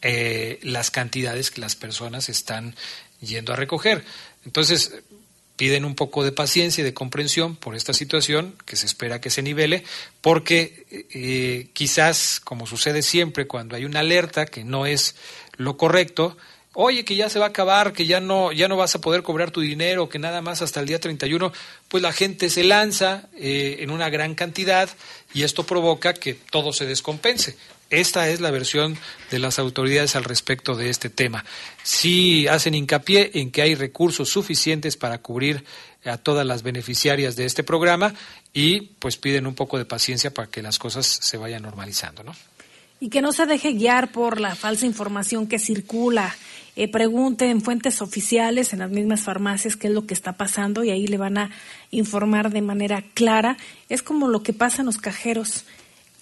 eh, 0.00 0.60
las 0.62 0.92
cantidades 0.92 1.50
que 1.50 1.60
las 1.60 1.74
personas 1.74 2.28
están 2.28 2.76
yendo 3.20 3.52
a 3.52 3.56
recoger. 3.56 4.04
Entonces, 4.44 4.92
piden 5.56 5.84
un 5.84 5.96
poco 5.96 6.22
de 6.22 6.30
paciencia 6.30 6.82
y 6.82 6.84
de 6.84 6.94
comprensión 6.94 7.56
por 7.56 7.74
esta 7.74 7.92
situación, 7.92 8.54
que 8.66 8.76
se 8.76 8.86
espera 8.86 9.20
que 9.20 9.30
se 9.30 9.42
nivele, 9.42 9.82
porque 10.20 10.86
eh, 11.10 11.70
quizás, 11.72 12.40
como 12.44 12.64
sucede 12.68 13.02
siempre, 13.02 13.48
cuando 13.48 13.74
hay 13.74 13.86
una 13.86 14.00
alerta 14.00 14.46
que 14.46 14.62
no 14.62 14.86
es 14.86 15.16
lo 15.56 15.76
correcto, 15.76 16.36
oye, 16.74 17.04
que 17.04 17.16
ya 17.16 17.28
se 17.28 17.38
va 17.38 17.46
a 17.46 17.48
acabar, 17.48 17.92
que 17.92 18.06
ya 18.06 18.20
no, 18.20 18.52
ya 18.52 18.68
no 18.68 18.76
vas 18.76 18.94
a 18.94 19.00
poder 19.00 19.22
cobrar 19.22 19.50
tu 19.50 19.60
dinero, 19.60 20.08
que 20.08 20.18
nada 20.18 20.40
más 20.40 20.62
hasta 20.62 20.80
el 20.80 20.86
día 20.86 21.00
31, 21.00 21.52
pues 21.88 22.02
la 22.02 22.12
gente 22.12 22.50
se 22.50 22.64
lanza 22.64 23.28
eh, 23.36 23.78
en 23.80 23.90
una 23.90 24.08
gran 24.10 24.34
cantidad 24.34 24.88
y 25.34 25.42
esto 25.42 25.64
provoca 25.64 26.14
que 26.14 26.34
todo 26.34 26.72
se 26.72 26.86
descompense. 26.86 27.56
Esta 27.90 28.28
es 28.28 28.40
la 28.40 28.52
versión 28.52 28.96
de 29.32 29.40
las 29.40 29.58
autoridades 29.58 30.14
al 30.14 30.22
respecto 30.22 30.76
de 30.76 30.90
este 30.90 31.10
tema. 31.10 31.44
Sí 31.82 32.46
hacen 32.46 32.76
hincapié 32.76 33.32
en 33.34 33.50
que 33.50 33.62
hay 33.62 33.74
recursos 33.74 34.28
suficientes 34.28 34.96
para 34.96 35.18
cubrir 35.18 35.64
a 36.04 36.16
todas 36.16 36.46
las 36.46 36.62
beneficiarias 36.62 37.34
de 37.34 37.46
este 37.46 37.64
programa 37.64 38.14
y 38.52 38.82
pues 39.00 39.16
piden 39.16 39.48
un 39.48 39.56
poco 39.56 39.76
de 39.76 39.86
paciencia 39.86 40.32
para 40.32 40.48
que 40.48 40.62
las 40.62 40.78
cosas 40.78 41.06
se 41.06 41.36
vayan 41.36 41.62
normalizando, 41.62 42.22
¿no? 42.22 42.34
Y 43.00 43.08
que 43.08 43.22
no 43.22 43.32
se 43.32 43.46
deje 43.46 43.72
guiar 43.72 44.12
por 44.12 44.40
la 44.40 44.54
falsa 44.54 44.86
información 44.86 45.46
que 45.46 45.58
circula 45.58 46.34
eh, 46.76 46.88
pregunte 46.88 47.50
en 47.50 47.60
fuentes 47.60 48.00
oficiales, 48.00 48.72
en 48.72 48.78
las 48.78 48.90
mismas 48.90 49.22
farmacias, 49.22 49.76
qué 49.76 49.88
es 49.88 49.92
lo 49.92 50.06
que 50.06 50.14
está 50.14 50.34
pasando 50.34 50.84
y 50.84 50.90
ahí 50.90 51.06
le 51.06 51.18
van 51.18 51.36
a 51.36 51.50
informar 51.90 52.50
de 52.50 52.62
manera 52.62 53.04
clara. 53.14 53.56
Es 53.88 54.02
como 54.02 54.28
lo 54.28 54.42
que 54.42 54.52
pasa 54.52 54.82
en 54.82 54.86
los 54.86 54.98
cajeros, 54.98 55.64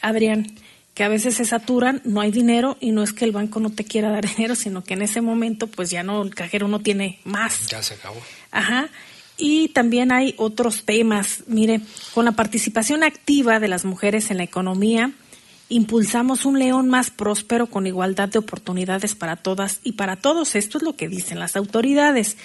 Adrián, 0.00 0.46
que 0.94 1.04
a 1.04 1.08
veces 1.08 1.36
se 1.36 1.44
saturan, 1.44 2.00
no 2.04 2.20
hay 2.20 2.30
dinero 2.30 2.76
y 2.80 2.92
no 2.92 3.02
es 3.02 3.12
que 3.12 3.24
el 3.24 3.32
banco 3.32 3.60
no 3.60 3.70
te 3.70 3.84
quiera 3.84 4.10
dar 4.10 4.26
dinero, 4.36 4.54
sino 4.54 4.82
que 4.82 4.94
en 4.94 5.02
ese 5.02 5.20
momento 5.20 5.66
pues 5.66 5.90
ya 5.90 6.02
no, 6.02 6.22
el 6.22 6.34
cajero 6.34 6.66
no 6.66 6.80
tiene 6.80 7.20
más. 7.24 7.68
Ya 7.68 7.82
se 7.82 7.94
acabó. 7.94 8.20
Ajá. 8.50 8.88
Y 9.36 9.68
también 9.68 10.10
hay 10.10 10.34
otros 10.38 10.84
temas. 10.84 11.44
Mire, 11.46 11.82
con 12.14 12.24
la 12.24 12.32
participación 12.32 13.04
activa 13.04 13.60
de 13.60 13.68
las 13.68 13.84
mujeres 13.84 14.32
en 14.32 14.38
la 14.38 14.42
economía, 14.42 15.12
impulsamos 15.68 16.44
un 16.44 16.58
león 16.58 16.88
más 16.88 17.10
próspero 17.10 17.66
con 17.66 17.86
igualdad 17.86 18.28
de 18.28 18.38
oportunidades 18.38 19.14
para 19.14 19.36
todas 19.36 19.80
y 19.84 19.92
para 19.92 20.16
todos. 20.16 20.54
Esto 20.54 20.78
es 20.78 20.84
lo 20.84 20.96
que 20.96 21.08
dicen 21.08 21.38
las 21.38 21.56
autoridades. 21.56 22.36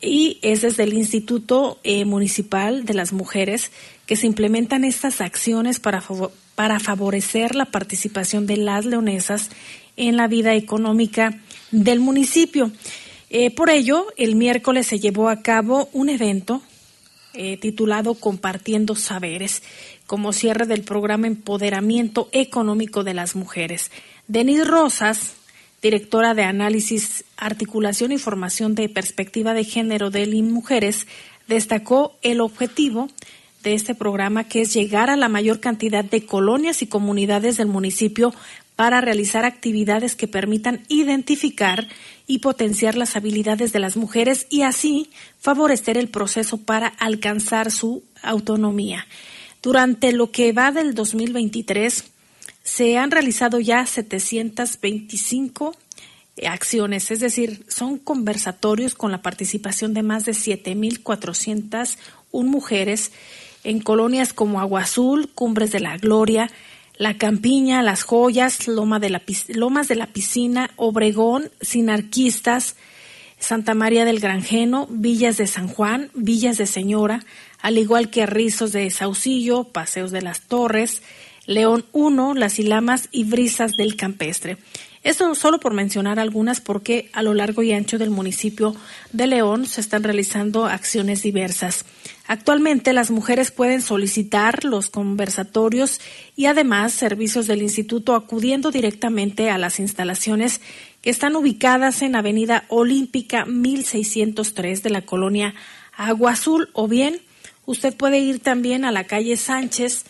Y 0.00 0.38
es 0.42 0.60
desde 0.60 0.84
el 0.84 0.92
Instituto 0.92 1.78
eh, 1.82 2.04
Municipal 2.04 2.84
de 2.84 2.94
las 2.94 3.12
Mujeres 3.12 3.72
que 4.04 4.16
se 4.16 4.26
implementan 4.26 4.84
estas 4.84 5.20
acciones 5.20 5.80
para, 5.80 6.02
para 6.54 6.78
favorecer 6.78 7.54
la 7.54 7.64
participación 7.66 8.46
de 8.46 8.58
las 8.58 8.84
leonesas 8.84 9.50
en 9.96 10.16
la 10.16 10.28
vida 10.28 10.54
económica 10.54 11.40
del 11.70 12.00
municipio. 12.00 12.70
Eh, 13.30 13.50
por 13.50 13.70
ello, 13.70 14.06
el 14.16 14.36
miércoles 14.36 14.86
se 14.86 15.00
llevó 15.00 15.28
a 15.28 15.42
cabo 15.42 15.88
un 15.92 16.10
evento 16.10 16.62
eh, 17.38 17.58
titulado 17.58 18.14
Compartiendo 18.14 18.94
Saberes, 18.94 19.62
como 20.06 20.32
cierre 20.32 20.66
del 20.66 20.82
programa 20.82 21.26
Empoderamiento 21.26 22.28
Económico 22.32 23.04
de 23.04 23.14
las 23.14 23.36
Mujeres. 23.36 23.90
Denise 24.28 24.64
Rosas, 24.64 25.34
directora 25.82 26.34
de 26.34 26.44
Análisis, 26.44 27.24
Articulación 27.36 28.12
y 28.12 28.18
Formación 28.18 28.74
de 28.74 28.88
Perspectiva 28.88 29.54
de 29.54 29.64
Género 29.64 30.10
de 30.10 30.26
Mujeres, 30.42 31.06
destacó 31.48 32.16
el 32.22 32.40
objetivo 32.40 33.08
de 33.62 33.74
este 33.74 33.94
programa, 33.94 34.44
que 34.44 34.62
es 34.62 34.72
llegar 34.72 35.10
a 35.10 35.16
la 35.16 35.28
mayor 35.28 35.60
cantidad 35.60 36.04
de 36.04 36.24
colonias 36.24 36.82
y 36.82 36.86
comunidades 36.86 37.56
del 37.56 37.66
municipio 37.66 38.32
para 38.76 39.00
realizar 39.00 39.44
actividades 39.44 40.14
que 40.14 40.28
permitan 40.28 40.82
identificar 40.88 41.88
y 42.26 42.40
potenciar 42.40 42.94
las 42.94 43.16
habilidades 43.16 43.72
de 43.72 43.80
las 43.80 43.96
mujeres 43.96 44.46
y 44.50 44.62
así 44.62 45.10
favorecer 45.40 45.96
el 45.96 46.08
proceso 46.08 46.58
para 46.58 46.88
alcanzar 46.88 47.72
su 47.72 48.04
autonomía. 48.22 49.06
Durante 49.66 50.12
lo 50.12 50.30
que 50.30 50.52
va 50.52 50.70
del 50.70 50.94
2023, 50.94 52.04
se 52.62 52.98
han 52.98 53.10
realizado 53.10 53.58
ya 53.58 53.84
725 53.84 55.74
acciones, 56.46 57.10
es 57.10 57.18
decir, 57.18 57.64
son 57.66 57.98
conversatorios 57.98 58.94
con 58.94 59.10
la 59.10 59.22
participación 59.22 59.92
de 59.92 60.04
más 60.04 60.24
de 60.24 60.34
7.401 60.34 61.96
mujeres 62.30 63.10
en 63.64 63.80
colonias 63.80 64.32
como 64.32 64.60
Agua 64.60 64.82
Azul, 64.82 65.30
Cumbres 65.34 65.72
de 65.72 65.80
la 65.80 65.96
Gloria, 65.96 66.48
La 66.96 67.18
Campiña, 67.18 67.82
Las 67.82 68.04
Joyas, 68.04 68.68
Loma 68.68 69.00
de 69.00 69.10
la, 69.10 69.22
Lomas 69.48 69.88
de 69.88 69.96
la 69.96 70.06
Piscina, 70.06 70.70
Obregón, 70.76 71.50
Sinarquistas, 71.60 72.76
Santa 73.40 73.74
María 73.74 74.04
del 74.04 74.20
Granjeno, 74.20 74.86
Villas 74.90 75.36
de 75.36 75.48
San 75.48 75.66
Juan, 75.66 76.10
Villas 76.14 76.56
de 76.56 76.66
Señora, 76.66 77.24
al 77.66 77.78
igual 77.78 78.10
que 78.10 78.26
Rizos 78.26 78.70
de 78.70 78.88
Saucillo, 78.90 79.64
Paseos 79.64 80.12
de 80.12 80.22
las 80.22 80.42
Torres, 80.42 81.02
León 81.46 81.84
1, 81.90 82.34
Las 82.34 82.60
Ilamas 82.60 83.08
y 83.10 83.24
Brisas 83.24 83.72
del 83.72 83.96
Campestre. 83.96 84.56
Esto 85.02 85.34
solo 85.34 85.58
por 85.58 85.74
mencionar 85.74 86.20
algunas 86.20 86.60
porque 86.60 87.10
a 87.12 87.24
lo 87.24 87.34
largo 87.34 87.64
y 87.64 87.72
ancho 87.72 87.98
del 87.98 88.10
municipio 88.10 88.76
de 89.12 89.26
León 89.26 89.66
se 89.66 89.80
están 89.80 90.04
realizando 90.04 90.66
acciones 90.66 91.24
diversas. 91.24 91.84
Actualmente 92.28 92.92
las 92.92 93.10
mujeres 93.10 93.50
pueden 93.50 93.82
solicitar 93.82 94.64
los 94.64 94.88
conversatorios 94.88 96.00
y 96.36 96.46
además 96.46 96.92
servicios 96.92 97.48
del 97.48 97.62
instituto 97.62 98.14
acudiendo 98.14 98.70
directamente 98.70 99.50
a 99.50 99.58
las 99.58 99.80
instalaciones 99.80 100.60
que 101.02 101.10
están 101.10 101.34
ubicadas 101.34 102.02
en 102.02 102.14
Avenida 102.14 102.64
Olímpica 102.68 103.44
1603 103.44 104.84
de 104.84 104.90
la 104.90 105.02
colonia 105.02 105.56
Agua 105.96 106.32
Azul 106.32 106.68
o 106.72 106.86
bien 106.86 107.25
usted 107.66 107.94
puede 107.94 108.18
ir 108.18 108.40
también 108.40 108.84
a 108.84 108.92
la 108.92 109.04
calle 109.04 109.36
Sánchez 109.36 110.04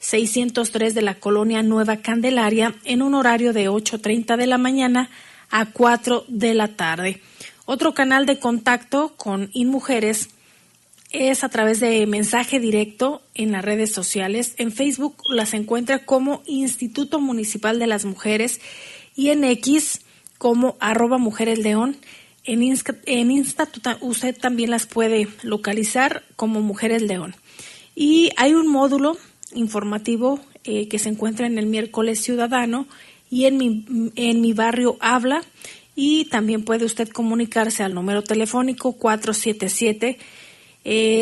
603 0.00 0.94
de 0.94 1.02
la 1.02 1.14
colonia 1.14 1.62
Nueva 1.62 1.98
Candelaria 1.98 2.74
en 2.84 3.02
un 3.02 3.14
horario 3.14 3.52
de 3.52 3.70
8.30 3.70 4.36
de 4.36 4.46
la 4.48 4.58
mañana 4.58 5.10
a 5.50 5.66
4 5.66 6.24
de 6.26 6.54
la 6.54 6.68
tarde. 6.68 7.22
Otro 7.66 7.94
canal 7.94 8.26
de 8.26 8.40
contacto 8.40 9.14
con 9.16 9.50
InMujeres 9.52 10.30
es 11.12 11.44
a 11.44 11.48
través 11.48 11.78
de 11.78 12.06
mensaje 12.06 12.58
directo 12.58 13.22
en 13.34 13.52
las 13.52 13.64
redes 13.64 13.92
sociales. 13.92 14.54
En 14.56 14.72
Facebook 14.72 15.16
las 15.28 15.54
encuentra 15.54 16.00
como 16.00 16.42
Instituto 16.46 17.20
Municipal 17.20 17.78
de 17.78 17.86
las 17.86 18.04
Mujeres 18.04 18.60
y 19.14 19.28
en 19.28 19.44
X 19.44 20.00
como 20.38 20.76
arroba 20.80 21.18
Mujeres 21.18 21.58
León. 21.58 21.96
En 22.44 22.62
Insta, 22.62 22.96
en 23.06 23.30
usted 24.00 24.36
también 24.36 24.70
las 24.70 24.86
puede 24.86 25.28
localizar 25.42 26.24
como 26.34 26.60
Mujeres 26.60 27.02
León. 27.02 27.36
Y 27.94 28.30
hay 28.36 28.54
un 28.54 28.66
módulo 28.66 29.16
informativo 29.54 30.40
eh, 30.64 30.88
que 30.88 30.98
se 30.98 31.08
encuentra 31.08 31.46
en 31.46 31.58
el 31.58 31.66
miércoles 31.66 32.20
ciudadano 32.20 32.86
y 33.30 33.44
en 33.44 33.56
mi, 33.58 34.12
en 34.16 34.40
mi 34.40 34.52
barrio 34.52 34.96
habla 35.00 35.42
y 35.94 36.24
también 36.26 36.64
puede 36.64 36.84
usted 36.84 37.08
comunicarse 37.08 37.82
al 37.82 37.94
número 37.94 38.22
telefónico 38.22 38.92
477 38.92 40.18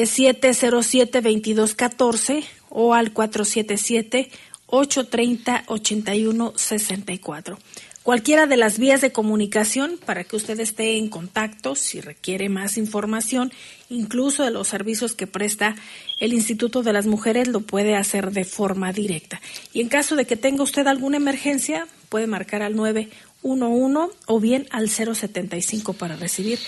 707 0.07 1.21
2214 1.21 2.45
o 2.71 2.95
al 2.95 3.13
477 3.13 4.31
830 4.67 5.65
8164 5.67 7.59
cualquiera 8.03 8.47
de 8.47 8.57
las 8.57 8.79
vías 8.79 9.01
de 9.01 9.13
comunicación 9.13 9.99
para 10.05 10.25
que 10.25 10.37
usted 10.37 10.59
esté 10.61 10.97
en 10.97 11.09
contacto 11.09 11.75
si 11.75 12.01
requiere 12.01 12.49
más 12.49 12.77
información, 12.77 13.53
incluso 13.89 14.45
de 14.45 14.51
los 14.51 14.69
servicios 14.69 15.15
que 15.15 15.27
presta 15.27 15.77
el 16.19 16.33
Instituto 16.33 16.83
de 16.83 16.93
las 16.93 17.07
Mujeres, 17.07 17.49
lo 17.49 17.61
puede 17.61 17.97
hacer 17.97 18.31
de 18.33 18.45
forma 18.45 18.93
directa. 18.93 19.41
Y 19.73 19.81
en 19.81 19.89
caso 19.89 20.17
de 20.17 20.25
que 20.25 20.37
tenga 20.37 20.63
usted 20.63 20.87
alguna 20.87 21.17
emergencia, 21.17 21.87
puede 22.09 22.27
marcar 22.27 22.63
al 22.63 22.77
911 22.77 24.15
o 24.27 24.41
bien 24.41 24.67
al 24.71 24.89
075 24.89 25.93
para 25.95 26.17
recibir 26.17 26.59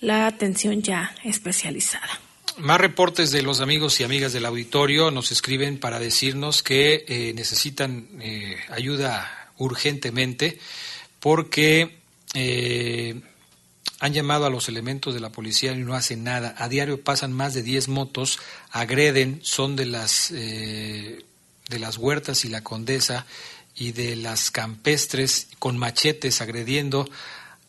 la 0.00 0.26
atención 0.26 0.82
ya 0.82 1.14
especializada. 1.24 2.20
Más 2.58 2.78
reportes 2.78 3.30
de 3.30 3.42
los 3.42 3.60
amigos 3.60 3.98
y 4.00 4.04
amigas 4.04 4.34
del 4.34 4.44
auditorio 4.44 5.10
nos 5.10 5.32
escriben 5.32 5.78
para 5.78 5.98
decirnos 5.98 6.62
que 6.62 7.04
eh, 7.08 7.32
necesitan 7.34 8.08
eh, 8.20 8.56
ayuda 8.68 9.41
urgentemente 9.62 10.58
porque 11.20 11.98
eh, 12.34 13.20
han 14.00 14.12
llamado 14.12 14.46
a 14.46 14.50
los 14.50 14.68
elementos 14.68 15.14
de 15.14 15.20
la 15.20 15.30
policía 15.30 15.72
y 15.72 15.78
no 15.78 15.94
hacen 15.94 16.24
nada. 16.24 16.54
A 16.58 16.68
diario 16.68 17.02
pasan 17.02 17.32
más 17.32 17.54
de 17.54 17.62
10 17.62 17.88
motos, 17.88 18.38
agreden, 18.70 19.40
son 19.42 19.76
de 19.76 19.86
las, 19.86 20.30
eh, 20.32 21.24
de 21.68 21.78
las 21.78 21.98
huertas 21.98 22.44
y 22.44 22.48
la 22.48 22.62
condesa 22.62 23.26
y 23.76 23.92
de 23.92 24.16
las 24.16 24.50
campestres 24.50 25.48
con 25.58 25.78
machetes 25.78 26.40
agrediendo 26.40 27.08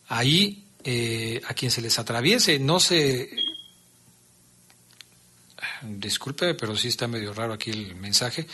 ahí 0.08 0.64
eh, 0.82 1.40
a 1.46 1.54
quien 1.54 1.70
se 1.70 1.80
les 1.80 1.98
atraviese. 1.98 2.58
No 2.58 2.80
se 2.80 3.30
disculpe, 5.82 6.54
pero 6.54 6.76
sí 6.76 6.88
está 6.88 7.06
medio 7.06 7.32
raro 7.32 7.52
aquí 7.52 7.70
el 7.70 7.94
mensaje. 7.94 8.46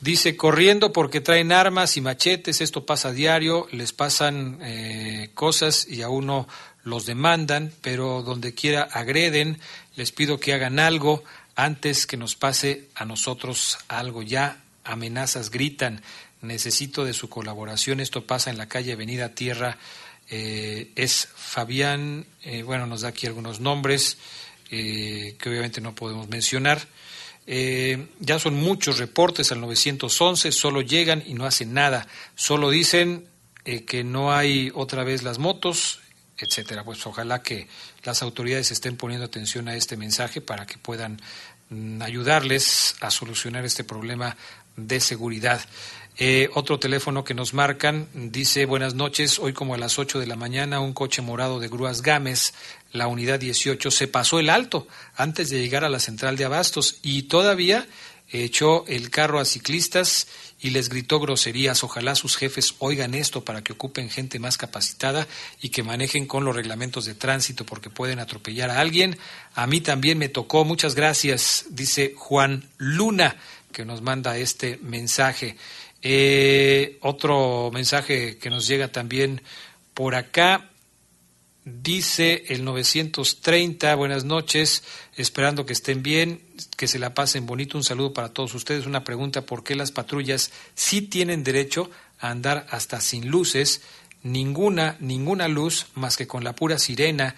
Dice, 0.00 0.36
corriendo 0.36 0.92
porque 0.92 1.20
traen 1.20 1.52
armas 1.52 1.96
y 1.96 2.00
machetes, 2.00 2.60
esto 2.60 2.84
pasa 2.84 3.08
a 3.08 3.12
diario, 3.12 3.66
les 3.70 3.92
pasan 3.92 4.58
eh, 4.62 5.30
cosas 5.34 5.86
y 5.88 6.02
a 6.02 6.08
uno 6.08 6.46
los 6.84 7.06
demandan, 7.06 7.72
pero 7.80 8.22
donde 8.22 8.54
quiera 8.54 8.82
agreden, 8.82 9.58
les 9.96 10.12
pido 10.12 10.38
que 10.38 10.52
hagan 10.52 10.78
algo 10.78 11.24
antes 11.54 12.06
que 12.06 12.16
nos 12.16 12.36
pase 12.36 12.88
a 12.94 13.04
nosotros 13.04 13.78
algo. 13.88 14.22
Ya 14.22 14.62
amenazas 14.84 15.50
gritan, 15.50 16.02
necesito 16.42 17.04
de 17.04 17.14
su 17.14 17.28
colaboración, 17.28 18.00
esto 18.00 18.26
pasa 18.26 18.50
en 18.50 18.58
la 18.58 18.68
calle 18.68 18.92
Avenida 18.92 19.34
Tierra, 19.34 19.78
eh, 20.28 20.92
es 20.94 21.28
Fabián, 21.34 22.26
eh, 22.42 22.62
bueno, 22.62 22.86
nos 22.86 23.00
da 23.00 23.08
aquí 23.08 23.26
algunos 23.26 23.60
nombres. 23.60 24.18
Eh, 24.70 25.36
que 25.38 25.48
obviamente 25.48 25.80
no 25.80 25.94
podemos 25.94 26.28
mencionar. 26.28 26.80
Eh, 27.46 28.08
ya 28.18 28.38
son 28.38 28.54
muchos 28.54 28.98
reportes 28.98 29.52
al 29.52 29.60
911, 29.60 30.50
solo 30.50 30.80
llegan 30.80 31.22
y 31.24 31.34
no 31.34 31.46
hacen 31.46 31.74
nada, 31.74 32.08
solo 32.34 32.70
dicen 32.70 33.28
eh, 33.64 33.84
que 33.84 34.02
no 34.02 34.32
hay 34.32 34.72
otra 34.74 35.04
vez 35.04 35.22
las 35.22 35.38
motos, 35.38 36.00
etcétera. 36.38 36.84
Pues 36.84 37.06
ojalá 37.06 37.42
que 37.42 37.68
las 38.04 38.22
autoridades 38.22 38.70
estén 38.70 38.96
poniendo 38.96 39.26
atención 39.26 39.68
a 39.68 39.76
este 39.76 39.96
mensaje 39.96 40.40
para 40.40 40.66
que 40.66 40.78
puedan 40.78 41.20
mm, 41.70 42.02
ayudarles 42.02 42.96
a 43.00 43.10
solucionar 43.10 43.64
este 43.64 43.84
problema 43.84 44.36
de 44.76 45.00
seguridad. 45.00 45.60
Eh, 46.18 46.48
otro 46.54 46.78
teléfono 46.78 47.24
que 47.24 47.34
nos 47.34 47.52
marcan 47.52 48.08
dice, 48.14 48.64
buenas 48.64 48.94
noches, 48.94 49.38
hoy 49.38 49.52
como 49.52 49.74
a 49.74 49.78
las 49.78 49.98
8 49.98 50.18
de 50.18 50.26
la 50.26 50.34
mañana 50.34 50.80
un 50.80 50.94
coche 50.94 51.20
morado 51.20 51.60
de 51.60 51.68
grúas 51.68 52.00
Gámez, 52.00 52.54
la 52.92 53.06
unidad 53.06 53.38
18, 53.38 53.90
se 53.90 54.08
pasó 54.08 54.38
el 54.38 54.48
alto 54.48 54.88
antes 55.14 55.50
de 55.50 55.60
llegar 55.60 55.84
a 55.84 55.90
la 55.90 56.00
central 56.00 56.38
de 56.38 56.46
abastos 56.46 57.00
y 57.02 57.24
todavía 57.24 57.86
echó 58.30 58.86
el 58.88 59.10
carro 59.10 59.38
a 59.38 59.44
ciclistas 59.44 60.26
y 60.58 60.70
les 60.70 60.88
gritó 60.88 61.20
groserías. 61.20 61.84
Ojalá 61.84 62.14
sus 62.14 62.36
jefes 62.36 62.74
oigan 62.78 63.14
esto 63.14 63.44
para 63.44 63.62
que 63.62 63.74
ocupen 63.74 64.08
gente 64.08 64.38
más 64.38 64.56
capacitada 64.56 65.28
y 65.60 65.68
que 65.68 65.82
manejen 65.82 66.26
con 66.26 66.44
los 66.44 66.56
reglamentos 66.56 67.04
de 67.04 67.14
tránsito 67.14 67.66
porque 67.66 67.90
pueden 67.90 68.18
atropellar 68.20 68.70
a 68.70 68.80
alguien. 68.80 69.18
A 69.54 69.66
mí 69.66 69.82
también 69.82 70.18
me 70.18 70.30
tocó. 70.30 70.64
Muchas 70.64 70.94
gracias, 70.94 71.66
dice 71.70 72.14
Juan 72.16 72.68
Luna, 72.78 73.36
que 73.70 73.84
nos 73.84 74.00
manda 74.00 74.38
este 74.38 74.78
mensaje. 74.82 75.56
Eh, 76.02 76.98
otro 77.00 77.70
mensaje 77.72 78.38
que 78.38 78.50
nos 78.50 78.66
llega 78.66 78.88
también 78.88 79.42
por 79.94 80.14
acá. 80.14 80.70
Dice 81.64 82.44
el 82.48 82.64
930, 82.64 83.92
buenas 83.96 84.24
noches, 84.24 84.84
esperando 85.16 85.66
que 85.66 85.72
estén 85.72 86.02
bien, 86.02 86.40
que 86.76 86.86
se 86.86 87.00
la 87.00 87.12
pasen 87.12 87.44
bonito. 87.44 87.76
Un 87.76 87.82
saludo 87.82 88.12
para 88.12 88.28
todos 88.28 88.54
ustedes. 88.54 88.86
Una 88.86 89.02
pregunta, 89.02 89.42
¿por 89.42 89.64
qué 89.64 89.74
las 89.74 89.90
patrullas 89.90 90.52
sí 90.76 91.02
tienen 91.02 91.42
derecho 91.42 91.90
a 92.20 92.30
andar 92.30 92.68
hasta 92.70 93.00
sin 93.00 93.28
luces? 93.28 93.82
Ninguna, 94.22 94.96
ninguna 95.00 95.48
luz 95.48 95.86
más 95.94 96.16
que 96.16 96.28
con 96.28 96.44
la 96.44 96.54
pura 96.54 96.78
sirena 96.78 97.34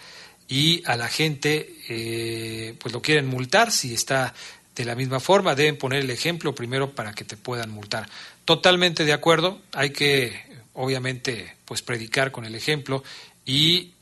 y 0.46 0.82
a 0.86 0.96
la 0.96 1.08
gente 1.08 1.76
eh, 1.88 2.74
pues 2.80 2.92
lo 2.92 3.00
quieren 3.00 3.26
multar 3.26 3.70
si 3.70 3.94
está 3.94 4.34
de 4.74 4.84
la 4.84 4.94
misma 4.94 5.20
forma. 5.20 5.54
Deben 5.54 5.76
poner 5.76 6.00
el 6.00 6.10
ejemplo 6.10 6.54
primero 6.54 6.94
para 6.94 7.12
que 7.12 7.24
te 7.24 7.36
puedan 7.36 7.70
multar. 7.70 8.08
Totalmente 8.48 9.04
de 9.04 9.12
acuerdo, 9.12 9.60
hay 9.72 9.90
que 9.90 10.42
obviamente 10.72 11.54
pues 11.66 11.82
predicar 11.82 12.32
con 12.32 12.46
el 12.46 12.54
ejemplo 12.54 13.04
y 13.44 13.92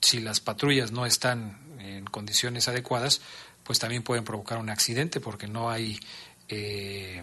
si 0.00 0.20
las 0.20 0.40
patrullas 0.40 0.90
no 0.90 1.04
están 1.04 1.58
en 1.80 2.06
condiciones 2.06 2.66
adecuadas, 2.66 3.20
pues 3.62 3.78
también 3.78 4.02
pueden 4.02 4.24
provocar 4.24 4.56
un 4.56 4.70
accidente 4.70 5.20
porque 5.20 5.48
no 5.48 5.68
hay 5.68 6.00
eh, 6.48 7.22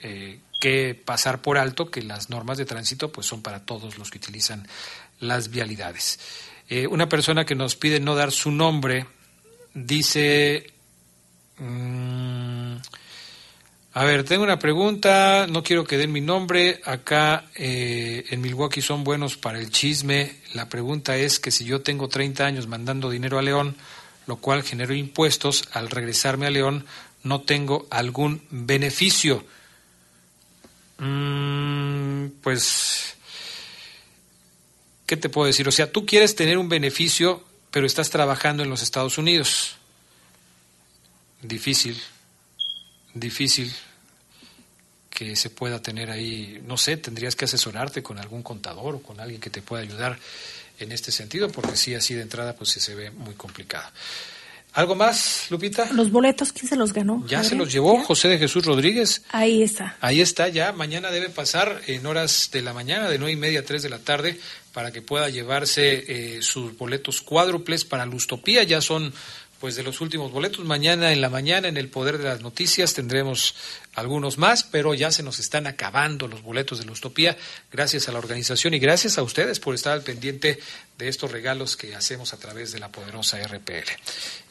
eh, 0.00 0.40
que 0.58 0.94
pasar 0.94 1.42
por 1.42 1.58
alto 1.58 1.90
que 1.90 2.00
las 2.00 2.30
normas 2.30 2.56
de 2.56 2.64
tránsito 2.64 3.12
pues 3.12 3.26
son 3.26 3.42
para 3.42 3.66
todos 3.66 3.98
los 3.98 4.10
que 4.10 4.16
utilizan 4.16 4.66
las 5.20 5.50
vialidades. 5.50 6.18
Eh, 6.70 6.86
una 6.86 7.10
persona 7.10 7.44
que 7.44 7.56
nos 7.56 7.76
pide 7.76 8.00
no 8.00 8.14
dar 8.14 8.32
su 8.32 8.50
nombre 8.50 9.06
dice... 9.74 10.66
Mm, 11.58 12.76
a 13.96 14.02
ver, 14.02 14.24
tengo 14.24 14.42
una 14.42 14.58
pregunta, 14.58 15.46
no 15.48 15.62
quiero 15.62 15.84
que 15.84 15.96
den 15.96 16.10
mi 16.10 16.20
nombre. 16.20 16.80
Acá 16.84 17.44
eh, 17.54 18.24
en 18.28 18.40
Milwaukee 18.40 18.82
son 18.82 19.04
buenos 19.04 19.36
para 19.36 19.60
el 19.60 19.70
chisme. 19.70 20.34
La 20.52 20.68
pregunta 20.68 21.16
es 21.16 21.38
que 21.38 21.52
si 21.52 21.64
yo 21.64 21.80
tengo 21.80 22.08
30 22.08 22.44
años 22.44 22.66
mandando 22.66 23.08
dinero 23.08 23.38
a 23.38 23.42
León, 23.42 23.76
lo 24.26 24.38
cual 24.38 24.64
genero 24.64 24.94
impuestos, 24.94 25.68
al 25.70 25.90
regresarme 25.90 26.46
a 26.46 26.50
León 26.50 26.86
no 27.22 27.42
tengo 27.42 27.86
algún 27.88 28.42
beneficio. 28.50 29.44
Mm, 30.98 32.30
pues, 32.42 33.14
¿qué 35.06 35.16
te 35.16 35.28
puedo 35.28 35.46
decir? 35.46 35.68
O 35.68 35.72
sea, 35.72 35.92
tú 35.92 36.04
quieres 36.04 36.34
tener 36.34 36.58
un 36.58 36.68
beneficio, 36.68 37.44
pero 37.70 37.86
estás 37.86 38.10
trabajando 38.10 38.64
en 38.64 38.70
los 38.70 38.82
Estados 38.82 39.18
Unidos. 39.18 39.76
Difícil 41.42 42.02
difícil 43.14 43.72
que 45.10 45.36
se 45.36 45.48
pueda 45.48 45.80
tener 45.80 46.10
ahí, 46.10 46.60
no 46.66 46.76
sé, 46.76 46.96
tendrías 46.96 47.36
que 47.36 47.44
asesorarte 47.44 48.02
con 48.02 48.18
algún 48.18 48.42
contador 48.42 48.96
o 48.96 49.02
con 49.02 49.20
alguien 49.20 49.40
que 49.40 49.50
te 49.50 49.62
pueda 49.62 49.82
ayudar 49.82 50.18
en 50.80 50.90
este 50.90 51.12
sentido, 51.12 51.48
porque 51.50 51.76
sí, 51.76 51.94
así 51.94 52.14
de 52.14 52.22
entrada, 52.22 52.54
pues 52.56 52.70
sí 52.70 52.80
se 52.80 52.94
ve 52.94 53.10
muy 53.10 53.34
complicado. 53.34 53.88
¿Algo 54.74 54.96
más, 54.96 55.46
Lupita? 55.50 55.88
Los 55.92 56.10
boletos, 56.10 56.52
¿quién 56.52 56.66
se 56.66 56.74
los 56.74 56.92
ganó? 56.92 57.24
Ya 57.28 57.44
se 57.44 57.54
los 57.54 57.72
llevó 57.72 58.02
José 58.02 58.26
de 58.26 58.38
Jesús 58.38 58.66
Rodríguez. 58.66 59.22
Ahí 59.28 59.62
está. 59.62 59.96
Ahí 60.00 60.20
está, 60.20 60.48
ya. 60.48 60.72
Mañana 60.72 61.12
debe 61.12 61.28
pasar 61.28 61.80
en 61.86 62.04
horas 62.06 62.50
de 62.52 62.60
la 62.60 62.72
mañana, 62.72 63.08
de 63.08 63.18
nueve 63.18 63.34
y 63.34 63.36
media 63.36 63.60
a 63.60 63.62
tres 63.62 63.84
de 63.84 63.90
la 63.90 64.00
tarde, 64.00 64.40
para 64.72 64.90
que 64.90 65.00
pueda 65.00 65.28
llevarse 65.28 66.04
eh, 66.08 66.42
sus 66.42 66.76
boletos 66.76 67.20
cuádruples 67.20 67.84
para 67.84 68.04
Lustopía. 68.04 68.64
Ya 68.64 68.80
son 68.80 69.14
pues 69.64 69.76
de 69.76 69.82
los 69.82 70.02
últimos 70.02 70.30
boletos. 70.30 70.62
Mañana 70.66 71.10
en 71.10 71.22
la 71.22 71.30
mañana 71.30 71.68
en 71.68 71.78
el 71.78 71.88
Poder 71.88 72.18
de 72.18 72.24
las 72.24 72.42
Noticias 72.42 72.92
tendremos 72.92 73.54
algunos 73.94 74.36
más, 74.36 74.62
pero 74.62 74.92
ya 74.92 75.10
se 75.10 75.22
nos 75.22 75.38
están 75.38 75.66
acabando 75.66 76.28
los 76.28 76.42
boletos 76.42 76.80
de 76.80 76.84
la 76.84 76.92
Utopía. 76.92 77.34
Gracias 77.72 78.06
a 78.06 78.12
la 78.12 78.18
organización 78.18 78.74
y 78.74 78.78
gracias 78.78 79.16
a 79.16 79.22
ustedes 79.22 79.60
por 79.60 79.74
estar 79.74 79.94
al 79.94 80.02
pendiente 80.02 80.58
de 80.98 81.08
estos 81.08 81.32
regalos 81.32 81.76
que 81.76 81.94
hacemos 81.94 82.32
a 82.32 82.36
través 82.36 82.72
de 82.72 82.78
la 82.78 82.88
poderosa 82.88 83.38
RPL. 83.42 83.90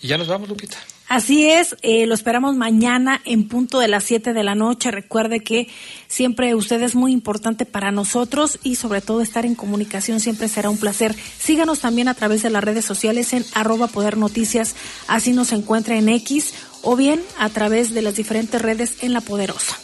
Y 0.01 0.07
ya 0.07 0.17
nos 0.17 0.27
vamos, 0.27 0.49
Lupita. 0.49 0.77
Así 1.07 1.49
es, 1.49 1.75
eh, 1.81 2.05
lo 2.05 2.15
esperamos 2.15 2.55
mañana 2.55 3.21
en 3.23 3.47
punto 3.47 3.79
de 3.79 3.87
las 3.87 4.03
7 4.05 4.33
de 4.33 4.43
la 4.43 4.55
noche. 4.55 4.89
Recuerde 4.89 5.41
que 5.41 5.67
siempre 6.07 6.55
usted 6.55 6.81
es 6.81 6.95
muy 6.95 7.11
importante 7.11 7.65
para 7.65 7.91
nosotros 7.91 8.59
y 8.63 8.75
sobre 8.75 9.01
todo 9.01 9.21
estar 9.21 9.45
en 9.45 9.55
comunicación 9.55 10.19
siempre 10.19 10.47
será 10.47 10.69
un 10.69 10.77
placer. 10.77 11.15
Síganos 11.39 11.79
también 11.79 12.07
a 12.07 12.13
través 12.13 12.41
de 12.41 12.49
las 12.49 12.63
redes 12.63 12.85
sociales 12.85 13.33
en 13.33 13.45
arroba 13.53 13.87
poder 13.87 14.17
noticias, 14.17 14.75
así 15.07 15.33
nos 15.33 15.51
encuentra 15.51 15.97
en 15.97 16.09
X 16.09 16.53
o 16.81 16.95
bien 16.95 17.21
a 17.37 17.49
través 17.49 17.93
de 17.93 18.01
las 18.01 18.15
diferentes 18.15 18.61
redes 18.61 18.95
en 19.01 19.13
La 19.13 19.21
Poderosa. 19.21 19.77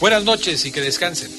Buenas 0.00 0.24
noches 0.24 0.66
y 0.66 0.72
que 0.72 0.80
descansen. 0.80 1.30